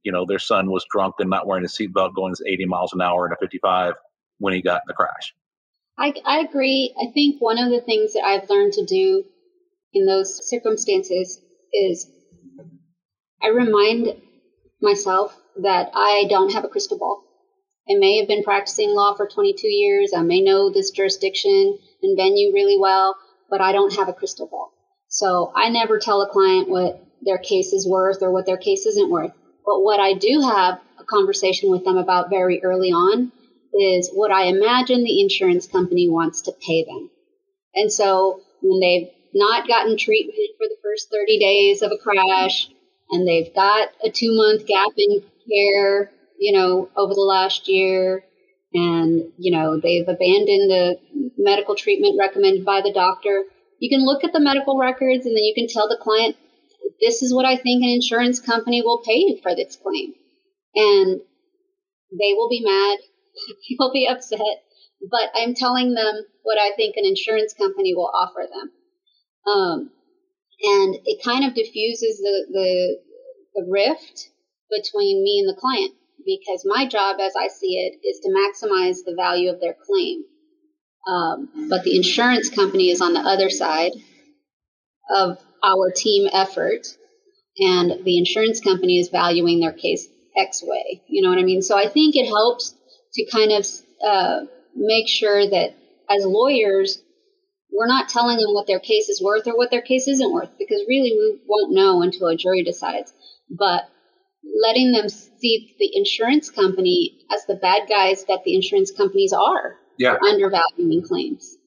you 0.03 0.11
know 0.11 0.25
their 0.25 0.39
son 0.39 0.69
was 0.69 0.85
drunk 0.89 1.15
and 1.19 1.29
not 1.29 1.47
wearing 1.47 1.65
a 1.65 1.67
seatbelt 1.67 2.15
going 2.15 2.33
80 2.45 2.65
miles 2.65 2.93
an 2.93 3.01
hour 3.01 3.25
in 3.25 3.33
a 3.33 3.37
55 3.37 3.93
when 4.39 4.53
he 4.53 4.61
got 4.61 4.81
in 4.81 4.87
the 4.87 4.93
crash. 4.93 5.33
I, 5.97 6.13
I 6.25 6.39
agree. 6.39 6.95
I 6.99 7.11
think 7.13 7.39
one 7.39 7.59
of 7.59 7.69
the 7.69 7.81
things 7.81 8.13
that 8.13 8.23
I've 8.25 8.49
learned 8.49 8.73
to 8.73 8.85
do 8.85 9.23
in 9.93 10.05
those 10.05 10.49
circumstances 10.49 11.39
is 11.73 12.09
I 13.41 13.49
remind 13.49 14.15
myself 14.81 15.35
that 15.61 15.91
I 15.93 16.25
don't 16.29 16.53
have 16.53 16.63
a 16.63 16.69
crystal 16.69 16.97
ball. 16.97 17.23
I 17.89 17.95
may 17.97 18.17
have 18.19 18.27
been 18.27 18.43
practicing 18.43 18.91
law 18.91 19.15
for 19.15 19.27
22 19.27 19.67
years. 19.67 20.13
I 20.15 20.21
may 20.21 20.41
know 20.41 20.71
this 20.71 20.91
jurisdiction 20.91 21.77
and 22.01 22.17
venue 22.17 22.53
really 22.53 22.77
well, 22.79 23.15
but 23.49 23.61
I 23.61 23.71
don't 23.71 23.93
have 23.95 24.07
a 24.07 24.13
crystal 24.13 24.47
ball. 24.47 24.71
So 25.07 25.51
I 25.55 25.69
never 25.69 25.99
tell 25.99 26.21
a 26.21 26.29
client 26.29 26.69
what 26.69 27.03
their 27.21 27.37
case 27.37 27.73
is 27.73 27.87
worth 27.87 28.21
or 28.21 28.31
what 28.31 28.45
their 28.45 28.57
case 28.57 28.85
isn't 28.85 29.09
worth. 29.09 29.33
But 29.65 29.81
what 29.81 29.99
I 29.99 30.13
do 30.13 30.41
have 30.41 30.79
a 30.99 31.03
conversation 31.03 31.71
with 31.71 31.83
them 31.83 31.97
about 31.97 32.29
very 32.29 32.63
early 32.63 32.89
on 32.89 33.31
is 33.73 34.09
what 34.13 34.31
I 34.31 34.45
imagine 34.45 35.03
the 35.03 35.21
insurance 35.21 35.67
company 35.67 36.09
wants 36.09 36.41
to 36.43 36.51
pay 36.51 36.83
them. 36.83 37.09
And 37.73 37.91
so 37.91 38.41
when 38.61 38.79
they've 38.79 39.09
not 39.33 39.67
gotten 39.67 39.97
treatment 39.97 40.37
for 40.57 40.67
the 40.67 40.77
first 40.83 41.09
30 41.11 41.39
days 41.39 41.81
of 41.81 41.91
a 41.91 41.97
crash, 41.97 42.69
and 43.11 43.27
they've 43.27 43.53
got 43.53 43.89
a 44.03 44.09
two 44.09 44.35
month 44.35 44.65
gap 44.65 44.91
in 44.97 45.23
care, 45.49 46.11
you 46.39 46.57
know, 46.57 46.89
over 46.95 47.13
the 47.13 47.21
last 47.21 47.67
year, 47.67 48.23
and, 48.73 49.31
you 49.37 49.51
know, 49.51 49.79
they've 49.79 50.07
abandoned 50.07 50.71
the 50.71 50.99
medical 51.37 51.75
treatment 51.75 52.17
recommended 52.17 52.65
by 52.65 52.81
the 52.81 52.93
doctor. 52.93 53.43
You 53.79 53.89
can 53.89 54.05
look 54.05 54.23
at 54.23 54.31
the 54.31 54.39
medical 54.39 54.77
records 54.77 55.25
and 55.25 55.35
then 55.35 55.43
you 55.43 55.53
can 55.53 55.67
tell 55.67 55.89
the 55.89 55.99
client, 56.01 56.37
this 56.99 57.21
is 57.21 57.33
what 57.33 57.45
I 57.45 57.57
think 57.57 57.83
an 57.83 57.89
insurance 57.89 58.39
company 58.39 58.81
will 58.81 59.01
pay 59.05 59.17
you 59.17 59.39
for 59.41 59.55
this 59.55 59.75
claim. 59.75 60.13
And 60.75 61.21
they 62.11 62.33
will 62.33 62.49
be 62.49 62.61
mad, 62.63 62.97
they'll 63.79 63.93
be 63.93 64.07
upset, 64.07 64.63
but 65.09 65.31
I'm 65.35 65.55
telling 65.55 65.93
them 65.93 66.23
what 66.43 66.57
I 66.59 66.75
think 66.75 66.95
an 66.95 67.05
insurance 67.05 67.53
company 67.53 67.95
will 67.95 68.11
offer 68.13 68.47
them. 68.51 68.71
Um, 69.53 69.89
and 70.63 70.95
it 71.05 71.23
kind 71.23 71.45
of 71.45 71.55
diffuses 71.55 72.17
the, 72.19 72.45
the, 72.51 72.97
the 73.55 73.67
rift 73.69 74.29
between 74.69 75.23
me 75.23 75.39
and 75.39 75.49
the 75.49 75.59
client 75.59 75.93
because 76.25 76.63
my 76.65 76.87
job, 76.87 77.19
as 77.19 77.33
I 77.35 77.47
see 77.47 77.77
it, 77.77 78.05
is 78.07 78.19
to 78.19 78.29
maximize 78.29 79.03
the 79.03 79.15
value 79.15 79.49
of 79.49 79.59
their 79.59 79.75
claim. 79.85 80.23
Um, 81.07 81.67
but 81.67 81.83
the 81.83 81.95
insurance 81.95 82.49
company 82.49 82.89
is 82.89 83.01
on 83.01 83.13
the 83.13 83.21
other 83.21 83.49
side 83.49 83.93
of 85.09 85.39
our 85.63 85.91
team 85.91 86.29
effort, 86.31 86.87
and 87.57 88.03
the 88.03 88.17
insurance 88.17 88.59
company 88.59 88.99
is 88.99 89.09
valuing 89.09 89.59
their 89.59 89.73
case 89.73 90.07
X 90.37 90.63
way. 90.63 91.01
You 91.07 91.21
know 91.21 91.29
what 91.29 91.39
I 91.39 91.43
mean? 91.43 91.61
So 91.61 91.77
I 91.77 91.87
think 91.87 92.15
it 92.15 92.27
helps 92.27 92.75
to 93.13 93.25
kind 93.31 93.51
of 93.51 93.67
uh, 94.05 94.39
make 94.75 95.07
sure 95.07 95.49
that 95.49 95.75
as 96.09 96.25
lawyers, 96.25 97.01
we're 97.71 97.87
not 97.87 98.09
telling 98.09 98.37
them 98.37 98.53
what 98.53 98.67
their 98.67 98.79
case 98.79 99.09
is 99.09 99.21
worth 99.21 99.47
or 99.47 99.55
what 99.55 99.71
their 99.71 99.81
case 99.81 100.07
isn't 100.07 100.33
worth 100.33 100.49
because 100.57 100.83
really 100.87 101.11
we 101.11 101.39
won't 101.47 101.73
know 101.73 102.01
until 102.01 102.27
a 102.27 102.35
jury 102.35 102.63
decides. 102.63 103.13
But 103.49 103.83
letting 104.63 104.91
them 104.91 105.07
see 105.09 105.75
the 105.79 105.89
insurance 105.93 106.49
company 106.49 107.19
as 107.33 107.45
the 107.45 107.55
bad 107.55 107.87
guys 107.87 108.25
that 108.25 108.43
the 108.43 108.55
insurance 108.55 108.91
companies 108.91 109.33
are 109.33 109.77
yeah. 109.97 110.17
undervaluing 110.21 111.03
claims. 111.03 111.57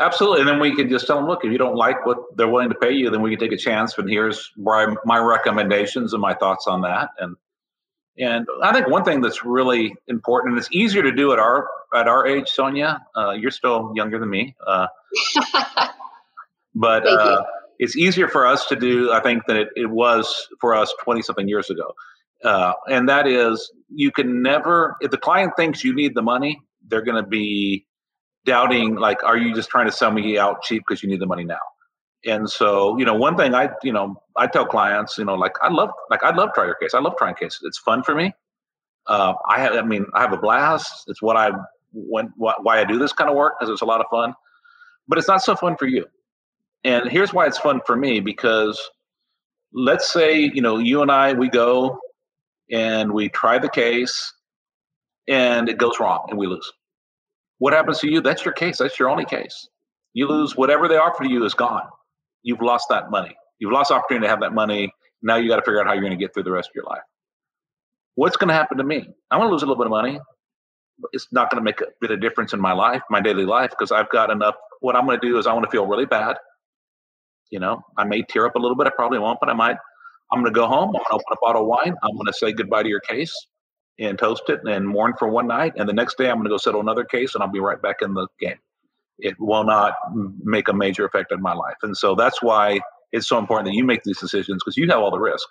Absolutely. 0.00 0.40
And 0.40 0.48
then 0.48 0.58
we 0.58 0.74
can 0.74 0.88
just 0.88 1.06
tell 1.06 1.16
them, 1.16 1.26
look, 1.26 1.44
if 1.44 1.52
you 1.52 1.58
don't 1.58 1.76
like 1.76 2.04
what 2.04 2.18
they're 2.36 2.48
willing 2.48 2.68
to 2.68 2.74
pay 2.74 2.92
you, 2.92 3.10
then 3.10 3.22
we 3.22 3.30
can 3.30 3.38
take 3.38 3.52
a 3.52 3.60
chance. 3.60 3.96
And 3.96 4.10
here's 4.10 4.50
my, 4.56 4.94
my 5.04 5.18
recommendations 5.18 6.12
and 6.12 6.20
my 6.20 6.34
thoughts 6.34 6.66
on 6.66 6.82
that. 6.82 7.10
And 7.18 7.36
and 8.16 8.46
I 8.62 8.72
think 8.72 8.88
one 8.88 9.02
thing 9.02 9.20
that's 9.20 9.44
really 9.44 9.94
important, 10.06 10.52
and 10.52 10.58
it's 10.58 10.68
easier 10.70 11.02
to 11.02 11.10
do 11.10 11.32
at 11.32 11.40
our 11.40 11.68
at 11.94 12.06
our 12.06 12.26
age, 12.26 12.48
Sonia. 12.48 13.04
Uh, 13.16 13.32
you're 13.32 13.50
still 13.50 13.92
younger 13.96 14.20
than 14.20 14.30
me, 14.30 14.54
uh, 14.64 14.86
but 16.76 17.06
uh, 17.06 17.42
it's 17.80 17.96
easier 17.96 18.28
for 18.28 18.46
us 18.46 18.66
to 18.66 18.76
do, 18.76 19.12
I 19.12 19.20
think, 19.20 19.46
than 19.46 19.56
it, 19.56 19.68
it 19.74 19.90
was 19.90 20.46
for 20.60 20.74
us 20.74 20.94
20 21.02 21.22
something 21.22 21.48
years 21.48 21.70
ago. 21.70 21.92
Uh, 22.44 22.74
and 22.88 23.08
that 23.08 23.26
is, 23.26 23.72
you 23.88 24.12
can 24.12 24.42
never, 24.42 24.96
if 25.00 25.10
the 25.10 25.16
client 25.16 25.52
thinks 25.56 25.82
you 25.82 25.94
need 25.94 26.14
the 26.14 26.22
money, 26.22 26.60
they're 26.86 27.02
going 27.02 27.22
to 27.22 27.28
be 27.28 27.86
doubting, 28.46 28.96
like, 28.96 29.22
are 29.24 29.36
you 29.36 29.54
just 29.54 29.70
trying 29.70 29.86
to 29.86 29.92
sell 29.92 30.10
me 30.10 30.38
out 30.38 30.62
cheap 30.62 30.82
because 30.86 31.02
you 31.02 31.08
need 31.08 31.20
the 31.20 31.26
money 31.26 31.44
now? 31.44 31.58
And 32.26 32.48
so, 32.48 32.96
you 32.98 33.04
know, 33.04 33.14
one 33.14 33.36
thing 33.36 33.54
I, 33.54 33.70
you 33.82 33.92
know, 33.92 34.16
I 34.36 34.46
tell 34.46 34.64
clients, 34.64 35.18
you 35.18 35.24
know, 35.24 35.34
like 35.34 35.52
I 35.62 35.68
love, 35.70 35.90
like 36.10 36.22
I 36.22 36.34
love 36.34 36.50
try 36.54 36.64
your 36.64 36.74
case. 36.74 36.94
I 36.94 37.00
love 37.00 37.14
trying 37.18 37.34
cases. 37.34 37.60
It's 37.64 37.78
fun 37.78 38.02
for 38.02 38.14
me. 38.14 38.32
Uh, 39.06 39.34
I 39.48 39.60
have, 39.60 39.74
I 39.74 39.82
mean, 39.82 40.06
I 40.14 40.22
have 40.22 40.32
a 40.32 40.38
blast. 40.38 41.04
It's 41.08 41.20
what 41.20 41.36
I 41.36 41.50
when 41.92 42.32
why 42.36 42.80
I 42.80 42.84
do 42.84 42.98
this 42.98 43.12
kind 43.12 43.30
of 43.30 43.36
work 43.36 43.54
because 43.58 43.70
it's 43.70 43.82
a 43.82 43.86
lot 43.86 44.00
of 44.00 44.06
fun. 44.10 44.34
But 45.06 45.18
it's 45.18 45.28
not 45.28 45.42
so 45.42 45.54
fun 45.54 45.76
for 45.76 45.86
you. 45.86 46.06
And 46.82 47.10
here's 47.10 47.32
why 47.32 47.46
it's 47.46 47.58
fun 47.58 47.80
for 47.86 47.96
me 47.96 48.20
because 48.20 48.80
let's 49.72 50.10
say, 50.12 50.38
you 50.38 50.62
know, 50.62 50.78
you 50.78 51.02
and 51.02 51.10
I, 51.10 51.34
we 51.34 51.48
go 51.48 51.98
and 52.70 53.12
we 53.12 53.28
try 53.28 53.58
the 53.58 53.68
case 53.68 54.32
and 55.28 55.68
it 55.68 55.78
goes 55.78 56.00
wrong 56.00 56.26
and 56.30 56.38
we 56.38 56.46
lose. 56.46 56.72
What 57.58 57.72
happens 57.72 58.00
to 58.00 58.10
you? 58.10 58.20
That's 58.20 58.44
your 58.44 58.54
case. 58.54 58.78
That's 58.78 58.98
your 58.98 59.08
only 59.08 59.24
case. 59.24 59.68
You 60.12 60.28
lose 60.28 60.56
whatever 60.56 60.88
they 60.88 60.96
offer 60.96 61.24
to 61.24 61.30
you 61.30 61.44
is 61.44 61.54
gone 61.54 61.88
you've 62.44 62.62
lost 62.62 62.86
that 62.90 63.10
money. 63.10 63.34
You've 63.58 63.72
lost 63.72 63.90
opportunity 63.90 64.26
to 64.26 64.30
have 64.30 64.40
that 64.40 64.52
money. 64.52 64.92
Now 65.22 65.36
you 65.36 65.48
got 65.48 65.56
to 65.56 65.62
figure 65.62 65.80
out 65.80 65.86
how 65.86 65.94
you're 65.94 66.02
going 66.02 66.16
to 66.16 66.22
get 66.22 66.32
through 66.32 66.44
the 66.44 66.52
rest 66.52 66.68
of 66.68 66.74
your 66.76 66.84
life. 66.84 67.02
What's 68.14 68.36
going 68.36 68.48
to 68.48 68.54
happen 68.54 68.78
to 68.78 68.84
me? 68.84 69.08
I'm 69.30 69.40
going 69.40 69.48
to 69.48 69.52
lose 69.52 69.62
a 69.62 69.66
little 69.66 69.82
bit 69.82 69.86
of 69.86 69.90
money. 69.90 70.20
It's 71.12 71.26
not 71.32 71.50
going 71.50 71.60
to 71.60 71.64
make 71.64 71.80
a 71.80 71.86
bit 72.00 72.12
of 72.12 72.20
difference 72.20 72.52
in 72.52 72.60
my 72.60 72.72
life, 72.72 73.02
my 73.10 73.20
daily 73.20 73.44
life, 73.44 73.70
because 73.70 73.90
I've 73.90 74.08
got 74.10 74.30
enough. 74.30 74.54
What 74.80 74.94
I'm 74.94 75.06
going 75.06 75.18
to 75.18 75.26
do 75.26 75.38
is 75.38 75.46
I 75.46 75.52
want 75.52 75.64
to 75.64 75.70
feel 75.70 75.86
really 75.86 76.06
bad. 76.06 76.36
You 77.50 77.58
know, 77.58 77.82
I 77.98 78.04
may 78.04 78.22
tear 78.22 78.46
up 78.46 78.54
a 78.54 78.58
little 78.58 78.76
bit. 78.76 78.86
I 78.86 78.90
probably 78.90 79.18
won't, 79.18 79.40
but 79.40 79.48
I 79.48 79.54
might. 79.54 79.76
I'm 80.30 80.40
going 80.40 80.52
to 80.52 80.58
go 80.58 80.66
home. 80.66 80.88
I'm 80.88 80.92
going 80.92 81.04
to 81.08 81.14
open 81.14 81.24
a 81.32 81.36
bottle 81.40 81.62
of 81.62 81.68
wine. 81.68 81.94
I'm 82.02 82.14
going 82.14 82.26
to 82.26 82.32
say 82.32 82.52
goodbye 82.52 82.84
to 82.84 82.88
your 82.88 83.00
case. 83.00 83.34
And 83.98 84.18
toast 84.18 84.42
it 84.48 84.60
and 84.64 84.86
mourn 84.86 85.14
for 85.18 85.28
one 85.28 85.46
night. 85.46 85.74
And 85.76 85.88
the 85.88 85.92
next 85.92 86.18
day 86.18 86.28
I'm 86.28 86.36
going 86.36 86.44
to 86.44 86.50
go 86.50 86.56
settle 86.56 86.80
another 86.80 87.04
case 87.04 87.34
and 87.34 87.42
I'll 87.42 87.50
be 87.50 87.60
right 87.60 87.80
back 87.80 87.96
in 88.02 88.14
the 88.14 88.26
game. 88.40 88.58
It 89.18 89.36
will 89.38 89.64
not 89.64 89.94
make 90.42 90.68
a 90.68 90.72
major 90.72 91.04
effect 91.04 91.30
on 91.32 91.40
my 91.40 91.54
life. 91.54 91.76
And 91.82 91.96
so 91.96 92.14
that's 92.14 92.42
why 92.42 92.80
it's 93.12 93.28
so 93.28 93.38
important 93.38 93.66
that 93.66 93.74
you 93.74 93.84
make 93.84 94.02
these 94.02 94.18
decisions 94.18 94.62
because 94.62 94.76
you 94.76 94.88
have 94.88 94.98
all 94.98 95.12
the 95.12 95.20
risk. 95.20 95.46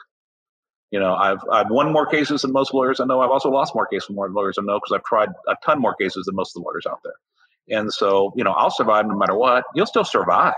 You 0.91 0.99
know, 0.99 1.15
I've 1.15 1.39
I've 1.51 1.69
won 1.69 1.91
more 1.91 2.05
cases 2.05 2.41
than 2.41 2.51
most 2.51 2.73
lawyers 2.73 2.99
I 2.99 3.05
know. 3.05 3.21
I've 3.21 3.31
also 3.31 3.49
lost 3.49 3.73
more 3.73 3.87
cases 3.87 4.07
than 4.07 4.15
more 4.15 4.29
lawyers 4.29 4.57
I 4.59 4.63
know 4.63 4.79
because 4.79 4.95
I've 4.95 5.05
tried 5.05 5.29
a 5.47 5.55
ton 5.65 5.79
more 5.79 5.95
cases 5.95 6.25
than 6.25 6.35
most 6.35 6.55
of 6.55 6.61
the 6.61 6.67
lawyers 6.67 6.85
out 6.87 6.99
there. 7.03 7.77
And 7.77 7.91
so, 7.91 8.33
you 8.35 8.43
know, 8.43 8.51
I'll 8.51 8.69
survive 8.69 9.07
no 9.07 9.15
matter 9.15 9.35
what. 9.35 9.63
You'll 9.73 9.87
still 9.87 10.03
survive. 10.03 10.53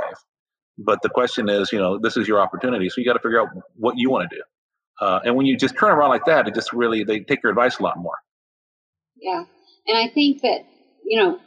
But 0.78 1.02
the 1.04 1.10
question 1.10 1.48
is, 1.48 1.72
you 1.72 1.80
know, 1.80 1.98
this 1.98 2.18
is 2.18 2.28
your 2.28 2.42
opportunity. 2.42 2.90
So 2.90 3.00
you 3.00 3.06
got 3.06 3.14
to 3.14 3.20
figure 3.20 3.40
out 3.40 3.50
what 3.76 3.98
you 3.98 4.10
want 4.10 4.30
to 4.30 4.36
do. 4.36 4.42
Uh, 5.00 5.20
and 5.26 5.36
when 5.36 5.46
you 5.46 5.58
just 5.58 5.78
turn 5.78 5.92
around 5.92 6.10
like 6.10 6.26
that, 6.26 6.48
it 6.48 6.56
just 6.56 6.72
really, 6.74 7.04
they 7.04 7.20
take 7.20 7.44
your 7.44 7.52
advice 7.52 7.80
a 7.80 7.84
lot 7.84 7.98
more. 7.98 8.16
Yeah. 9.18 9.44
And 9.88 9.98
I 9.98 10.08
think 10.14 10.42
that, 10.42 10.66
you 11.04 11.22
know, 11.22 11.40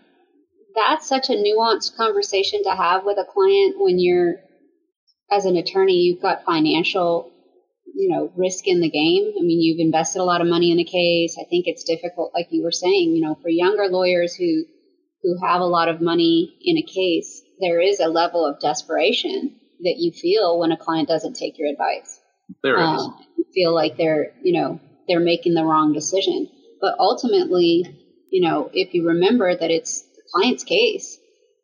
that's 0.74 1.08
such 1.08 1.30
a 1.30 1.32
nuanced 1.32 1.96
conversation 1.96 2.62
to 2.64 2.70
have 2.70 3.04
with 3.04 3.18
a 3.18 3.24
client 3.24 3.76
when 3.78 3.98
you're, 3.98 4.36
as 5.30 5.44
an 5.44 5.56
attorney, 5.56 5.94
you've 5.94 6.22
got 6.22 6.44
financial, 6.44 7.30
you 7.94 8.14
know, 8.14 8.30
risk 8.36 8.66
in 8.66 8.80
the 8.80 8.90
game. 8.90 9.32
I 9.38 9.42
mean, 9.42 9.60
you've 9.60 9.80
invested 9.80 10.20
a 10.20 10.24
lot 10.24 10.40
of 10.40 10.46
money 10.46 10.70
in 10.70 10.78
a 10.78 10.84
case. 10.84 11.36
I 11.40 11.48
think 11.48 11.66
it's 11.66 11.84
difficult, 11.84 12.32
like 12.34 12.48
you 12.50 12.62
were 12.62 12.70
saying, 12.70 13.14
you 13.14 13.22
know, 13.22 13.36
for 13.42 13.48
younger 13.48 13.86
lawyers 13.86 14.34
who, 14.34 14.64
who 15.22 15.36
have 15.44 15.60
a 15.60 15.66
lot 15.66 15.88
of 15.88 16.00
money 16.00 16.56
in 16.62 16.78
a 16.78 16.82
case, 16.82 17.42
there 17.60 17.80
is 17.80 17.98
a 17.98 18.08
level 18.08 18.46
of 18.46 18.60
desperation 18.60 19.58
that 19.80 19.96
you 19.98 20.12
feel 20.12 20.58
when 20.58 20.70
a 20.70 20.76
client 20.76 21.08
doesn't 21.08 21.34
take 21.34 21.58
your 21.58 21.70
advice. 21.70 22.17
There 22.62 22.78
um, 22.78 22.96
is. 22.96 23.08
Feel 23.54 23.74
like 23.74 23.96
they're, 23.96 24.32
you 24.42 24.60
know, 24.60 24.80
they're 25.08 25.20
making 25.20 25.54
the 25.54 25.64
wrong 25.64 25.92
decision. 25.92 26.48
But 26.80 26.96
ultimately, 26.98 27.84
you 28.30 28.46
know, 28.46 28.70
if 28.72 28.94
you 28.94 29.08
remember 29.08 29.56
that 29.56 29.70
it's 29.70 30.02
the 30.02 30.22
client's 30.32 30.64
case 30.64 31.18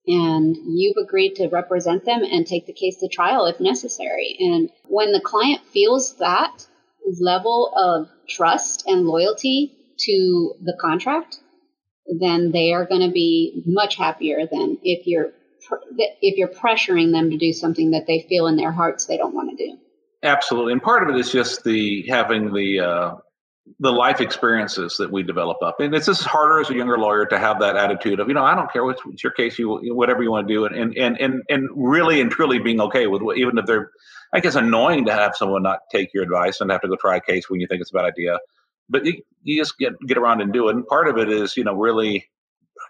and 0.07 0.57
you've 0.67 0.97
agreed 0.97 1.37
to 1.37 1.49
represent 1.49 2.05
them 2.05 2.23
and 2.25 2.47
take 2.47 2.67
the 2.67 2.73
case 2.73 2.99
to 2.99 3.09
trial 3.09 3.47
if 3.47 3.61
necessary. 3.61 4.37
And 4.39 4.71
when 4.87 5.13
the 5.13 5.21
client 5.21 5.63
feels 5.73 6.17
that 6.19 6.67
level 7.21 7.73
of 7.77 8.09
trust 8.29 8.85
and 8.87 9.07
loyalty 9.07 9.73
to 9.99 10.55
the 10.63 10.77
contract, 10.81 11.39
then 12.21 12.51
they 12.53 12.73
are 12.73 12.87
going 12.87 13.07
to 13.07 13.13
be 13.13 13.63
much 13.67 13.97
happier 13.97 14.47
than 14.51 14.79
if 14.83 15.07
you're 15.07 15.33
if 15.99 16.37
you're 16.37 16.49
pressuring 16.49 17.13
them 17.13 17.31
to 17.31 17.39
do 17.39 17.53
something 17.53 17.93
that 17.93 18.07
they 18.07 18.27
feel 18.29 18.47
in 18.47 18.57
their 18.57 18.73
hearts 18.73 19.07
they 19.07 19.17
don't 19.17 19.35
want 19.35 19.51
to 19.51 19.57
do. 19.57 19.79
Absolutely, 20.25 20.73
and 20.73 20.83
part 20.83 21.03
of 21.03 21.15
it 21.15 21.21
is 21.21 21.31
just 21.31 21.65
the 21.65 22.03
having 22.09 22.55
the 22.55 22.81
uh, 22.81 23.15
the 23.79 23.93
life 23.93 24.23
experiences 24.23 24.97
that 24.99 25.13
we 25.13 25.23
develop 25.23 25.59
up, 25.63 25.81
and 25.81 25.95
it's 25.95 26.07
just 26.07 26.25
harder 26.25 26.61
as 26.61 26.71
a 26.71 26.75
younger 26.75 26.99
lawyer 26.99 27.27
to 27.27 27.39
have 27.39 27.61
that 27.61 27.77
attitude 27.77 28.21
of 28.21 28.29
you 28.29 28.35
know 28.35 28.43
I 28.43 28.55
don't 28.55 28.73
care 28.73 28.85
what's, 28.85 29.05
what's 29.05 29.23
your 29.23 29.35
case, 29.35 29.59
you 29.59 29.95
whatever 29.95 30.23
you 30.23 30.31
want 30.31 30.49
to 30.49 30.55
do, 30.55 30.65
and 30.65 30.97
and 30.97 31.21
and 31.21 31.43
and 31.51 31.69
really 31.75 32.23
and 32.23 32.31
truly 32.31 32.59
being 32.59 32.81
okay 32.81 33.07
with 33.07 33.21
what, 33.21 33.37
even 33.37 33.59
if 33.59 33.67
they're 33.67 33.91
I 34.33 34.41
guess 34.41 34.55
annoying 34.55 35.05
to 35.07 35.13
have 35.13 35.37
someone 35.37 35.63
not 35.63 35.81
take 35.93 36.15
your 36.15 36.23
advice 36.23 36.61
and 36.61 36.71
have 36.71 36.81
to 36.81 36.89
go 36.89 36.97
try 36.97 37.17
a 37.17 37.21
case 37.21 37.51
when 37.51 37.61
you 37.61 37.67
think 37.67 37.83
it's 37.83 37.91
a 37.91 37.95
bad 37.95 38.07
idea, 38.07 38.39
but 38.89 39.05
you, 39.05 39.21
you 39.43 39.61
just 39.61 39.77
get 39.79 39.93
get 40.07 40.17
around 40.17 40.41
and 40.41 40.55
do 40.55 40.69
it. 40.69 40.75
And 40.75 40.87
part 40.87 41.07
of 41.07 41.19
it 41.19 41.31
is 41.31 41.55
you 41.57 41.65
know 41.65 41.75
really 41.75 42.27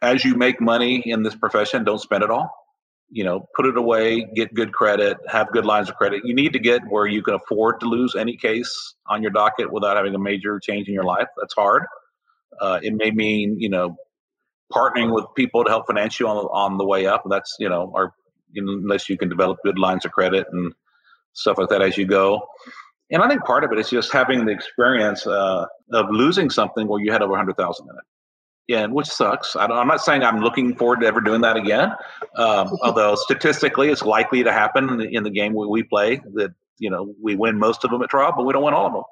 as 0.03 0.25
you 0.25 0.37
make 0.37 0.61
money 0.61 1.03
in 1.05 1.25
this 1.25 1.35
profession, 1.35 1.83
don't 1.83 2.01
spend 2.01 2.23
it 2.23 2.31
all 2.31 2.63
you 3.11 3.25
know, 3.25 3.49
put 3.55 3.67
it 3.67 3.77
away, 3.77 4.27
get 4.35 4.55
good 4.55 4.73
credit, 4.73 5.19
have 5.29 5.51
good 5.53 5.64
lines 5.64 5.88
of 5.88 5.97
credit. 5.97 6.23
You 6.25 6.35
need 6.35 6.53
to 6.55 6.59
get 6.59 6.83
where 6.88 7.07
you 7.07 7.23
can 7.23 7.35
afford 7.35 7.81
to 7.81 7.87
lose 7.87 8.14
any 8.14 8.37
case 8.37 8.95
on 9.07 9.23
your 9.23 9.31
docket 9.31 9.73
without 9.73 9.97
having 9.97 10.14
a 10.14 10.19
major 10.19 10.59
change 10.59 10.88
in 10.88 10.95
your 10.95 11.05
life. 11.05 11.29
That's 11.38 11.55
hard. 11.55 11.85
Uh, 12.61 12.81
it 12.83 12.95
may 12.95 13.11
mean, 13.11 13.57
you 13.59 13.69
know, 13.69 13.97
partnering 14.73 15.14
with 15.14 15.27
people 15.37 15.64
to 15.64 15.71
help 15.71 15.87
finance 15.87 16.19
you 16.19 16.27
on, 16.27 16.37
on 16.37 16.79
the 16.79 16.85
way 16.85 17.07
up. 17.07 17.23
That's, 17.29 17.55
you 17.59 17.69
know, 17.69 17.90
or 17.95 18.14
unless 18.57 19.09
you 19.09 19.19
can 19.19 19.29
develop 19.29 19.59
good 19.64 19.79
lines 19.79 20.05
of 20.05 20.12
credit 20.12 20.47
and 20.51 20.73
stuff 21.33 21.59
like 21.59 21.69
that 21.69 21.83
as 21.83 21.97
you 21.97 22.07
go. 22.07 22.47
And 23.11 23.23
I 23.23 23.29
think 23.29 23.45
part 23.45 23.64
of 23.64 23.73
it 23.73 23.79
is 23.79 23.90
just 23.90 24.12
having 24.12 24.47
the 24.47 24.53
experience 24.53 25.27
uh, 25.27 25.67
of 25.93 26.07
losing 26.11 26.51
something 26.51 26.88
where 26.88 27.01
you 27.01 27.12
had 27.12 27.23
over 27.23 27.33
100,000 27.33 27.87
in 27.88 27.97
it 27.97 28.05
yeah, 28.66 28.87
which 28.87 29.07
sucks. 29.07 29.57
I 29.57 29.64
am 29.64 29.87
not 29.87 30.00
saying 30.00 30.22
I'm 30.22 30.40
looking 30.40 30.74
forward 30.74 31.00
to 31.00 31.07
ever 31.07 31.20
doing 31.20 31.42
that 31.42 31.57
again. 31.57 31.92
Um, 32.37 32.70
although 32.83 33.14
statistically, 33.14 33.90
it's 33.90 34.03
likely 34.03 34.42
to 34.44 34.53
happen 34.53 34.88
in 34.88 34.96
the, 34.98 35.14
in 35.14 35.22
the, 35.22 35.31
game 35.31 35.55
we, 35.55 35.66
we 35.66 35.83
play. 35.83 36.20
That 36.35 36.55
you 36.79 36.90
know 36.90 37.14
we 37.22 37.37
win 37.37 37.59
most 37.59 37.85
of 37.85 37.90
them 37.90 38.03
at 38.03 38.11
trial, 38.11 38.33
but 38.37 38.44
we 38.44 38.53
don't 38.53 38.64
win 38.64 38.74
all 38.74 38.87
of 38.87 38.92
them. 38.92 39.03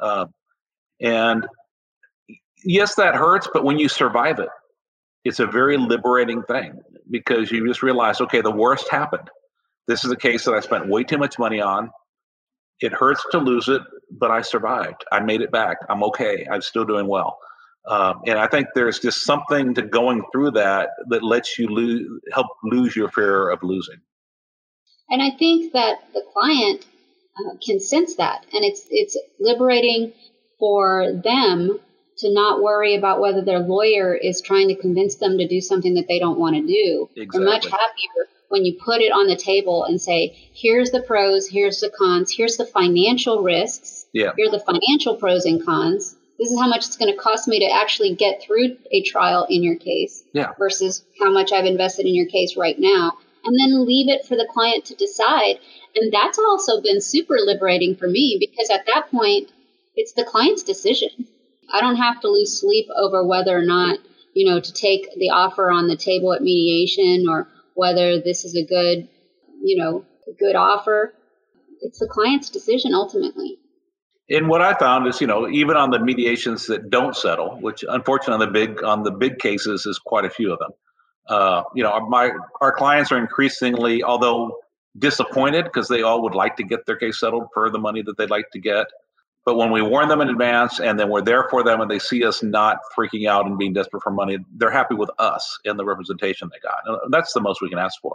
Uh, 0.00 0.26
and 1.00 1.46
yes, 2.64 2.96
that 2.96 3.14
hurts. 3.14 3.48
But 3.52 3.64
when 3.64 3.78
you 3.78 3.88
survive 3.88 4.40
it, 4.40 4.50
it's 5.24 5.40
a 5.40 5.46
very 5.46 5.78
liberating 5.78 6.42
thing 6.42 6.80
because 7.10 7.50
you 7.50 7.66
just 7.66 7.82
realize, 7.82 8.20
okay, 8.20 8.42
the 8.42 8.50
worst 8.50 8.88
happened. 8.90 9.30
This 9.86 10.04
is 10.04 10.10
a 10.10 10.16
case 10.16 10.44
that 10.44 10.52
I 10.52 10.60
spent 10.60 10.88
way 10.88 11.02
too 11.02 11.16
much 11.16 11.38
money 11.38 11.62
on. 11.62 11.90
It 12.80 12.92
hurts 12.92 13.24
to 13.32 13.38
lose 13.38 13.68
it, 13.68 13.80
but 14.10 14.30
I 14.30 14.42
survived. 14.42 15.04
I 15.10 15.20
made 15.20 15.40
it 15.40 15.50
back. 15.50 15.78
I'm 15.88 16.04
okay. 16.04 16.46
I'm 16.50 16.60
still 16.60 16.84
doing 16.84 17.08
well. 17.08 17.38
Um, 17.86 18.20
and 18.26 18.38
I 18.38 18.46
think 18.48 18.68
there's 18.74 18.98
just 18.98 19.22
something 19.22 19.74
to 19.74 19.82
going 19.82 20.22
through 20.32 20.52
that 20.52 20.90
that 21.08 21.22
lets 21.22 21.58
you 21.58 21.68
lose, 21.68 22.20
help 22.32 22.48
lose 22.62 22.94
your 22.94 23.10
fear 23.10 23.48
of 23.48 23.62
losing. 23.62 24.00
And 25.08 25.22
I 25.22 25.30
think 25.38 25.72
that 25.72 26.12
the 26.12 26.22
client 26.32 26.84
uh, 27.38 27.56
can 27.64 27.80
sense 27.80 28.16
that, 28.16 28.44
and 28.52 28.64
it's 28.64 28.86
it's 28.90 29.16
liberating 29.40 30.12
for 30.58 31.12
them 31.12 31.78
to 32.18 32.34
not 32.34 32.62
worry 32.62 32.96
about 32.96 33.20
whether 33.20 33.42
their 33.42 33.60
lawyer 33.60 34.14
is 34.14 34.42
trying 34.42 34.68
to 34.68 34.74
convince 34.74 35.16
them 35.16 35.38
to 35.38 35.46
do 35.46 35.60
something 35.60 35.94
that 35.94 36.08
they 36.08 36.18
don't 36.18 36.38
want 36.38 36.56
to 36.56 36.66
do. 36.66 37.08
Exactly. 37.16 37.40
They're 37.44 37.48
much 37.48 37.64
happier 37.64 38.28
when 38.48 38.64
you 38.64 38.78
put 38.84 39.00
it 39.00 39.12
on 39.12 39.28
the 39.28 39.36
table 39.36 39.84
and 39.84 40.00
say, 40.00 40.50
here's 40.54 40.90
the 40.90 41.02
pros, 41.02 41.46
here's 41.46 41.80
the 41.80 41.90
cons, 41.96 42.32
here's 42.34 42.56
the 42.56 42.64
financial 42.64 43.42
risks, 43.42 44.06
yeah. 44.12 44.32
here 44.36 44.48
are 44.48 44.50
the 44.50 44.60
financial 44.60 45.16
pros 45.16 45.44
and 45.44 45.64
cons, 45.64 46.16
this 46.38 46.50
is 46.50 46.58
how 46.58 46.68
much 46.68 46.86
it's 46.86 46.96
going 46.96 47.12
to 47.12 47.20
cost 47.20 47.48
me 47.48 47.58
to 47.60 47.74
actually 47.74 48.14
get 48.14 48.40
through 48.40 48.76
a 48.92 49.02
trial 49.02 49.46
in 49.50 49.62
your 49.62 49.76
case 49.76 50.22
yeah. 50.32 50.52
versus 50.58 51.04
how 51.20 51.32
much 51.32 51.52
I've 51.52 51.64
invested 51.64 52.06
in 52.06 52.14
your 52.14 52.26
case 52.26 52.56
right 52.56 52.78
now. 52.78 53.18
And 53.44 53.56
then 53.58 53.86
leave 53.86 54.08
it 54.08 54.24
for 54.26 54.36
the 54.36 54.48
client 54.52 54.84
to 54.86 54.94
decide. 54.94 55.58
And 55.96 56.12
that's 56.12 56.38
also 56.38 56.80
been 56.80 57.00
super 57.00 57.36
liberating 57.40 57.96
for 57.96 58.06
me 58.06 58.36
because 58.38 58.70
at 58.70 58.86
that 58.86 59.10
point, 59.10 59.50
it's 59.96 60.12
the 60.12 60.24
client's 60.24 60.62
decision. 60.62 61.26
I 61.72 61.80
don't 61.80 61.96
have 61.96 62.20
to 62.20 62.28
lose 62.28 62.60
sleep 62.60 62.86
over 62.96 63.26
whether 63.26 63.56
or 63.56 63.64
not, 63.64 63.98
you 64.32 64.48
know, 64.48 64.60
to 64.60 64.72
take 64.72 65.12
the 65.16 65.30
offer 65.30 65.70
on 65.70 65.88
the 65.88 65.96
table 65.96 66.32
at 66.32 66.42
mediation 66.42 67.26
or 67.28 67.48
whether 67.74 68.20
this 68.20 68.44
is 68.44 68.54
a 68.54 68.64
good, 68.64 69.08
you 69.62 69.76
know, 69.76 70.04
good 70.38 70.56
offer. 70.56 71.14
It's 71.80 71.98
the 71.98 72.08
client's 72.08 72.50
decision 72.50 72.94
ultimately 72.94 73.58
and 74.30 74.48
what 74.48 74.60
I 74.60 74.74
found 74.74 75.06
is, 75.06 75.20
you 75.20 75.26
know, 75.26 75.48
even 75.48 75.76
on 75.76 75.90
the 75.90 75.98
mediations 75.98 76.66
that 76.66 76.90
don't 76.90 77.16
settle, 77.16 77.58
which 77.60 77.84
unfortunately 77.88 78.34
on 78.34 78.40
the 78.40 78.52
big 78.52 78.82
on 78.82 79.02
the 79.02 79.10
big 79.10 79.38
cases 79.38 79.86
is 79.86 79.98
quite 79.98 80.24
a 80.24 80.30
few 80.30 80.52
of 80.52 80.58
them. 80.58 80.70
Uh, 81.28 81.62
you 81.74 81.82
know, 81.82 82.08
my 82.08 82.30
our 82.60 82.72
clients 82.72 83.12
are 83.12 83.18
increasingly, 83.18 84.02
although 84.02 84.58
disappointed 84.98 85.64
because 85.64 85.88
they 85.88 86.02
all 86.02 86.22
would 86.22 86.34
like 86.34 86.56
to 86.56 86.62
get 86.62 86.86
their 86.86 86.96
case 86.96 87.20
settled 87.20 87.48
for 87.54 87.70
the 87.70 87.78
money 87.78 88.02
that 88.02 88.16
they'd 88.16 88.30
like 88.30 88.50
to 88.52 88.58
get. 88.58 88.86
But 89.44 89.56
when 89.56 89.70
we 89.70 89.80
warn 89.80 90.08
them 90.08 90.20
in 90.20 90.28
advance 90.28 90.78
and 90.78 90.98
then 91.00 91.08
we're 91.08 91.22
there 91.22 91.48
for 91.48 91.62
them 91.62 91.80
and 91.80 91.90
they 91.90 91.98
see 91.98 92.24
us 92.24 92.42
not 92.42 92.80
freaking 92.96 93.26
out 93.26 93.46
and 93.46 93.56
being 93.56 93.72
desperate 93.72 94.02
for 94.02 94.10
money, 94.10 94.38
they're 94.56 94.70
happy 94.70 94.94
with 94.94 95.10
us 95.18 95.58
and 95.64 95.78
the 95.78 95.84
representation 95.86 96.50
they 96.52 96.58
got. 96.58 96.80
And 96.84 97.12
that's 97.12 97.32
the 97.32 97.40
most 97.40 97.62
we 97.62 97.70
can 97.70 97.78
ask 97.78 97.98
for. 98.02 98.12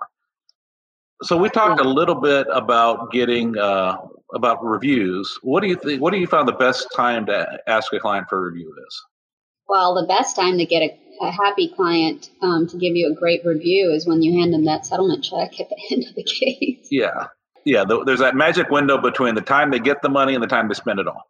So 1.23 1.37
we 1.37 1.49
talked 1.49 1.79
a 1.79 1.87
little 1.87 2.15
bit 2.15 2.47
about 2.51 3.11
getting 3.11 3.57
uh, 3.57 3.97
about 4.33 4.63
reviews. 4.63 5.39
What 5.41 5.61
do 5.61 5.67
you 5.67 5.75
think? 5.75 6.01
What 6.01 6.11
do 6.11 6.19
you 6.19 6.27
find 6.27 6.47
the 6.47 6.53
best 6.53 6.87
time 6.95 7.25
to 7.27 7.59
ask 7.67 7.93
a 7.93 7.99
client 7.99 8.27
for 8.29 8.37
a 8.37 8.51
review 8.51 8.73
is? 8.87 9.01
Well, 9.67 9.95
the 9.95 10.07
best 10.07 10.35
time 10.35 10.57
to 10.57 10.65
get 10.65 10.81
a, 10.81 10.97
a 11.21 11.31
happy 11.31 11.69
client 11.69 12.29
um, 12.41 12.67
to 12.67 12.77
give 12.77 12.95
you 12.95 13.11
a 13.11 13.15
great 13.15 13.45
review 13.45 13.91
is 13.91 14.05
when 14.05 14.21
you 14.21 14.39
hand 14.39 14.53
them 14.53 14.65
that 14.65 14.85
settlement 14.85 15.23
check 15.23 15.59
at 15.59 15.69
the 15.69 15.77
end 15.91 16.05
of 16.07 16.15
the 16.15 16.23
case. 16.23 16.87
Yeah, 16.91 17.27
yeah. 17.65 17.85
there's 18.05 18.19
that 18.19 18.35
magic 18.35 18.69
window 18.69 18.97
between 18.97 19.35
the 19.35 19.41
time 19.41 19.71
they 19.71 19.79
get 19.79 20.01
the 20.01 20.09
money 20.09 20.33
and 20.33 20.43
the 20.43 20.47
time 20.47 20.67
they 20.67 20.73
spend 20.73 20.99
it 20.99 21.07
all. 21.07 21.29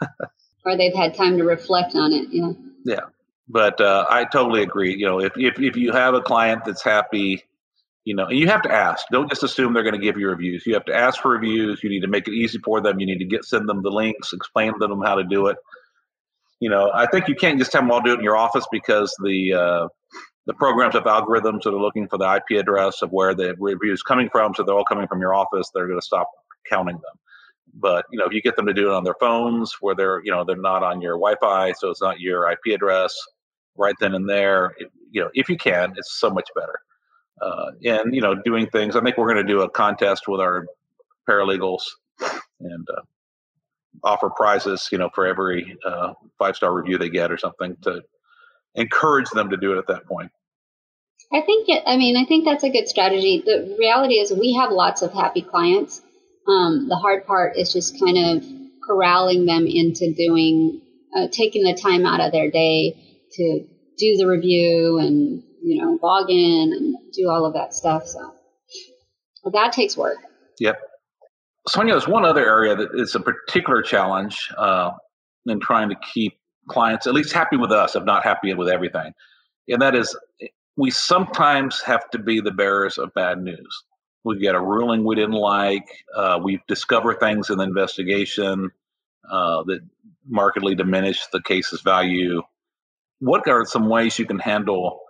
or 0.66 0.76
they've 0.76 0.94
had 0.94 1.14
time 1.14 1.38
to 1.38 1.44
reflect 1.44 1.94
on 1.94 2.12
it. 2.12 2.28
Yeah. 2.30 2.52
Yeah, 2.84 3.06
but 3.48 3.80
uh, 3.80 4.04
I 4.10 4.24
totally 4.24 4.62
agree. 4.62 4.94
You 4.94 5.06
know, 5.06 5.20
if, 5.20 5.32
if 5.36 5.58
if 5.60 5.76
you 5.76 5.92
have 5.92 6.14
a 6.14 6.20
client 6.20 6.64
that's 6.64 6.82
happy 6.82 7.44
you 8.04 8.16
know, 8.16 8.26
and 8.26 8.38
you 8.38 8.48
have 8.48 8.62
to 8.62 8.72
ask. 8.72 9.06
Don't 9.12 9.28
just 9.28 9.42
assume 9.42 9.72
they're 9.72 9.84
going 9.84 9.98
to 9.98 10.04
give 10.04 10.18
you 10.18 10.28
reviews. 10.28 10.64
You 10.66 10.74
have 10.74 10.84
to 10.86 10.94
ask 10.94 11.20
for 11.20 11.30
reviews. 11.30 11.82
You 11.82 11.90
need 11.90 12.00
to 12.00 12.08
make 12.08 12.26
it 12.26 12.34
easy 12.34 12.58
for 12.58 12.80
them. 12.80 12.98
You 12.98 13.06
need 13.06 13.18
to 13.18 13.24
get 13.24 13.44
send 13.44 13.68
them 13.68 13.82
the 13.82 13.90
links, 13.90 14.32
explain 14.32 14.72
to 14.72 14.78
them 14.86 15.02
how 15.02 15.16
to 15.16 15.24
do 15.24 15.46
it. 15.46 15.56
You 16.60 16.70
know, 16.70 16.90
I 16.92 17.06
think 17.06 17.28
you 17.28 17.34
can't 17.34 17.58
just 17.58 17.72
have 17.72 17.82
them 17.82 17.90
all 17.90 18.00
do 18.00 18.12
it 18.12 18.18
in 18.18 18.24
your 18.24 18.36
office 18.36 18.66
because 18.72 19.14
the 19.22 19.52
uh, 19.54 19.88
the 20.46 20.54
programs 20.54 20.94
have 20.94 21.04
algorithms 21.04 21.62
that 21.62 21.74
are 21.74 21.80
looking 21.80 22.08
for 22.08 22.18
the 22.18 22.34
IP 22.36 22.58
address 22.58 23.02
of 23.02 23.10
where 23.10 23.34
the 23.34 23.54
review 23.58 23.92
is 23.92 24.02
coming 24.02 24.28
from. 24.30 24.54
So 24.54 24.64
they're 24.64 24.74
all 24.74 24.84
coming 24.84 25.06
from 25.06 25.20
your 25.20 25.34
office. 25.34 25.70
They're 25.72 25.86
going 25.86 26.00
to 26.00 26.04
stop 26.04 26.28
counting 26.68 26.96
them. 26.96 27.18
But 27.74 28.06
you 28.10 28.18
know, 28.18 28.26
if 28.26 28.32
you 28.32 28.42
get 28.42 28.56
them 28.56 28.66
to 28.66 28.74
do 28.74 28.88
it 28.90 28.94
on 28.94 29.04
their 29.04 29.16
phones, 29.18 29.76
where 29.80 29.94
they're 29.94 30.20
you 30.24 30.32
know 30.32 30.44
they're 30.44 30.56
not 30.56 30.82
on 30.82 31.00
your 31.00 31.14
Wi-Fi, 31.14 31.72
so 31.72 31.90
it's 31.90 32.02
not 32.02 32.20
your 32.20 32.50
IP 32.50 32.74
address, 32.74 33.14
right 33.76 33.94
then 34.00 34.14
and 34.14 34.28
there. 34.28 34.74
It, 34.78 34.90
you 35.10 35.22
know, 35.22 35.30
if 35.34 35.48
you 35.48 35.56
can, 35.56 35.92
it's 35.96 36.18
so 36.18 36.30
much 36.30 36.48
better. 36.54 36.78
Uh, 37.40 37.72
and 37.84 38.14
you 38.14 38.20
know, 38.20 38.34
doing 38.34 38.68
things. 38.68 38.94
I 38.96 39.00
think 39.00 39.16
we're 39.16 39.32
going 39.32 39.44
to 39.44 39.52
do 39.52 39.62
a 39.62 39.70
contest 39.70 40.28
with 40.28 40.40
our 40.40 40.66
paralegals 41.28 41.82
and 42.60 42.86
uh, 42.96 43.02
offer 44.04 44.30
prizes. 44.30 44.88
You 44.92 44.98
know, 44.98 45.10
for 45.14 45.26
every 45.26 45.76
uh, 45.84 46.14
five 46.38 46.56
star 46.56 46.72
review 46.72 46.98
they 46.98 47.08
get 47.10 47.32
or 47.32 47.38
something 47.38 47.76
to 47.82 48.02
encourage 48.74 49.28
them 49.30 49.50
to 49.50 49.56
do 49.56 49.72
it 49.72 49.78
at 49.78 49.86
that 49.88 50.06
point. 50.06 50.30
I 51.32 51.40
think 51.40 51.68
I 51.86 51.96
mean 51.96 52.16
I 52.16 52.24
think 52.26 52.44
that's 52.44 52.64
a 52.64 52.70
good 52.70 52.88
strategy. 52.88 53.42
The 53.44 53.76
reality 53.78 54.14
is 54.14 54.32
we 54.32 54.54
have 54.54 54.70
lots 54.70 55.02
of 55.02 55.12
happy 55.12 55.42
clients. 55.42 56.02
Um, 56.46 56.88
the 56.88 56.96
hard 56.96 57.26
part 57.26 57.56
is 57.56 57.72
just 57.72 57.98
kind 57.98 58.18
of 58.18 58.44
corralling 58.86 59.46
them 59.46 59.66
into 59.66 60.12
doing 60.12 60.82
uh, 61.16 61.28
taking 61.30 61.62
the 61.62 61.74
time 61.74 62.04
out 62.04 62.20
of 62.20 62.32
their 62.32 62.50
day 62.50 62.96
to 63.32 63.64
do 63.98 64.16
the 64.16 64.26
review 64.26 64.98
and 64.98 65.42
you 65.62 65.80
know 65.82 65.98
log 66.02 66.30
in 66.30 66.72
and 66.72 66.96
do 67.12 67.28
all 67.28 67.44
of 67.44 67.54
that 67.54 67.74
stuff. 67.74 68.06
So 68.06 68.34
but 69.44 69.52
that 69.52 69.72
takes 69.72 69.96
work. 69.96 70.18
Yep. 70.58 70.80
Sonia, 71.68 71.94
there's 71.94 72.08
one 72.08 72.24
other 72.24 72.44
area 72.44 72.74
that 72.74 72.90
is 72.94 73.14
a 73.14 73.20
particular 73.20 73.82
challenge 73.82 74.48
uh, 74.58 74.90
in 75.46 75.60
trying 75.60 75.88
to 75.88 75.96
keep 76.12 76.34
clients 76.68 77.06
at 77.06 77.14
least 77.14 77.32
happy 77.32 77.56
with 77.56 77.72
us, 77.72 77.96
if 77.96 78.04
not 78.04 78.24
happy 78.24 78.52
with 78.54 78.68
everything, 78.68 79.12
and 79.68 79.80
that 79.82 79.94
is 79.94 80.16
we 80.76 80.90
sometimes 80.90 81.80
have 81.82 82.08
to 82.10 82.18
be 82.18 82.40
the 82.40 82.50
bearers 82.50 82.98
of 82.98 83.12
bad 83.14 83.42
news. 83.42 83.84
We 84.24 84.38
get 84.38 84.54
a 84.54 84.60
ruling 84.60 85.04
we 85.04 85.16
didn't 85.16 85.32
like. 85.32 85.86
Uh, 86.16 86.38
we 86.42 86.60
discover 86.68 87.14
things 87.14 87.50
in 87.50 87.58
the 87.58 87.64
investigation 87.64 88.70
uh, 89.30 89.64
that 89.64 89.80
markedly 90.26 90.74
diminish 90.74 91.26
the 91.32 91.42
case's 91.42 91.82
value. 91.82 92.42
What 93.18 93.48
are 93.48 93.64
some 93.66 93.88
ways 93.88 94.18
you 94.18 94.26
can 94.26 94.38
handle 94.38 95.00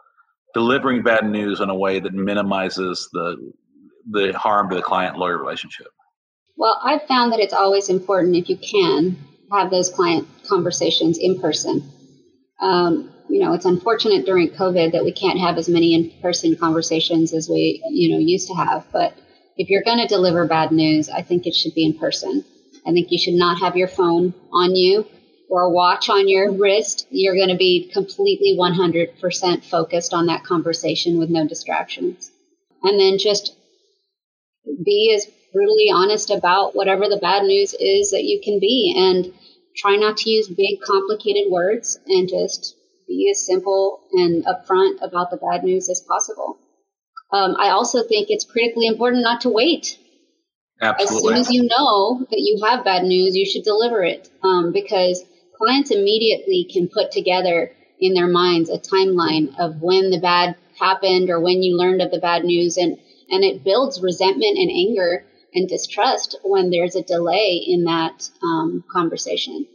delivering 0.55 1.03
bad 1.03 1.29
news 1.29 1.61
in 1.61 1.71
a 1.71 1.75
way 1.75 2.01
that 2.01 2.13
minimizes 2.13 3.09
the 3.13 3.53
the 4.11 4.33
harm 4.37 4.69
to 4.71 4.77
the 4.77 4.83
client 4.83 5.17
lawyer 5.17 5.39
relationship? 5.39 5.87
Well, 6.57 6.81
I've 6.83 7.07
found 7.07 7.33
that 7.33 7.41
it's 7.41 7.55
always 7.55 7.89
important 7.89 8.37
if 8.37 8.49
you 8.49 8.57
can 8.57 9.17
have 9.51 9.71
those 9.71 9.91
client 9.91 10.29
conversations 10.49 11.19
in 11.19 11.41
person. 11.41 11.91
Um, 12.61 13.11
you 13.29 13.41
know, 13.41 13.55
it's 13.55 13.65
unfortunate 13.65 14.27
during 14.27 14.51
COVID 14.51 14.93
that 14.93 15.05
we 15.05 15.13
can't 15.13 15.39
have 15.39 15.57
as 15.57 15.69
many 15.69 15.95
in-person 15.95 16.57
conversations 16.57 17.33
as 17.33 17.49
we, 17.49 17.83
you 17.91 18.13
know, 18.13 18.19
used 18.19 18.49
to 18.49 18.55
have. 18.55 18.87
But 18.93 19.17
if 19.57 19.71
you're 19.71 19.83
going 19.83 19.99
to 19.99 20.07
deliver 20.07 20.47
bad 20.47 20.71
news, 20.71 21.09
I 21.09 21.23
think 21.23 21.47
it 21.47 21.55
should 21.55 21.75
be 21.75 21.87
in 21.87 21.99
person. 21.99 22.45
I 22.87 22.93
think 22.93 23.09
you 23.11 23.19
should 23.19 23.35
not 23.35 23.61
have 23.61 23.77
your 23.77 23.89
phone 23.89 24.35
on 24.53 24.75
you 24.75 25.07
or 25.53 25.65
a 25.65 25.71
watch 25.71 26.09
on 26.09 26.29
your 26.29 26.51
wrist. 26.51 27.07
You're 27.11 27.37
going 27.37 27.51
to 27.51 27.57
be 27.57 27.91
completely 27.93 28.57
100% 28.59 29.65
focused 29.65 30.15
on 30.15 30.27
that 30.27 30.45
conversation 30.45 31.19
with 31.19 31.29
no 31.29 31.47
distractions. 31.47 32.33
And 32.83 32.99
then 32.99 33.19
just 33.19 33.55
be 34.83 35.13
as 35.15 35.31
brutally 35.53 35.91
honest 35.93 36.31
about 36.31 36.75
whatever 36.75 37.07
the 37.07 37.19
bad 37.21 37.43
news 37.43 37.75
is 37.79 38.13
that 38.13 38.25
you 38.25 38.41
can 38.43 38.61
be 38.61 38.95
and 38.97 39.35
try 39.77 39.97
not 39.97 40.17
to 40.17 40.31
use 40.31 40.49
big 40.49 40.81
complicated 40.81 41.53
words 41.53 41.99
and 42.07 42.31
just 42.31 42.75
be 43.07 43.29
as 43.31 43.45
simple 43.45 44.01
and 44.13 44.47
upfront 44.47 45.03
about 45.03 45.31
the 45.31 45.37
bad 45.37 45.65
news 45.65 45.91
as 45.91 46.01
possible. 46.01 46.57
Um, 47.31 47.57
I 47.59 47.69
also 47.69 48.03
think 48.03 48.29
it's 48.31 48.47
critically 48.47 48.87
important 48.87 49.23
not 49.23 49.43
to 49.43 49.51
wait. 49.51 49.99
Absolutely. 50.81 51.15
As 51.15 51.23
soon 51.23 51.35
as 51.35 51.51
you 51.53 51.69
know 51.69 52.27
that 52.31 52.41
you 52.41 52.65
have 52.65 52.87
bad 52.87 53.05
news, 53.05 53.37
you 53.37 53.45
should 53.45 53.65
deliver 53.65 54.03
it 54.03 54.31
um, 54.43 54.73
because 54.73 55.23
clients 55.63 55.91
immediately 55.91 56.65
can 56.65 56.89
put 56.89 57.13
together 57.13 57.73
in 58.01 58.15
their 58.15 58.29
minds 58.29 58.69
a 58.69 58.79
timeline 58.79 59.55
of 59.59 59.81
when 59.81 60.11
the 60.11 60.21
bad 60.21 60.57
happened 60.79 61.31
or 61.31 61.39
when 61.41 61.63
you 61.63 61.77
learned 61.77 62.03
of 62.03 62.11
the 62.11 62.19
bad 62.19 62.45
news, 62.45 62.77
and 62.77 62.99
and 63.31 63.45
it 63.45 63.65
builds 63.65 64.03
resentment 64.03 64.59
and 64.59 64.71
anger 64.71 65.25
and 65.55 65.69
distrust 65.69 66.39
when 66.45 66.71
there's 66.71 66.97
a 66.97 67.03
delay 67.03 67.63
in 67.67 67.85
that 67.85 68.29
um, 68.43 68.85
conversation. 68.91 69.67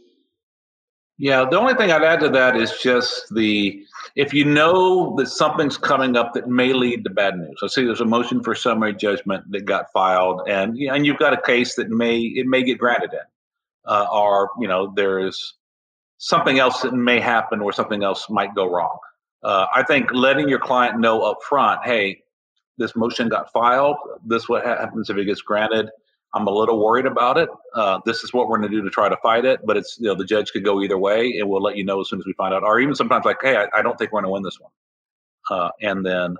Yeah, 1.16 1.46
the 1.50 1.58
only 1.58 1.74
thing 1.74 1.90
I'd 1.90 2.04
add 2.04 2.20
to 2.20 2.28
that 2.28 2.56
is 2.56 2.78
just 2.78 3.34
the 3.34 3.82
if 4.14 4.32
you 4.32 4.44
know 4.44 5.16
that 5.16 5.26
something's 5.26 5.76
coming 5.76 6.16
up 6.16 6.34
that 6.34 6.48
may 6.48 6.72
lead 6.72 7.04
to 7.04 7.10
bad 7.10 7.36
news. 7.36 7.58
Let's 7.60 7.74
say 7.74 7.84
there's 7.84 8.00
a 8.00 8.04
motion 8.04 8.42
for 8.42 8.54
summary 8.54 8.94
judgment 8.94 9.44
that 9.50 9.64
got 9.64 9.90
filed, 9.92 10.42
and 10.48 10.76
and 10.76 11.06
you've 11.06 11.18
got 11.18 11.32
a 11.32 11.40
case 11.40 11.74
that 11.74 11.88
may 11.88 12.18
it 12.20 12.46
may 12.46 12.62
get 12.62 12.78
granted 12.78 13.12
in, 13.12 13.26
uh, 13.86 14.06
or 14.12 14.50
you 14.60 14.68
know 14.68 14.92
there's 14.94 15.57
something 16.18 16.58
else 16.58 16.82
that 16.82 16.92
may 16.92 17.20
happen 17.20 17.60
or 17.60 17.72
something 17.72 18.02
else 18.02 18.28
might 18.28 18.54
go 18.54 18.70
wrong. 18.70 18.98
Uh, 19.42 19.66
I 19.74 19.82
think 19.84 20.12
letting 20.12 20.48
your 20.48 20.58
client 20.58 20.98
know 20.98 21.22
up 21.22 21.38
front, 21.48 21.80
hey, 21.84 22.22
this 22.76 22.94
motion 22.94 23.28
got 23.28 23.50
filed. 23.52 23.96
This 24.24 24.48
what 24.48 24.64
happens 24.64 25.10
if 25.10 25.16
it 25.16 25.24
gets 25.24 25.40
granted. 25.40 25.88
I'm 26.34 26.46
a 26.46 26.50
little 26.50 26.84
worried 26.84 27.06
about 27.06 27.38
it. 27.38 27.48
Uh, 27.74 28.00
this 28.04 28.22
is 28.22 28.32
what 28.32 28.48
we're 28.48 28.58
going 28.58 28.70
to 28.70 28.76
do 28.76 28.82
to 28.82 28.90
try 28.90 29.08
to 29.08 29.16
fight 29.22 29.44
it, 29.44 29.60
but 29.64 29.76
it's 29.76 29.96
you 29.98 30.08
know 30.08 30.14
the 30.14 30.24
judge 30.24 30.52
could 30.52 30.64
go 30.64 30.82
either 30.82 30.98
way, 30.98 31.38
and 31.38 31.48
we'll 31.48 31.62
let 31.62 31.76
you 31.76 31.84
know 31.84 32.00
as 32.00 32.08
soon 32.10 32.18
as 32.18 32.26
we 32.26 32.34
find 32.34 32.52
out. 32.52 32.62
Or 32.62 32.78
even 32.80 32.94
sometimes 32.94 33.24
like, 33.24 33.38
hey, 33.40 33.56
I, 33.56 33.66
I 33.78 33.82
don't 33.82 33.96
think 33.98 34.12
we're 34.12 34.20
going 34.20 34.28
to 34.28 34.32
win 34.32 34.42
this 34.42 34.58
one, 34.60 34.70
uh, 35.50 35.70
and 35.80 36.04
then, 36.04 36.36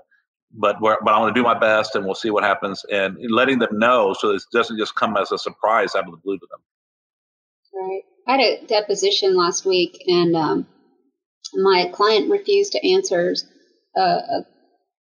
but 0.53 0.77
but 0.79 0.99
I'm 1.07 1.21
going 1.21 1.33
to 1.33 1.39
do 1.39 1.43
my 1.43 1.57
best, 1.57 1.95
and 1.95 2.05
we'll 2.05 2.15
see 2.15 2.29
what 2.29 2.43
happens, 2.43 2.85
and 2.91 3.17
letting 3.31 3.59
them 3.59 3.79
know 3.79 4.13
so 4.13 4.31
it 4.31 4.43
doesn't 4.53 4.77
just 4.77 4.93
come 4.95 5.17
as 5.17 5.31
a 5.31 5.39
surprise 5.39 5.95
out 5.95 6.05
of 6.05 6.11
the 6.11 6.17
blue 6.17 6.37
to 6.37 6.47
them. 6.51 6.59
Right. 7.73 8.01
I 8.29 8.33
had 8.33 8.41
a 8.41 8.65
deposition 8.65 9.35
last 9.35 9.65
week, 9.65 10.03
and 10.07 10.35
um, 10.35 10.67
my 11.55 11.89
client 11.91 12.29
refused 12.29 12.73
to 12.73 12.93
answer 12.93 13.33
a, 13.97 14.01
a 14.01 14.45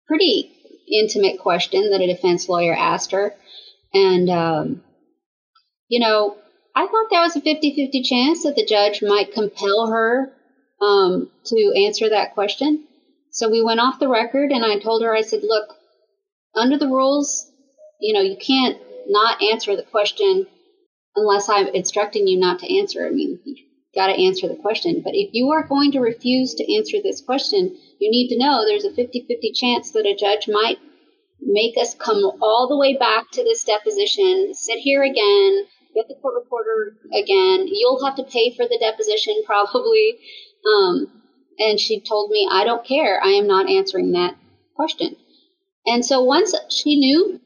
pretty 0.07 0.51
intimate 0.93 1.39
question 1.39 1.91
that 1.91 2.03
a 2.03 2.07
defense 2.07 2.49
lawyer 2.49 2.75
asked 2.75 3.13
her 3.13 3.35
and, 3.95 4.29
um, 4.29 4.83
you 5.89 6.01
know, 6.01 6.37
I 6.75 6.87
thought 6.87 7.07
there 7.11 7.21
was 7.21 7.37
a 7.37 7.41
50 7.41 7.77
50 7.77 8.03
chance 8.03 8.43
that 8.43 8.57
the 8.57 8.67
judge 8.67 9.01
might 9.01 9.33
compel 9.33 9.87
her 9.87 10.33
um, 10.83 11.31
to 11.47 11.85
answer 11.87 12.09
that 12.09 12.35
question. 12.35 12.85
So 13.31 13.49
we 13.49 13.63
went 13.63 13.81
off 13.81 14.01
the 14.01 14.09
record, 14.09 14.51
and 14.51 14.65
I 14.65 14.79
told 14.79 15.03
her, 15.03 15.15
I 15.15 15.23
said, 15.23 15.41
look, 15.45 15.77
under 16.55 16.77
the 16.77 16.89
rules, 16.89 17.51
you 18.01 18.13
know, 18.13 18.21
you 18.21 18.37
can't 18.37 18.79
not 19.09 19.43
answer 19.43 19.77
the 19.77 19.83
question 19.83 20.47
unless 21.17 21.49
I'm 21.49 21.69
instructing 21.69 22.27
you 22.27 22.39
not 22.39 22.59
to 22.61 22.79
answer. 22.79 23.07
I 23.07 23.11
mean, 23.11 23.39
you 23.45 23.57
got 23.95 24.09
to 24.09 24.21
answer 24.21 24.49
the 24.49 24.57
question. 24.57 25.03
But 25.03 25.15
if 25.15 25.31
you 25.33 25.51
are 25.53 25.67
going 25.67 25.93
to 25.93 26.01
refuse 26.01 26.55
to 26.55 26.77
answer 26.77 26.99
this 27.03 27.21
question, 27.21 27.77
you 27.99 28.11
need 28.11 28.29
to 28.29 28.39
know 28.39 28.65
there's 28.65 28.85
a 28.85 28.93
50 28.93 29.27
50 29.29 29.53
chance 29.53 29.91
that 29.93 30.07
a 30.07 30.17
judge 30.17 30.49
might 30.49 30.79
make 31.41 31.77
us 31.79 31.95
come 31.95 32.25
all 32.41 32.69
the 32.69 32.77
way 32.77 32.97
back 32.97 33.31
to 33.33 33.45
this 33.45 33.65
deposition, 33.65 34.55
sit 34.55 34.79
here 34.79 35.03
again, 35.03 35.65
get 35.95 36.09
the 36.09 36.15
court 36.15 36.35
reporter 36.35 36.97
again. 37.13 37.67
You'll 37.69 38.05
have 38.05 38.17
to 38.17 38.25
pay 38.25 38.55
for 38.55 38.65
the 38.65 38.79
deposition 38.81 39.43
probably. 39.47 40.19
Um, 40.67 41.23
and 41.59 41.79
she 41.79 42.01
told 42.01 42.31
me, 42.31 42.49
I 42.51 42.65
don't 42.65 42.85
care. 42.85 43.21
I 43.23 43.31
am 43.31 43.47
not 43.47 43.69
answering 43.69 44.13
that 44.13 44.37
question. 44.75 45.17
And 45.87 46.05
so 46.05 46.23
once 46.23 46.55
she 46.71 46.97
knew, 46.97 47.41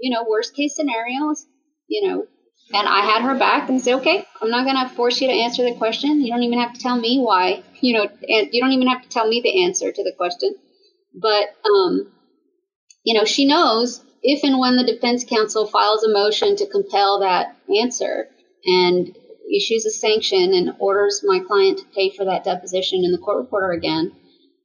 you 0.00 0.10
know, 0.10 0.24
worst 0.28 0.56
case 0.56 0.74
scenarios, 0.74 1.46
you 1.86 2.08
know, 2.08 2.26
and 2.72 2.88
I 2.88 3.00
had 3.00 3.22
her 3.22 3.38
back 3.38 3.68
and 3.68 3.80
said, 3.80 3.96
okay, 3.96 4.26
I'm 4.40 4.50
not 4.50 4.64
going 4.64 4.88
to 4.88 4.94
force 4.94 5.20
you 5.20 5.28
to 5.28 5.32
answer 5.32 5.62
the 5.64 5.76
question. 5.76 6.20
You 6.20 6.32
don't 6.32 6.42
even 6.42 6.58
have 6.58 6.72
to 6.72 6.80
tell 6.80 6.98
me 6.98 7.20
why, 7.20 7.62
you 7.80 7.94
know, 7.94 8.04
and 8.04 8.48
you 8.52 8.62
don't 8.62 8.72
even 8.72 8.88
have 8.88 9.02
to 9.02 9.08
tell 9.08 9.28
me 9.28 9.40
the 9.42 9.64
answer 9.64 9.92
to 9.92 10.04
the 10.04 10.12
question. 10.16 10.54
But, 11.14 11.54
um, 11.68 12.10
you 13.04 13.18
know, 13.18 13.24
she 13.24 13.44
knows 13.44 14.02
if 14.22 14.42
and 14.44 14.58
when 14.58 14.76
the 14.76 14.84
defense 14.84 15.24
counsel 15.24 15.66
files 15.66 16.04
a 16.04 16.12
motion 16.12 16.56
to 16.56 16.66
compel 16.66 17.20
that 17.20 17.56
answer 17.82 18.28
and 18.64 19.14
issues 19.54 19.84
a 19.84 19.90
sanction 19.90 20.54
and 20.54 20.74
orders 20.78 21.22
my 21.24 21.40
client 21.40 21.78
to 21.78 21.84
pay 21.94 22.10
for 22.10 22.24
that 22.24 22.44
deposition 22.44 23.04
in 23.04 23.12
the 23.12 23.18
court 23.18 23.38
reporter 23.38 23.72
again, 23.72 24.12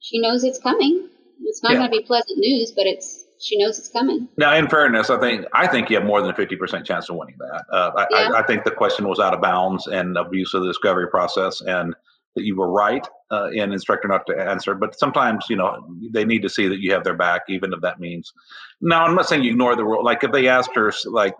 she 0.00 0.20
knows 0.20 0.44
it's 0.44 0.58
coming. 0.58 1.08
It's 1.42 1.62
not 1.62 1.72
yeah. 1.72 1.78
going 1.78 1.90
to 1.90 1.98
be 1.98 2.04
pleasant 2.04 2.38
news, 2.38 2.72
but 2.74 2.86
it's 2.86 3.17
she 3.40 3.58
knows 3.58 3.78
it's 3.78 3.88
coming. 3.88 4.28
Now, 4.36 4.54
in 4.54 4.68
fairness, 4.68 5.10
I 5.10 5.18
think 5.20 5.44
I 5.52 5.66
think 5.66 5.90
you 5.90 5.96
have 5.96 6.06
more 6.06 6.20
than 6.20 6.30
a 6.30 6.34
fifty 6.34 6.56
percent 6.56 6.86
chance 6.86 7.08
of 7.08 7.16
winning 7.16 7.36
that. 7.38 7.64
Uh, 7.72 7.92
I, 7.96 8.06
yeah. 8.10 8.30
I, 8.34 8.40
I, 8.40 8.46
think 8.46 8.64
the 8.64 8.70
question 8.70 9.08
was 9.08 9.18
out 9.18 9.34
of 9.34 9.40
bounds 9.40 9.86
and 9.86 10.16
abuse 10.16 10.54
of 10.54 10.62
the 10.62 10.68
discovery 10.68 11.08
process, 11.08 11.60
and 11.60 11.94
that 12.34 12.44
you 12.44 12.56
were 12.56 12.70
right 12.70 13.06
uh, 13.30 13.50
in 13.50 13.72
instructor 13.72 14.08
not 14.08 14.26
to 14.26 14.36
answer. 14.36 14.74
But 14.74 14.98
sometimes, 14.98 15.46
you 15.48 15.56
know, 15.56 15.86
they 16.12 16.24
need 16.24 16.42
to 16.42 16.48
see 16.48 16.68
that 16.68 16.80
you 16.80 16.92
have 16.92 17.04
their 17.04 17.16
back, 17.16 17.42
even 17.48 17.72
if 17.72 17.80
that 17.82 18.00
means. 18.00 18.32
Now, 18.80 19.04
I'm 19.04 19.14
not 19.14 19.28
saying 19.28 19.44
you 19.44 19.50
ignore 19.50 19.76
the 19.76 19.84
rule. 19.84 20.04
Like 20.04 20.24
if 20.24 20.32
they 20.32 20.48
asked 20.48 20.74
her, 20.74 20.92
like, 21.06 21.34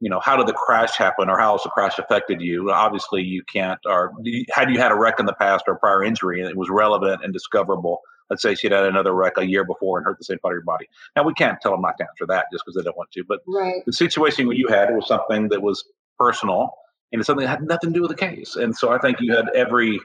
you 0.00 0.08
know, 0.08 0.20
how 0.20 0.36
did 0.36 0.46
the 0.46 0.54
crash 0.54 0.96
happen, 0.96 1.28
or 1.28 1.38
how 1.38 1.52
has 1.52 1.62
the 1.62 1.68
crash 1.68 1.98
affected 1.98 2.40
you? 2.40 2.70
Obviously, 2.70 3.22
you 3.22 3.42
can't. 3.52 3.78
Or 3.84 4.14
had 4.52 4.70
you 4.70 4.78
had 4.78 4.92
a 4.92 4.96
wreck 4.96 5.20
in 5.20 5.26
the 5.26 5.34
past 5.34 5.64
or 5.66 5.76
prior 5.76 6.02
injury, 6.02 6.40
and 6.40 6.48
it 6.48 6.56
was 6.56 6.70
relevant 6.70 7.22
and 7.22 7.32
discoverable. 7.32 8.00
Let's 8.30 8.42
say 8.42 8.54
she'd 8.54 8.72
had 8.72 8.84
another 8.84 9.12
wreck 9.12 9.34
a 9.36 9.44
year 9.44 9.64
before 9.64 9.98
and 9.98 10.04
hurt 10.04 10.18
the 10.18 10.24
same 10.24 10.38
part 10.38 10.54
of 10.54 10.56
your 10.56 10.64
body. 10.64 10.88
Now 11.16 11.24
we 11.24 11.34
can't 11.34 11.60
tell 11.60 11.72
them 11.72 11.82
not 11.82 11.98
to 11.98 12.04
answer 12.04 12.26
that 12.28 12.46
just 12.52 12.64
because 12.64 12.76
they 12.76 12.84
don't 12.84 12.96
want 12.96 13.10
to. 13.12 13.24
But 13.28 13.40
right. 13.46 13.82
the 13.84 13.92
situation 13.92 14.50
you 14.52 14.68
had 14.68 14.94
was 14.94 15.08
something 15.08 15.48
that 15.48 15.62
was 15.62 15.84
personal 16.18 16.72
and 17.12 17.20
it's 17.20 17.26
something 17.26 17.44
that 17.44 17.50
had 17.50 17.62
nothing 17.62 17.90
to 17.90 17.94
do 17.94 18.02
with 18.02 18.10
the 18.10 18.16
case. 18.16 18.56
And 18.56 18.76
so 18.76 18.90
I 18.90 18.98
think 18.98 19.18
you 19.20 19.34
had 19.34 19.46
every 19.54 19.98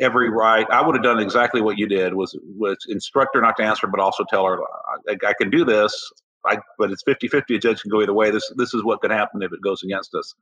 every 0.00 0.30
right. 0.30 0.66
I 0.70 0.84
would 0.84 0.94
have 0.94 1.02
done 1.02 1.18
exactly 1.18 1.60
what 1.60 1.78
you 1.78 1.88
did 1.88 2.14
was 2.14 2.38
was 2.56 2.78
instruct 2.88 3.34
her 3.34 3.40
not 3.40 3.56
to 3.56 3.64
answer, 3.64 3.86
but 3.86 4.00
also 4.00 4.24
tell 4.28 4.46
her 4.46 4.60
I, 5.08 5.16
I 5.26 5.32
can 5.40 5.50
do 5.50 5.64
this. 5.64 6.10
I, 6.46 6.58
but 6.78 6.92
it's 6.92 7.02
50-50. 7.02 7.56
A 7.56 7.58
judge 7.58 7.82
can 7.82 7.90
go 7.90 8.00
either 8.00 8.14
way. 8.14 8.30
This 8.30 8.50
this 8.56 8.74
is 8.74 8.84
what 8.84 9.00
could 9.00 9.10
happen 9.10 9.42
if 9.42 9.52
it 9.52 9.60
goes 9.60 9.82
against 9.82 10.14
us. 10.14 10.34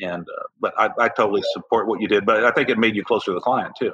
And 0.00 0.22
uh, 0.22 0.46
but 0.60 0.72
I, 0.78 0.90
I 0.98 1.08
totally 1.08 1.42
support 1.52 1.88
what 1.88 2.00
you 2.00 2.08
did. 2.08 2.24
But 2.24 2.44
I 2.44 2.52
think 2.52 2.68
it 2.68 2.78
made 2.78 2.94
you 2.94 3.04
closer 3.04 3.32
to 3.32 3.34
the 3.34 3.40
client 3.40 3.74
too. 3.78 3.92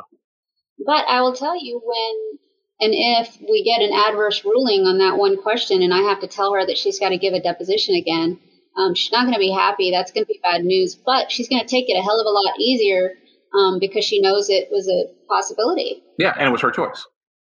But 0.85 1.07
I 1.09 1.23
will 1.23 1.35
tell 1.35 1.57
you 1.57 1.81
when 1.83 2.38
and 2.81 2.93
if 2.95 3.37
we 3.41 3.65
get 3.65 3.83
an 3.83 3.93
adverse 3.93 4.45
ruling 4.45 4.87
on 4.87 4.99
that 4.99 5.19
one 5.19 5.41
question, 5.41 5.83
and 5.83 5.93
I 5.93 6.03
have 6.03 6.21
to 6.21 6.29
tell 6.29 6.53
her 6.55 6.65
that 6.65 6.79
she's 6.79 7.01
got 7.01 7.09
to 7.09 7.19
give 7.19 7.35
a 7.35 7.41
deposition 7.41 7.97
again, 7.97 8.39
um, 8.77 8.95
she's 8.95 9.11
not 9.11 9.23
going 9.23 9.35
to 9.35 9.41
be 9.41 9.51
happy. 9.51 9.91
That's 9.91 10.13
going 10.13 10.25
to 10.25 10.33
be 10.33 10.41
bad 10.43 10.65
news. 10.65 10.95
But 10.95 11.33
she's 11.33 11.49
going 11.49 11.61
to 11.61 11.67
take 11.67 11.91
it 11.91 11.99
a 11.99 12.03
hell 12.03 12.21
of 12.21 12.27
a 12.27 12.31
lot 12.31 12.61
easier 12.61 13.15
um, 13.53 13.79
because 13.81 14.05
she 14.05 14.21
knows 14.21 14.49
it 14.49 14.69
was 14.71 14.89
a 14.89 15.07
possibility. 15.29 16.03
Yeah, 16.19 16.35
and 16.39 16.49
it 16.49 16.53
was 16.53 16.61
her 16.61 16.71
choice. 16.71 17.05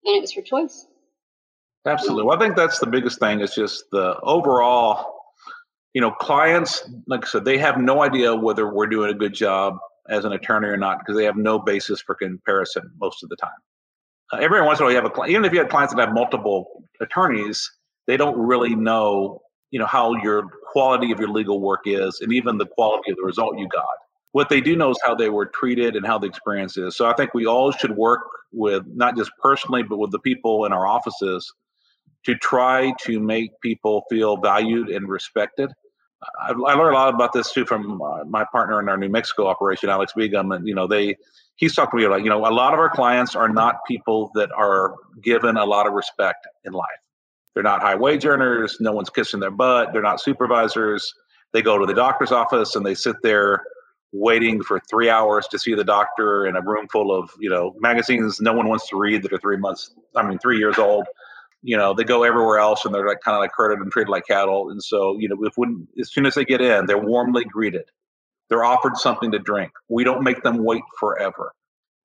And 0.06 0.16
it 0.18 0.22
was 0.22 0.34
her 0.34 0.42
choice. 0.42 0.88
Absolutely. 1.86 2.24
Well, 2.24 2.38
I 2.38 2.40
think 2.40 2.56
that's 2.56 2.80
the 2.80 2.88
biggest 2.88 3.20
thing 3.20 3.42
is 3.42 3.54
just 3.54 3.86
the 3.92 4.20
overall, 4.22 5.22
you 5.94 6.02
know, 6.02 6.12
clients, 6.12 6.88
like 7.08 7.26
I 7.26 7.28
said, 7.28 7.46
they 7.46 7.58
have 7.60 7.78
no 7.78 8.02
idea 8.02 8.36
whether 8.36 8.72
we're 8.72 8.88
doing 8.88 9.12
a 9.12 9.16
good 9.16 9.34
job 9.34 9.78
as 10.10 10.26
an 10.26 10.34
attorney 10.34 10.68
or 10.68 10.78
not 10.78 11.00
because 11.00 11.16
they 11.16 11.26
have 11.26 11.38
no 11.38 11.60
basis 11.60 12.02
for 12.02 12.16
comparison 12.16 12.84
most 13.00 13.24
of 13.24 13.30
the 13.30 13.36
time. 13.36 13.52
Uh, 14.32 14.38
every 14.38 14.62
once 14.62 14.80
in 14.80 14.84
a 14.84 14.86
while, 14.86 14.92
you 14.92 14.96
have 14.96 15.06
a 15.06 15.10
client, 15.10 15.32
even 15.32 15.46
if 15.46 15.54
you 15.54 15.60
have 15.60 15.70
clients 15.70 15.94
that 15.94 16.02
have 16.02 16.14
multiple 16.14 16.84
attorneys, 17.00 17.70
they 18.08 18.18
don't 18.18 18.38
really 18.38 18.76
know, 18.76 19.42
you 19.72 19.80
know, 19.80 19.86
how 19.86 20.14
your 20.24 20.44
quality 20.72 21.12
of 21.12 21.20
your 21.20 21.30
legal 21.30 21.60
work 21.60 21.82
is 21.86 22.20
and 22.22 22.32
even 22.34 22.58
the 22.58 22.66
quality 22.66 23.12
of 23.12 23.18
the 23.18 23.24
result 23.24 23.58
you 23.58 23.68
got. 23.68 23.86
What 24.32 24.48
they 24.50 24.62
do 24.62 24.76
know 24.76 24.92
is 24.92 25.00
how 25.06 25.16
they 25.16 25.30
were 25.30 25.46
treated 25.46 25.96
and 25.96 26.06
how 26.06 26.18
the 26.18 26.28
experience 26.28 26.78
is. 26.78 26.96
So 26.96 27.06
I 27.06 27.14
think 27.14 27.34
we 27.34 27.46
all 27.46 27.72
should 27.72 27.96
work 27.98 28.22
with 28.54 28.84
not 28.88 29.18
just 29.18 29.32
personally, 29.42 29.84
but 29.84 29.98
with 29.98 30.12
the 30.12 30.20
people 30.20 30.66
in 30.66 30.72
our 30.72 30.88
offices 30.88 31.52
to 32.26 32.36
try 32.36 32.94
to 33.02 33.20
make 33.20 33.52
people 33.62 34.04
feel 34.10 34.38
valued 34.38 34.90
and 34.90 35.10
respected. 35.10 35.72
I, 36.40 36.52
I 36.52 36.74
learned 36.74 36.96
a 36.96 37.00
lot 37.00 37.14
about 37.14 37.34
this 37.34 37.52
too 37.52 37.66
from 37.66 38.02
uh, 38.02 38.24
my 38.26 38.46
partner 38.52 38.80
in 38.80 38.88
our 38.88 38.98
New 38.98 39.10
Mexico 39.10 39.48
operation, 39.48 39.90
Alex 39.90 40.14
Begum, 40.16 40.52
and 40.52 40.68
you 40.68 40.76
know 40.76 40.88
they 40.88 41.16
he's 41.62 41.76
talked 41.76 41.92
to 41.92 41.98
me 41.98 42.04
about 42.04 42.24
you 42.24 42.30
know 42.30 42.46
a 42.46 42.52
lot 42.52 42.74
of 42.74 42.80
our 42.80 42.90
clients 42.90 43.34
are 43.36 43.48
not 43.48 43.78
people 43.88 44.30
that 44.36 44.52
are 44.52 44.96
given 45.22 45.56
a 45.56 45.64
lot 45.64 45.88
of 45.88 45.94
respect 45.94 46.46
in 46.66 46.74
life. 46.74 46.90
They're 47.54 47.64
not 47.64 47.82
high 47.82 47.96
wage 47.96 48.26
earners. 48.26 48.78
No 48.82 48.92
one's 48.92 49.10
kissing 49.10 49.40
their 49.40 49.52
butt. 49.52 49.94
They're 49.94 50.02
not 50.02 50.20
supervisors. 50.20 51.14
They 51.54 51.62
go 51.62 51.78
to 51.78 51.86
the 51.86 51.94
doctor's 51.94 52.32
office 52.32 52.76
and 52.76 52.86
they 52.86 52.96
sit 52.96 53.16
there 53.24 53.62
waiting 54.14 54.62
for 54.62 54.82
three 54.90 55.10
hours 55.10 55.48
to 55.48 55.60
see 55.60 55.74
the 55.74 55.84
doctor 55.84 56.46
in 56.46 56.58
a 56.58 56.62
room 56.62 56.88
full 56.92 57.18
of 57.18 57.30
you 57.40 57.50
know 57.50 57.74
magazines 57.80 58.42
no 58.42 58.52
one 58.52 58.68
wants 58.68 58.90
to 58.90 58.98
read 58.98 59.24
that 59.24 59.32
are 59.32 59.38
three 59.38 59.56
months 59.56 59.96
i 60.18 60.28
mean 60.28 60.38
three 60.38 60.58
years 60.58 60.78
old 60.78 61.06
you 61.62 61.78
know 61.78 61.94
they 61.94 62.04
go 62.04 62.24
everywhere 62.24 62.60
else 62.60 62.84
and 62.84 62.94
they're 62.94 63.08
like 63.08 63.22
kind 63.22 63.36
of 63.36 63.40
like 63.40 63.52
herded 63.56 63.80
and 63.80 63.90
treated 63.90 64.10
like 64.10 64.28
cattle 64.28 64.70
and 64.70 64.84
so 64.84 65.18
you 65.18 65.30
know 65.30 65.38
if 65.46 65.54
when 65.56 65.88
as 65.98 66.12
soon 66.12 66.26
as 66.26 66.36
they 66.36 66.44
get 66.44 66.60
in 66.60 66.86
they're 66.88 66.98
warmly 66.98 67.46
greeted 67.46 67.86
they're 68.52 68.66
offered 68.66 68.98
something 68.98 69.32
to 69.32 69.40
drink. 69.40 69.72
We 69.88 70.04
don't 70.04 70.24
make 70.24 70.44
them 70.44 70.64
wait 70.64 70.84
forever. 71.00 71.54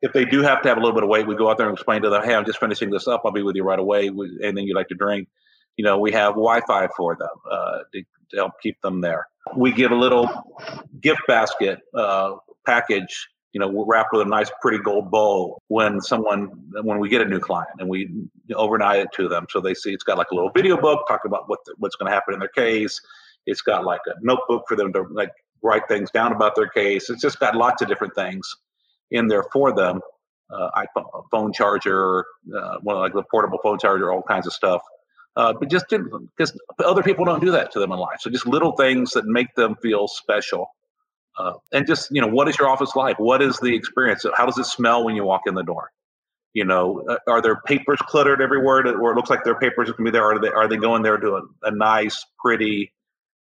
If 0.01 0.13
they 0.13 0.25
do 0.25 0.43
have 0.43 0.63
to 0.63 0.69
have 0.69 0.79
a 0.79 0.81
little 0.81 0.95
bit 0.95 1.03
of 1.03 1.09
wait 1.09 1.27
we 1.27 1.35
go 1.35 1.51
out 1.51 1.59
there 1.59 1.69
and 1.69 1.77
explain 1.77 2.03
to 2.03 2.11
them 2.11 2.23
hey 2.23 2.35
i'm 2.35 2.47
just 2.47 2.61
finishing 2.61 2.91
this 2.91 3.09
up. 3.09 3.23
I'll 3.25 3.33
be 3.33 3.43
with 3.43 3.57
you 3.57 3.65
right 3.65 3.79
away. 3.79 4.11
Anything 4.43 4.69
you'd 4.69 4.77
like 4.77 4.89
to 4.89 4.95
drink. 4.95 5.29
You 5.77 5.85
know 5.85 5.99
we 5.99 6.13
have 6.13 6.35
wi-fi 6.35 6.89
for 6.97 7.17
them 7.17 7.29
uh, 7.51 7.79
to, 7.93 8.03
to 8.31 8.37
help 8.37 8.53
keep 8.63 8.81
them 8.81 9.01
there. 9.01 9.27
We 9.57 9.73
give 9.73 9.91
a 9.91 9.97
little 9.97 10.29
gift 11.01 11.23
basket 11.27 11.81
uh, 11.95 12.37
package 12.65 13.29
you 13.53 13.59
know 13.59 13.85
wrapped 13.89 14.13
with 14.13 14.25
a 14.25 14.29
nice 14.29 14.51
pretty 14.61 14.79
gold 14.79 15.11
bow 15.11 15.59
when 15.67 16.01
someone 16.01 16.51
when 16.83 17.01
we 17.01 17.09
get 17.09 17.23
a 17.23 17.25
new 17.25 17.41
client 17.41 17.71
and 17.81 17.89
we 17.89 18.09
overnight 18.55 19.01
it 19.01 19.09
to 19.15 19.29
them. 19.29 19.47
So 19.51 19.61
they 19.61 19.75
see 19.75 19.93
it's 19.93 20.05
got 20.05 20.17
like 20.17 20.31
a 20.31 20.35
little 20.35 20.51
video 20.55 20.77
book 20.77 21.07
talking 21.09 21.29
about 21.29 21.49
what 21.49 21.59
the, 21.67 21.75
what's 21.79 21.97
going 21.97 22.09
to 22.09 22.15
happen 22.15 22.35
in 22.35 22.39
their 22.39 22.51
case. 22.51 23.01
It's 23.47 23.63
got 23.63 23.85
like 23.85 24.03
a 24.07 24.15
notebook 24.23 24.65
for 24.69 24.77
them 24.77 24.93
to 24.93 25.05
like 25.11 25.33
write 25.63 25.83
things 25.89 26.11
down 26.11 26.33
about 26.33 26.55
their 26.57 26.69
case 26.69 27.11
it's 27.11 27.23
just 27.23 27.39
got 27.41 27.57
lots 27.57 27.83
of 27.83 27.89
different 27.89 28.15
things 28.15 28.57
in 29.11 29.29
there 29.29 29.45
for 29.53 29.75
them 29.75 30.01
uh, 30.51 30.71
iphone 30.83 31.25
phone 31.31 31.53
charger 31.53 32.25
uh, 32.57 32.77
one 32.83 32.97
like 32.97 33.13
the 33.13 33.23
portable 33.31 33.59
phone 33.63 33.79
charger 33.79 34.13
all 34.13 34.23
kinds 34.23 34.47
of 34.47 34.53
stuff 34.53 34.83
uh, 35.37 35.53
but 35.53 35.69
just 35.71 35.87
because 35.89 36.59
other 36.83 37.03
people 37.03 37.25
don't 37.25 37.41
do 37.41 37.51
that 37.51 37.71
to 37.73 37.79
them 37.79 37.93
in 37.93 37.99
life. 37.99 38.19
So 38.21 38.31
just 38.31 38.47
little 38.47 38.73
things 38.73 39.11
that 39.13 39.27
make 39.27 39.55
them 39.55 39.77
feel 39.83 40.09
special. 40.09 40.71
Uh, 41.39 41.53
and 41.73 41.87
just 41.87 42.11
you 42.11 42.23
know, 42.23 42.27
what 42.27 42.49
is 42.49 42.59
your 42.59 42.69
office 42.69 42.97
like? 42.97 43.19
What 43.19 43.43
is 43.43 43.59
the 43.59 43.75
experience? 43.75 44.25
How 44.35 44.47
does 44.47 44.57
it 44.57 44.65
smell 44.65 45.05
when 45.05 45.15
you 45.15 45.25
walk 45.25 45.43
in 45.47 45.55
the 45.55 45.63
door? 45.63 45.91
You 46.55 46.65
know, 46.65 47.05
uh, 47.07 47.19
are 47.29 47.43
there 47.43 47.61
papers 47.67 47.99
cluttered 48.01 48.41
everywhere, 48.41 48.87
or 48.99 49.13
it 49.13 49.17
looks 49.17 49.29
like 49.29 49.45
their 49.45 49.59
papers 49.59 49.91
are 49.91 49.93
going 49.93 50.07
to 50.07 50.11
be 50.13 50.19
there? 50.19 50.25
Are 50.25 50.41
they 50.41 50.49
are 50.49 50.67
they 50.67 50.79
going 50.79 51.03
there 51.03 51.19
to 51.19 51.35
a, 51.37 51.43
a 51.65 51.71
nice, 51.71 52.25
pretty, 52.43 52.95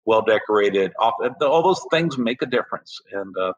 well 0.04 0.22
decorated? 0.22 0.92
All 0.98 1.62
those 1.62 1.84
things 1.90 2.18
make 2.18 2.42
a 2.42 2.46
difference, 2.46 3.00
and 3.12 3.36
uh, 3.36 3.52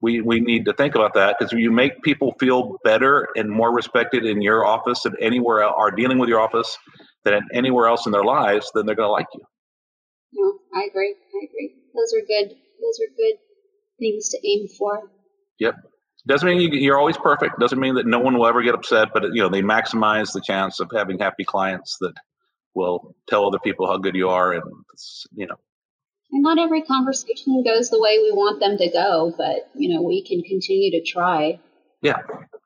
we 0.00 0.20
we 0.20 0.40
need 0.40 0.64
to 0.66 0.72
think 0.72 0.94
about 0.94 1.14
that 1.14 1.36
because 1.38 1.52
you 1.52 1.70
make 1.70 2.02
people 2.02 2.34
feel 2.38 2.78
better 2.84 3.28
and 3.36 3.48
more 3.48 3.72
respected 3.72 4.24
in 4.26 4.42
your 4.42 4.66
office 4.66 5.02
than 5.02 5.14
anywhere 5.20 5.62
else, 5.62 5.74
or 5.78 5.90
dealing 5.90 6.18
with 6.18 6.28
your 6.28 6.40
office 6.40 6.76
than 7.24 7.40
anywhere 7.54 7.86
else 7.86 8.06
in 8.06 8.12
their 8.12 8.24
lives, 8.24 8.70
then 8.74 8.84
they're 8.84 8.96
going 8.96 9.08
to 9.08 9.12
like 9.12 9.28
you. 9.32 9.40
No, 10.34 10.58
I 10.74 10.84
agree. 10.90 11.14
I 11.14 11.44
agree. 11.44 11.74
Those 11.94 12.14
are 12.14 12.26
good. 12.26 12.56
Those 12.80 12.98
are 13.00 13.14
good 13.16 13.36
things 14.00 14.28
to 14.30 14.38
aim 14.46 14.66
for. 14.76 15.10
Yep. 15.60 15.76
Doesn't 16.26 16.48
mean 16.48 16.72
you're 16.72 16.98
always 16.98 17.16
perfect. 17.16 17.58
Doesn't 17.60 17.78
mean 17.78 17.94
that 17.96 18.06
no 18.06 18.18
one 18.18 18.36
will 18.38 18.46
ever 18.46 18.62
get 18.62 18.74
upset. 18.74 19.08
But 19.12 19.24
you 19.34 19.42
know, 19.42 19.48
they 19.48 19.62
maximize 19.62 20.32
the 20.32 20.40
chance 20.40 20.80
of 20.80 20.90
having 20.94 21.18
happy 21.18 21.44
clients 21.44 21.96
that 22.00 22.14
will 22.74 23.14
tell 23.28 23.46
other 23.46 23.58
people 23.58 23.86
how 23.86 23.98
good 23.98 24.16
you 24.16 24.28
are, 24.30 24.52
and 24.52 24.62
you 25.34 25.46
know. 25.46 25.56
And 26.32 26.42
not 26.42 26.58
every 26.58 26.82
conversation 26.82 27.62
goes 27.62 27.90
the 27.90 28.00
way 28.00 28.18
we 28.18 28.32
want 28.32 28.60
them 28.60 28.78
to 28.78 28.90
go, 28.90 29.34
but 29.36 29.68
you 29.74 29.94
know, 29.94 30.02
we 30.02 30.22
can 30.22 30.42
continue 30.42 30.90
to 30.92 31.02
try. 31.02 31.60
Yeah, 32.00 32.18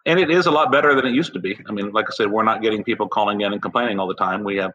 and 0.07 0.21
it 0.21 0.31
is 0.31 0.47
a 0.47 0.53
lot 0.53 0.71
better 0.71 0.95
than 0.95 1.05
it 1.05 1.13
used 1.13 1.33
to 1.33 1.41
be. 1.41 1.59
I 1.69 1.73
mean, 1.73 1.91
like 1.93 2.07
I 2.09 2.15
said, 2.15 2.31
we're 2.31 2.45
not 2.45 2.63
getting 2.63 2.85
people 2.85 3.09
calling 3.09 3.41
in 3.41 3.53
and 3.53 3.61
complaining 3.61 3.99
all 3.99 4.07
the 4.07 4.15
time. 4.15 4.45
We 4.45 4.57
have, 4.57 4.73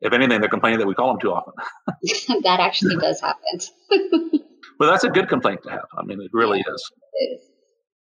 if 0.00 0.12
anything, 0.12 0.40
they're 0.40 0.50
complaining 0.50 0.80
that 0.80 0.88
we 0.88 0.94
call 0.94 1.08
them 1.08 1.20
too 1.20 1.32
often. 1.32 1.54
that 2.42 2.58
actually 2.60 2.96
does 2.96 3.20
happen. 3.20 3.60
but 4.78 4.90
that's 4.90 5.04
a 5.04 5.08
good 5.08 5.28
complaint 5.28 5.62
to 5.62 5.70
have. 5.70 5.86
I 5.96 6.02
mean, 6.02 6.20
it 6.20 6.30
really 6.32 6.58
yeah, 6.58 6.74
is. 6.74 6.92
It 7.12 7.36
is. 7.36 7.50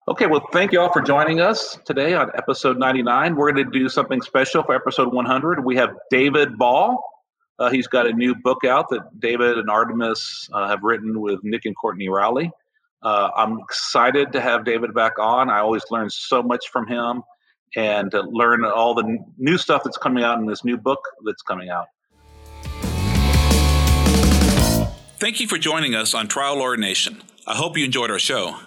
Okay, 0.09 0.25
well, 0.25 0.49
thank 0.53 0.73
you 0.73 0.81
all 0.81 0.91
for 0.91 1.03
joining 1.03 1.41
us 1.41 1.79
today 1.85 2.15
on 2.15 2.31
episode 2.35 2.79
99. 2.79 3.37
We're 3.37 3.53
going 3.53 3.71
to 3.71 3.79
do 3.79 3.91
something 3.91 4.23
special 4.23 4.63
for 4.63 4.75
episode 4.75 5.13
100. 5.13 5.63
We 5.63 5.77
have 5.77 5.91
David 6.11 6.57
Ball. 6.57 6.99
Uh, 7.59 7.71
he's 7.71 7.89
got 7.89 8.07
a 8.07 8.13
new 8.13 8.35
book 8.35 8.65
out 8.65 8.89
that 8.91 9.21
David 9.21 9.59
and 9.59 9.69
Artemis 9.69 10.49
uh, 10.53 10.69
have 10.69 10.83
written 10.83 11.21
with 11.21 11.43
Nick 11.43 11.65
and 11.65 11.77
Courtney 11.77 12.09
Rowley. 12.09 12.51
Uh, 13.03 13.31
I'm 13.37 13.59
excited 13.61 14.33
to 14.33 14.41
have 14.41 14.65
David 14.65 14.95
back 14.95 15.19
on. 15.19 15.51
I 15.51 15.61
always 15.61 15.83
learn 15.91 16.11
so 16.11 16.43
much 16.43 16.69
from 16.69 16.87
him 16.87 17.23
and 17.77 18.11
to 18.11 18.23
learn 18.23 18.65
all 18.65 18.95
the 18.95 19.19
new 19.37 19.59
stuff 19.59 19.83
that's 19.85 19.99
coming 19.99 20.25
out 20.25 20.39
in 20.39 20.47
this 20.47 20.65
new 20.65 20.77
book 20.77 21.01
that's 21.25 21.43
coming 21.43 21.69
out. 21.69 21.87
Thank 25.19 25.41
you 25.41 25.49
for 25.49 25.59
joining 25.59 25.95
us 25.95 26.15
on 26.15 26.29
Trial 26.29 26.59
Lawyer 26.59 26.77
Nation. 26.77 27.23
I 27.47 27.57
hope 27.57 27.77
you 27.77 27.85
enjoyed 27.85 28.11
our 28.11 28.21
show. 28.21 28.59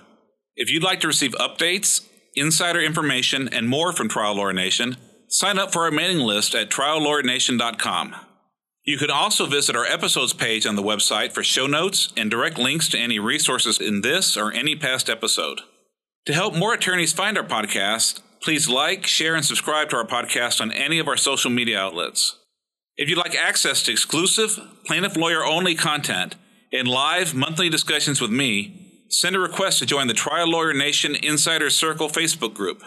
If 0.56 0.70
you'd 0.70 0.84
like 0.84 1.00
to 1.02 1.08
receive 1.08 1.32
updates, 1.34 2.06
insider 2.36 2.82
information, 2.82 3.48
and 3.48 3.70
more 3.70 3.94
from 3.94 4.10
Trial 4.10 4.36
Lawyer 4.36 4.54
Nation, 4.54 4.98
sign 5.28 5.58
up 5.58 5.72
for 5.72 5.84
our 5.84 5.92
mailing 5.92 6.20
list 6.20 6.54
at 6.54 6.70
triallawyernation.com. 6.70 8.16
You 8.92 8.98
can 8.98 9.10
also 9.10 9.46
visit 9.46 9.74
our 9.74 9.86
episodes 9.86 10.34
page 10.34 10.66
on 10.66 10.76
the 10.76 10.84
website 10.84 11.32
for 11.32 11.44
show 11.44 11.66
notes 11.66 12.12
and 12.18 12.30
direct 12.30 12.58
links 12.58 12.90
to 12.90 13.00
any 13.00 13.20
resources 13.20 13.80
in 13.80 14.02
this 14.02 14.36
or 14.36 14.52
any 14.52 14.76
past 14.76 15.10
episode. 15.10 15.62
To 16.26 16.34
help 16.34 16.54
more 16.54 16.74
attorneys 16.74 17.14
find 17.14 17.38
our 17.38 17.44
podcast, 17.46 18.20
please 18.42 18.68
like, 18.68 19.08
share, 19.08 19.34
and 19.34 19.46
subscribe 19.46 19.88
to 19.92 19.96
our 19.96 20.06
podcast 20.06 20.60
on 20.60 20.74
any 20.74 21.00
of 21.00 21.08
our 21.08 21.16
social 21.16 21.50
media 21.50 21.80
outlets. 21.80 22.38
If 22.98 23.08
you'd 23.08 23.18
like 23.18 23.34
access 23.34 23.82
to 23.84 23.94
exclusive, 23.94 24.60
plaintiff 24.86 25.16
lawyer 25.16 25.46
only 25.46 25.74
content 25.74 26.36
and 26.74 26.86
live 26.86 27.34
monthly 27.34 27.70
discussions 27.70 28.20
with 28.20 28.30
me, 28.30 29.06
send 29.08 29.38
a 29.38 29.40
request 29.40 29.80
to 29.80 29.86
join 29.86 30.08
the 30.08 30.14
Trial 30.14 30.50
Lawyer 30.50 30.74
Nation 30.74 31.16
Insider 31.16 31.70
Circle 31.70 32.10
Facebook 32.10 32.54
group. 32.54 32.84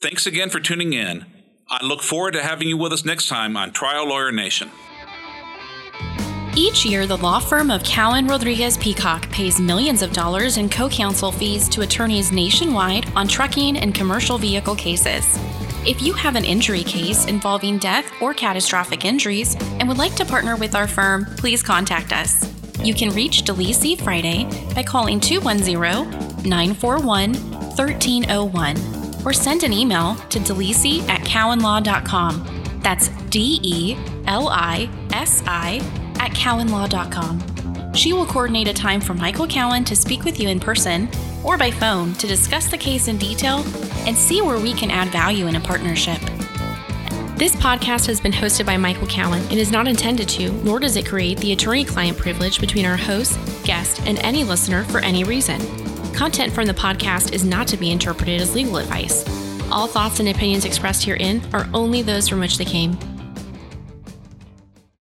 Thanks 0.00 0.26
again 0.26 0.48
for 0.48 0.58
tuning 0.58 0.94
in. 0.94 1.26
I 1.68 1.84
look 1.84 2.00
forward 2.00 2.32
to 2.32 2.42
having 2.42 2.68
you 2.68 2.78
with 2.78 2.94
us 2.94 3.04
next 3.04 3.28
time 3.28 3.58
on 3.58 3.72
Trial 3.72 4.08
Lawyer 4.08 4.32
Nation. 4.32 4.70
Each 6.56 6.84
year, 6.84 7.06
the 7.06 7.16
law 7.16 7.38
firm 7.38 7.70
of 7.70 7.84
Cowen 7.84 8.26
Rodriguez 8.26 8.76
Peacock 8.78 9.30
pays 9.30 9.60
millions 9.60 10.02
of 10.02 10.12
dollars 10.12 10.56
in 10.56 10.68
co 10.68 10.88
counsel 10.88 11.30
fees 11.30 11.68
to 11.68 11.82
attorneys 11.82 12.32
nationwide 12.32 13.10
on 13.14 13.28
trucking 13.28 13.76
and 13.76 13.94
commercial 13.94 14.38
vehicle 14.38 14.74
cases. 14.74 15.38
If 15.86 16.02
you 16.02 16.12
have 16.14 16.36
an 16.36 16.44
injury 16.44 16.82
case 16.82 17.26
involving 17.26 17.78
death 17.78 18.10
or 18.20 18.34
catastrophic 18.34 19.04
injuries 19.04 19.54
and 19.78 19.88
would 19.88 19.98
like 19.98 20.14
to 20.16 20.24
partner 20.24 20.56
with 20.56 20.74
our 20.74 20.88
firm, 20.88 21.26
please 21.36 21.62
contact 21.62 22.12
us. 22.12 22.52
You 22.82 22.94
can 22.94 23.10
reach 23.10 23.44
Delisi 23.44 24.00
Friday 24.00 24.44
by 24.74 24.82
calling 24.82 25.20
210 25.20 26.42
941 26.48 27.34
1301 27.34 28.76
or 29.24 29.32
send 29.32 29.62
an 29.62 29.72
email 29.72 30.14
to 30.30 30.38
delisi 30.40 31.06
at 31.08 31.20
cowenlaw.com. 31.20 32.80
That's 32.82 33.08
D 33.30 33.60
E 33.62 33.96
L 34.26 34.48
I 34.48 34.88
S 35.12 35.42
I 35.46 36.07
at 36.18 36.32
cowenlaw.com. 36.32 37.94
She 37.94 38.12
will 38.12 38.26
coordinate 38.26 38.68
a 38.68 38.72
time 38.72 39.00
for 39.00 39.14
Michael 39.14 39.46
Cowen 39.46 39.84
to 39.84 39.96
speak 39.96 40.24
with 40.24 40.38
you 40.38 40.48
in 40.48 40.60
person 40.60 41.08
or 41.42 41.58
by 41.58 41.70
phone 41.70 42.14
to 42.14 42.26
discuss 42.26 42.68
the 42.68 42.78
case 42.78 43.08
in 43.08 43.18
detail 43.18 43.64
and 44.06 44.16
see 44.16 44.40
where 44.42 44.58
we 44.58 44.72
can 44.72 44.90
add 44.90 45.08
value 45.08 45.46
in 45.46 45.56
a 45.56 45.60
partnership. 45.60 46.20
This 47.36 47.54
podcast 47.54 48.06
has 48.06 48.20
been 48.20 48.32
hosted 48.32 48.66
by 48.66 48.76
Michael 48.76 49.06
Cowen 49.06 49.42
and 49.42 49.54
is 49.54 49.70
not 49.70 49.86
intended 49.86 50.28
to, 50.30 50.50
nor 50.64 50.80
does 50.80 50.96
it 50.96 51.06
create 51.06 51.38
the 51.38 51.52
attorney 51.52 51.84
client 51.84 52.18
privilege 52.18 52.60
between 52.60 52.84
our 52.84 52.96
host, 52.96 53.38
guest, 53.64 54.00
and 54.06 54.18
any 54.20 54.42
listener 54.42 54.82
for 54.84 54.98
any 54.98 55.22
reason. 55.22 55.60
Content 56.12 56.52
from 56.52 56.66
the 56.66 56.74
podcast 56.74 57.32
is 57.32 57.44
not 57.44 57.68
to 57.68 57.76
be 57.76 57.92
interpreted 57.92 58.40
as 58.40 58.56
legal 58.56 58.78
advice. 58.78 59.24
All 59.70 59.86
thoughts 59.86 60.18
and 60.18 60.28
opinions 60.28 60.64
expressed 60.64 61.04
herein 61.04 61.40
are 61.52 61.68
only 61.72 62.02
those 62.02 62.28
from 62.28 62.40
which 62.40 62.58
they 62.58 62.64
came. 62.64 62.98